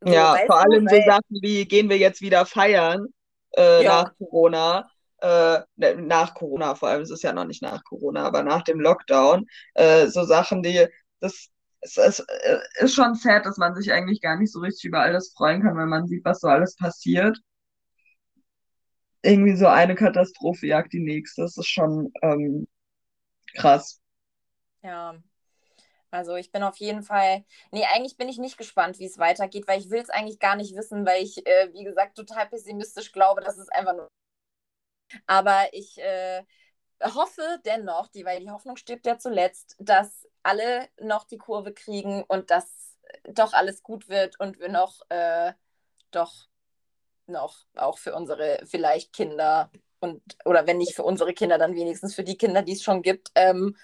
So, 0.00 0.12
ja, 0.12 0.36
vor 0.46 0.60
allem 0.60 0.86
du, 0.86 0.94
so 0.94 1.02
Sachen 1.04 1.38
wie, 1.42 1.66
gehen 1.66 1.88
wir 1.88 1.98
jetzt 1.98 2.20
wieder 2.20 2.46
feiern 2.46 3.08
äh, 3.56 3.82
ja. 3.82 4.02
nach 4.02 4.16
Corona? 4.16 4.90
Äh, 5.20 5.60
ne, 5.74 5.96
nach 5.96 6.34
Corona, 6.34 6.76
vor 6.76 6.90
allem, 6.90 7.02
es 7.02 7.10
ist 7.10 7.24
ja 7.24 7.32
noch 7.32 7.44
nicht 7.44 7.60
nach 7.60 7.82
Corona, 7.82 8.24
aber 8.24 8.44
nach 8.44 8.62
dem 8.62 8.80
Lockdown, 8.80 9.46
äh, 9.74 10.06
so 10.06 10.22
Sachen, 10.22 10.62
die, 10.62 10.86
das 11.18 11.48
es, 11.80 11.96
es 11.96 12.20
äh, 12.20 12.58
ist 12.78 12.94
schon 12.94 13.14
sad, 13.14 13.44
dass 13.44 13.56
man 13.56 13.74
sich 13.74 13.92
eigentlich 13.92 14.20
gar 14.20 14.36
nicht 14.36 14.52
so 14.52 14.60
richtig 14.60 14.84
über 14.84 15.00
alles 15.00 15.32
freuen 15.36 15.62
kann, 15.62 15.76
wenn 15.76 15.88
man 15.88 16.06
sieht, 16.06 16.24
was 16.24 16.40
so 16.40 16.48
alles 16.48 16.76
passiert 16.76 17.38
irgendwie 19.22 19.56
so 19.56 19.66
eine 19.66 19.94
Katastrophe 19.94 20.66
jagt 20.66 20.92
die 20.92 21.00
nächste. 21.00 21.42
Das 21.42 21.56
ist 21.56 21.68
schon 21.68 22.12
ähm, 22.22 22.66
krass. 23.54 24.00
Ja. 24.82 25.16
Also 26.10 26.36
ich 26.36 26.50
bin 26.50 26.62
auf 26.62 26.76
jeden 26.76 27.02
Fall, 27.02 27.44
nee, 27.70 27.84
eigentlich 27.92 28.16
bin 28.16 28.28
ich 28.28 28.38
nicht 28.38 28.56
gespannt, 28.56 28.98
wie 28.98 29.04
es 29.04 29.18
weitergeht, 29.18 29.68
weil 29.68 29.78
ich 29.78 29.90
will 29.90 30.00
es 30.00 30.08
eigentlich 30.08 30.38
gar 30.38 30.56
nicht 30.56 30.74
wissen, 30.74 31.04
weil 31.04 31.22
ich, 31.22 31.46
äh, 31.46 31.70
wie 31.74 31.84
gesagt, 31.84 32.16
total 32.16 32.46
pessimistisch 32.48 33.12
glaube, 33.12 33.42
dass 33.42 33.58
es 33.58 33.68
einfach 33.68 33.94
nur. 33.94 34.08
Aber 35.26 35.68
ich 35.72 35.98
äh, 35.98 36.42
hoffe 37.02 37.60
dennoch, 37.64 38.08
die, 38.08 38.24
weil 38.24 38.40
die 38.40 38.50
Hoffnung 38.50 38.76
stirbt 38.76 39.06
ja 39.06 39.18
zuletzt, 39.18 39.76
dass 39.78 40.26
alle 40.42 40.88
noch 41.00 41.24
die 41.24 41.38
Kurve 41.38 41.72
kriegen 41.74 42.24
und 42.24 42.50
dass 42.50 42.96
doch 43.24 43.52
alles 43.52 43.82
gut 43.82 44.08
wird 44.08 44.38
und 44.40 44.58
wir 44.58 44.68
noch 44.68 45.00
äh, 45.10 45.52
doch 46.10 46.48
noch 47.28 47.56
auch 47.76 47.98
für 47.98 48.14
unsere 48.14 48.60
vielleicht 48.64 49.12
Kinder 49.12 49.70
und 50.00 50.22
oder 50.44 50.66
wenn 50.66 50.78
nicht 50.78 50.94
für 50.94 51.02
unsere 51.02 51.34
Kinder, 51.34 51.58
dann 51.58 51.74
wenigstens 51.74 52.14
für 52.14 52.24
die 52.24 52.36
Kinder, 52.36 52.62
die 52.62 52.72
es 52.72 52.82
schon 52.82 53.02
gibt, 53.02 53.30
ähm, 53.34 53.76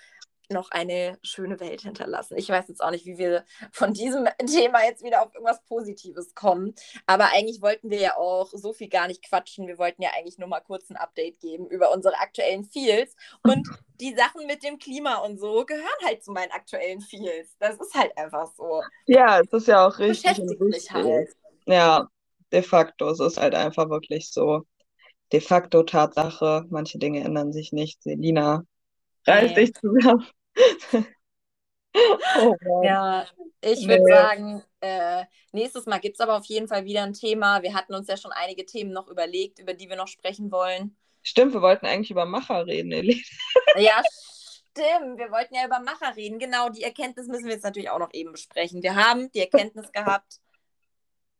noch 0.50 0.70
eine 0.70 1.18
schöne 1.22 1.58
Welt 1.60 1.82
hinterlassen. 1.82 2.36
Ich 2.36 2.48
weiß 2.48 2.68
jetzt 2.68 2.82
auch 2.82 2.90
nicht, 2.90 3.06
wie 3.06 3.18
wir 3.18 3.44
von 3.72 3.92
diesem 3.92 4.28
Thema 4.46 4.84
jetzt 4.84 5.02
wieder 5.02 5.22
auf 5.22 5.34
irgendwas 5.34 5.62
Positives 5.64 6.34
kommen. 6.34 6.74
Aber 7.06 7.32
eigentlich 7.32 7.62
wollten 7.62 7.90
wir 7.90 7.98
ja 7.98 8.16
auch 8.16 8.50
so 8.52 8.72
viel 8.72 8.88
gar 8.88 9.06
nicht 9.06 9.26
quatschen. 9.26 9.66
Wir 9.66 9.78
wollten 9.78 10.02
ja 10.02 10.10
eigentlich 10.16 10.38
nur 10.38 10.48
mal 10.48 10.60
kurz 10.60 10.90
ein 10.90 10.96
Update 10.96 11.40
geben 11.40 11.66
über 11.68 11.92
unsere 11.92 12.18
aktuellen 12.18 12.64
Feels. 12.64 13.14
Und 13.42 13.66
die 14.00 14.14
Sachen 14.14 14.46
mit 14.46 14.62
dem 14.62 14.78
Klima 14.78 15.16
und 15.16 15.38
so 15.38 15.64
gehören 15.64 15.84
halt 16.04 16.22
zu 16.22 16.32
meinen 16.32 16.52
aktuellen 16.52 17.00
Feels. 17.00 17.56
Das 17.58 17.76
ist 17.76 17.94
halt 17.94 18.16
einfach 18.16 18.52
so. 18.56 18.82
Ja, 19.06 19.40
es 19.40 19.52
ist 19.52 19.68
ja 19.68 19.86
auch 19.86 19.98
richtig. 19.98 20.30
Beschäftigt 20.30 20.60
mich 20.60 20.90
halt. 20.90 21.28
Ja, 21.66 22.08
de 22.52 22.62
facto. 22.62 23.08
Es 23.10 23.20
ist 23.20 23.36
halt 23.38 23.54
einfach 23.54 23.88
wirklich 23.90 24.30
so. 24.30 24.62
De 25.32 25.40
facto 25.40 25.82
Tatsache. 25.82 26.64
Manche 26.68 26.98
Dinge 26.98 27.24
ändern 27.24 27.52
sich 27.52 27.72
nicht. 27.72 28.02
Selina, 28.02 28.64
reiß 29.26 29.50
Nee. 29.50 29.54
dich 29.54 29.74
zusammen. 29.74 30.26
oh. 32.40 32.82
Ja, 32.84 33.26
ich 33.60 33.86
würde 33.88 34.04
Nee. 34.04 34.12
sagen, 34.14 34.62
äh, 34.80 35.24
nächstes 35.52 35.86
Mal 35.86 35.98
gibt 35.98 36.16
es 36.16 36.20
aber 36.20 36.36
auf 36.36 36.46
jeden 36.46 36.68
Fall 36.68 36.84
wieder 36.84 37.02
ein 37.02 37.14
Thema. 37.14 37.62
Wir 37.62 37.74
hatten 37.74 37.94
uns 37.94 38.08
ja 38.08 38.16
schon 38.16 38.32
einige 38.32 38.66
Themen 38.66 38.92
noch 38.92 39.08
überlegt, 39.08 39.58
über 39.58 39.74
die 39.74 39.88
wir 39.88 39.96
noch 39.96 40.08
sprechen 40.08 40.50
wollen. 40.52 40.96
Stimmt, 41.22 41.54
wir 41.54 41.62
wollten 41.62 41.86
eigentlich 41.86 42.10
über 42.10 42.26
Macher 42.26 42.66
reden, 42.66 42.92
Elena. 42.92 43.18
Ja, 43.78 44.02
stimmt. 44.04 45.18
Wir 45.18 45.30
wollten 45.30 45.54
ja 45.54 45.64
über 45.64 45.80
Macher 45.80 46.14
reden. 46.16 46.38
Genau, 46.38 46.68
die 46.68 46.82
Erkenntnis 46.82 47.28
müssen 47.28 47.46
wir 47.46 47.54
jetzt 47.54 47.64
natürlich 47.64 47.88
auch 47.90 47.98
noch 47.98 48.12
eben 48.12 48.32
besprechen. 48.32 48.82
Wir 48.82 48.94
haben 48.94 49.30
die 49.32 49.40
Erkenntnis 49.40 49.90
gehabt, 49.92 50.40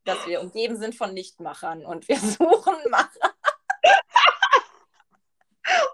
dass 0.04 0.26
wir 0.26 0.40
umgeben 0.40 0.76
sind 0.76 0.94
von 0.94 1.14
Nichtmachern 1.14 1.84
und 1.84 2.08
wir 2.08 2.16
suchen 2.18 2.76
Macher. 2.90 3.34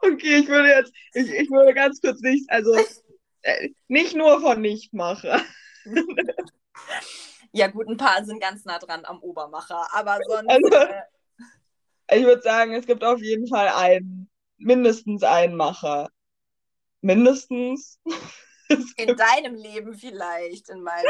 Okay, 0.03 0.39
ich 0.39 0.49
würde 0.49 0.69
jetzt, 0.69 0.93
ich, 1.15 1.31
ich 1.31 1.51
würde 1.51 1.75
ganz 1.75 2.01
kurz 2.01 2.21
nicht, 2.21 2.51
also 2.51 2.75
äh, 3.43 3.69
nicht 3.89 4.15
nur 4.17 4.41
von 4.41 4.61
Nichtmacher. 4.61 5.41
Ja, 7.53 7.67
gut, 7.67 7.89
ein 7.89 7.97
paar 7.97 8.25
sind 8.25 8.41
ganz 8.41 8.65
nah 8.65 8.79
dran 8.79 9.05
am 9.05 9.19
Obermacher, 9.21 9.93
aber 9.93 10.21
sonst. 10.29 10.49
Also- 10.49 10.69
äh, 12.07 12.19
Ich 12.19 12.25
würde 12.25 12.43
sagen, 12.43 12.75
es 12.75 12.87
gibt 12.87 13.03
auf 13.03 13.21
jeden 13.21 13.49
Fall 13.49 13.67
einen, 13.69 14.31
mindestens 14.57 15.25
einen 15.25 15.57
Macher. 15.57 16.11
Mindestens. 17.01 17.99
Es 18.73 18.93
in 18.97 19.17
deinem 19.17 19.57
Leben 19.57 19.95
vielleicht, 19.95 20.69
in 20.69 20.81
meinem. 20.85 21.05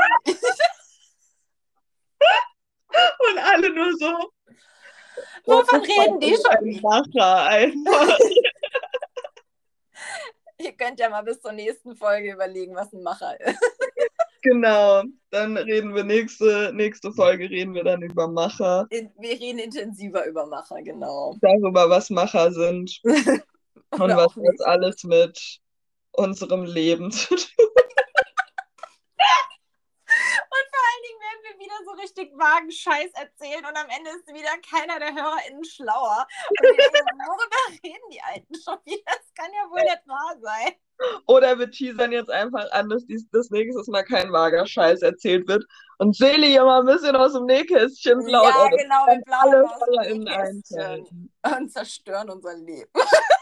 Und 3.30 3.38
alle 3.38 3.70
nur 3.74 3.92
so. 3.98 4.30
Wovon 5.44 5.80
reden 5.80 6.20
die 6.20 6.34
schon 6.34 6.46
Ein 6.46 6.80
Macher 6.82 7.44
einfach. 7.44 8.18
Ihr 10.59 10.72
könnt 10.72 11.01
ja 11.01 11.09
mal 11.09 11.22
bis 11.22 11.40
zur 11.40 11.53
nächsten 11.53 11.96
Folge 11.96 12.32
überlegen, 12.32 12.74
was 12.74 12.92
ein 12.92 13.03
Macher 13.03 13.40
ist. 13.40 13.59
Genau. 14.42 15.03
Dann 15.30 15.57
reden 15.57 15.94
wir 15.94 16.05
nächste, 16.05 16.72
nächste 16.74 17.12
Folge 17.12 17.48
reden 17.48 17.74
wir 17.74 17.84
dann 17.84 18.03
über 18.03 18.28
Macher. 18.28 18.86
Wir 18.90 19.32
reden 19.32 19.59
intensiver 19.59 20.26
über 20.26 20.46
Macher, 20.46 20.82
genau. 20.82 21.36
Darüber, 21.40 21.88
was 21.88 22.11
Macher 22.11 22.53
sind. 22.53 23.01
Und 23.92 24.11
was 24.16 24.34
das 24.34 24.61
alles 24.66 25.03
mit 25.05 25.59
unserem 26.12 26.64
Leben 26.64 27.11
zu 27.11 27.34
tun 27.34 27.46
Und 30.51 30.66
vor 30.70 30.82
allen 30.86 31.00
Dingen 31.00 31.00
werden 31.19 31.43
wir 31.45 31.59
wieder 31.59 31.75
so 31.85 31.91
richtig 31.93 32.33
vagen 32.37 32.71
Scheiß 32.71 33.11
erzählen 33.15 33.65
und 33.65 33.77
am 33.77 33.89
Ende 33.89 34.11
ist 34.11 34.29
wieder 34.29 34.55
keiner 34.69 34.99
der 34.99 35.15
HörerInnen 35.15 35.65
schlauer. 35.65 36.27
Und 36.49 36.79
worüber 37.27 37.61
reden 37.85 38.11
die 38.13 38.23
Alten 38.23 38.55
schon 38.55 38.79
wieder? 38.85 39.03
Das 39.07 39.35
kann 39.35 39.53
ja 39.53 39.71
wohl 39.71 39.83
nicht 39.83 40.07
wahr 40.07 40.37
sein. 40.41 40.75
Oder 41.27 41.59
wir 41.59 41.71
teasern 41.71 42.13
jetzt 42.13 42.31
einfach 42.31 42.71
an, 42.73 42.89
dass 42.89 43.07
dies, 43.07 43.27
das 43.31 43.51
nächstes 43.51 43.87
Mal 43.89 44.03
kein 44.05 44.33
vager 44.33 44.67
Scheiß 44.67 45.03
erzählt 45.03 45.49
wird. 45.49 45.65
Und 45.99 46.15
Seli 46.17 46.59
mal 46.59 46.81
ein 46.81 46.87
bisschen 46.87 47.17
aus 47.17 47.33
dem 47.33 47.47
Nähkästchen 47.47 48.25
plaudert. 48.25 48.55
ja, 48.55 48.69
genau, 48.69 49.07
wir 49.07 49.23
plaudern 49.23 49.67
alle 49.81 50.01
aus 50.01 50.07
dem 50.09 50.19
Nähkästchen 50.21 51.33
und 51.57 51.73
zerstören 51.73 52.31
unser 52.31 52.55
Leben. 52.57 52.91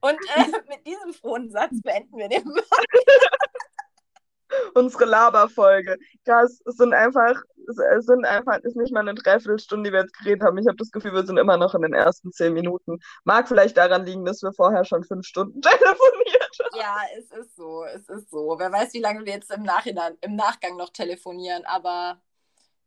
Und 0.00 0.18
äh, 0.36 0.46
mit 0.68 0.86
diesem 0.86 1.12
frohen 1.14 1.50
Satz 1.50 1.80
beenden 1.82 2.16
wir 2.16 2.28
den 2.28 2.44
Unsere 4.74 5.04
Laberfolge. 5.04 5.98
Krass, 6.24 6.60
es 6.64 6.76
sind 6.76 6.94
einfach, 6.94 7.42
es, 7.68 7.78
es 7.78 8.06
sind 8.06 8.24
einfach, 8.24 8.58
ist 8.58 8.76
nicht 8.76 8.92
mal 8.92 9.00
eine 9.00 9.14
Dreiviertelstunde, 9.14 9.88
die 9.88 9.92
wir 9.92 10.02
jetzt 10.02 10.16
geredet 10.18 10.42
haben. 10.42 10.58
Ich 10.58 10.66
habe 10.66 10.76
das 10.76 10.90
Gefühl, 10.90 11.12
wir 11.12 11.26
sind 11.26 11.38
immer 11.38 11.56
noch 11.56 11.74
in 11.74 11.82
den 11.82 11.94
ersten 11.94 12.32
zehn 12.32 12.52
Minuten. 12.52 13.00
Mag 13.24 13.48
vielleicht 13.48 13.76
daran 13.76 14.04
liegen, 14.04 14.24
dass 14.24 14.42
wir 14.42 14.52
vorher 14.52 14.84
schon 14.84 15.02
fünf 15.02 15.26
Stunden 15.26 15.60
telefoniert 15.62 16.58
haben. 16.62 16.78
Ja, 16.78 16.96
es 17.18 17.30
ist 17.32 17.56
so, 17.56 17.84
es 17.84 18.08
ist 18.08 18.30
so. 18.30 18.56
Wer 18.58 18.70
weiß, 18.70 18.92
wie 18.94 19.00
lange 19.00 19.24
wir 19.24 19.32
jetzt 19.32 19.50
im 19.50 19.62
Nachhinein, 19.62 20.16
im 20.20 20.36
Nachgang 20.36 20.76
noch 20.76 20.90
telefonieren, 20.90 21.64
aber 21.64 22.20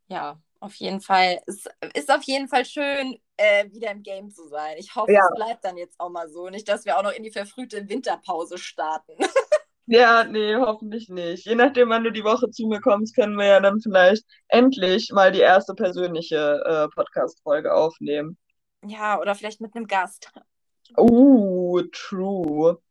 ja, 0.06 0.40
auf 0.60 0.74
jeden 0.74 1.00
Fall. 1.00 1.40
Es 1.46 1.64
ist 1.94 2.10
auf 2.10 2.22
jeden 2.22 2.48
Fall 2.48 2.64
schön, 2.64 3.18
äh, 3.38 3.70
wieder 3.72 3.90
im 3.90 4.02
Game 4.02 4.30
zu 4.30 4.46
sein. 4.48 4.76
Ich 4.78 4.94
hoffe, 4.94 5.12
Ja. 5.12 5.22
es 5.26 5.34
bleibt 5.34 5.64
dann 5.64 5.76
jetzt 5.78 5.98
auch 5.98 6.10
mal 6.10 6.28
so. 6.28 6.50
Nicht, 6.50 6.68
dass 6.68 6.84
wir 6.84 6.98
auch 6.98 7.02
noch 7.02 7.12
in 7.12 7.22
die 7.22 7.30
verfrühte 7.32 7.88
Winterpause 7.88 8.58
starten. 8.58 9.12
Ja, 9.90 10.22
nee, 10.24 10.54
hoffentlich 10.54 11.08
nicht. 11.08 11.46
Je 11.46 11.54
nachdem, 11.54 11.88
wann 11.88 12.04
du 12.04 12.12
die 12.12 12.22
Woche 12.22 12.50
zu 12.50 12.66
mir 12.66 12.78
kommst, 12.78 13.14
können 13.16 13.38
wir 13.38 13.46
ja 13.46 13.58
dann 13.60 13.80
vielleicht 13.80 14.22
endlich 14.48 15.10
mal 15.14 15.32
die 15.32 15.40
erste 15.40 15.72
persönliche 15.74 16.60
äh, 16.66 16.88
Podcast-Folge 16.94 17.72
aufnehmen. 17.72 18.36
Ja, 18.84 19.18
oder 19.18 19.34
vielleicht 19.34 19.62
mit 19.62 19.74
einem 19.74 19.86
Gast. 19.86 20.30
Uh, 20.98 21.80
true. 21.90 22.82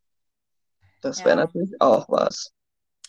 Das 1.00 1.20
wäre 1.20 1.38
Ja. 1.38 1.44
natürlich 1.44 1.70
auch 1.80 2.08
was. 2.08 2.52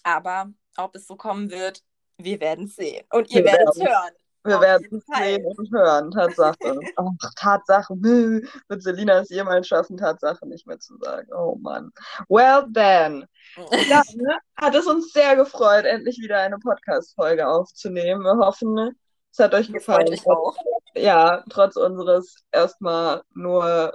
Aber 0.04 0.52
ob 0.78 0.96
es 0.96 1.08
so 1.08 1.16
kommen 1.16 1.50
wird, 1.50 1.82
wir 2.20 2.40
werden 2.42 2.66
es 2.66 2.76
sehen. 2.76 3.04
Und 3.12 3.32
ihr 3.32 3.44
werdet 3.44 3.70
es 3.70 3.82
hören. 3.82 4.14
Wir 4.44 4.62
werden 4.62 5.04
sehen 5.16 5.46
und 5.46 5.72
hören, 5.72 6.12
Tatsache. 6.12 6.80
Ach, 6.96 7.34
Tatsache. 7.36 7.96
Nö. 7.98 8.42
Wird 8.68 8.84
Selina 8.84 9.20
es 9.20 9.30
jemals 9.30 9.68
schaffen, 9.68 9.98
Tatsache 9.98 10.48
nicht 10.48 10.66
mehr 10.66 10.80
zu 10.80 10.98
sagen? 10.98 11.28
Oh 11.34 11.56
Mann. 11.60 11.92
Well 12.30 12.66
then. 12.74 13.26
Ja, 13.90 14.02
ne? 14.16 14.38
Hat 14.56 14.76
es 14.76 14.88
uns 14.88 15.12
sehr 15.12 15.36
gefreut, 15.36 15.86
endlich 15.86 16.20
wieder 16.20 16.40
eine 16.40 16.58
Podcast-Folge 16.58 17.48
aufzunehmen. 17.48 18.22
Wir 18.24 18.38
hoffen, 18.38 18.96
es 19.32 19.40
hat 19.40 19.54
euch 19.54 19.72
gefallen. 19.72 20.10
euch 20.10 20.26
auch. 20.28 20.56
Ja, 20.96 21.44
trotz 21.50 21.76
unseres 21.76 22.44
erstmal 22.52 23.24
nur 23.34 23.94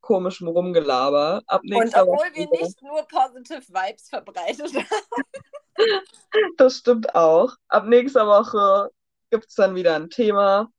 komischem 0.00 0.48
Rumgelaber. 0.48 1.42
Ab 1.46 1.62
Und 1.64 1.96
obwohl 1.96 2.26
wir 2.34 2.48
nicht 2.50 2.82
nur 2.82 3.02
positive 3.08 3.62
Vibes 3.68 4.08
verbreitet 4.08 4.72
haben. 4.74 5.86
Das 6.56 6.78
stimmt 6.78 7.14
auch. 7.14 7.54
Ab 7.68 7.86
nächster 7.86 8.26
Woche 8.26 8.90
gibt 9.30 9.46
es 9.48 9.54
dann 9.54 9.74
wieder 9.74 9.96
ein 9.96 10.10
Thema. 10.10 10.70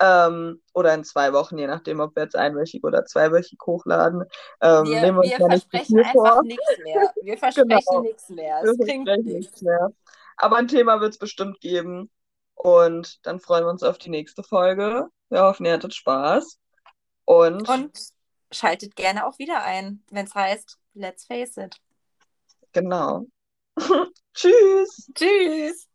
Ähm, 0.00 0.60
oder 0.74 0.94
in 0.94 1.04
zwei 1.04 1.32
Wochen, 1.32 1.58
je 1.58 1.68
nachdem, 1.68 2.00
ob 2.00 2.16
wir 2.16 2.24
jetzt 2.24 2.34
einwöchig 2.34 2.82
oder 2.82 3.04
zweiwöchig 3.04 3.58
hochladen. 3.64 4.24
Ähm, 4.60 4.84
Wir, 4.84 5.00
nehmen 5.00 5.22
wir 5.22 5.30
wir 5.38 5.46
versprechen 5.46 5.98
einfach 6.00 6.42
nichts 6.42 6.78
mehr. 6.82 7.12
Wir 7.22 7.38
versprechen 7.38 7.68
Genau. 7.88 8.00
nichts 8.00 8.28
mehr. 8.28 8.62
Es 8.64 8.78
klingt 8.78 9.06
nichts 9.24 9.62
mehr. 9.62 9.90
Aber 10.36 10.56
ein 10.56 10.66
Thema 10.68 11.00
wird 11.00 11.12
es 11.12 11.18
bestimmt 11.18 11.60
geben. 11.60 12.10
Und 12.54 13.24
dann 13.26 13.38
freuen 13.38 13.64
wir 13.64 13.70
uns 13.70 13.82
auf 13.84 13.98
die 13.98 14.10
nächste 14.10 14.42
Folge. 14.42 15.06
Wir 15.28 15.42
hoffen, 15.42 15.66
ihr 15.66 15.74
hattet 15.74 15.94
Spaß. 15.94 16.58
Und, 17.24 17.68
Und 17.68 17.98
schaltet 18.50 18.96
gerne 18.96 19.26
auch 19.26 19.38
wieder 19.38 19.62
ein, 19.62 20.02
wenn 20.10 20.26
es 20.26 20.34
heißt, 20.34 20.78
let's 20.94 21.26
face 21.26 21.56
it. 21.58 21.76
genau. 22.72 23.26
Tschüss. 24.34 25.10
Tschüss. 25.14 25.86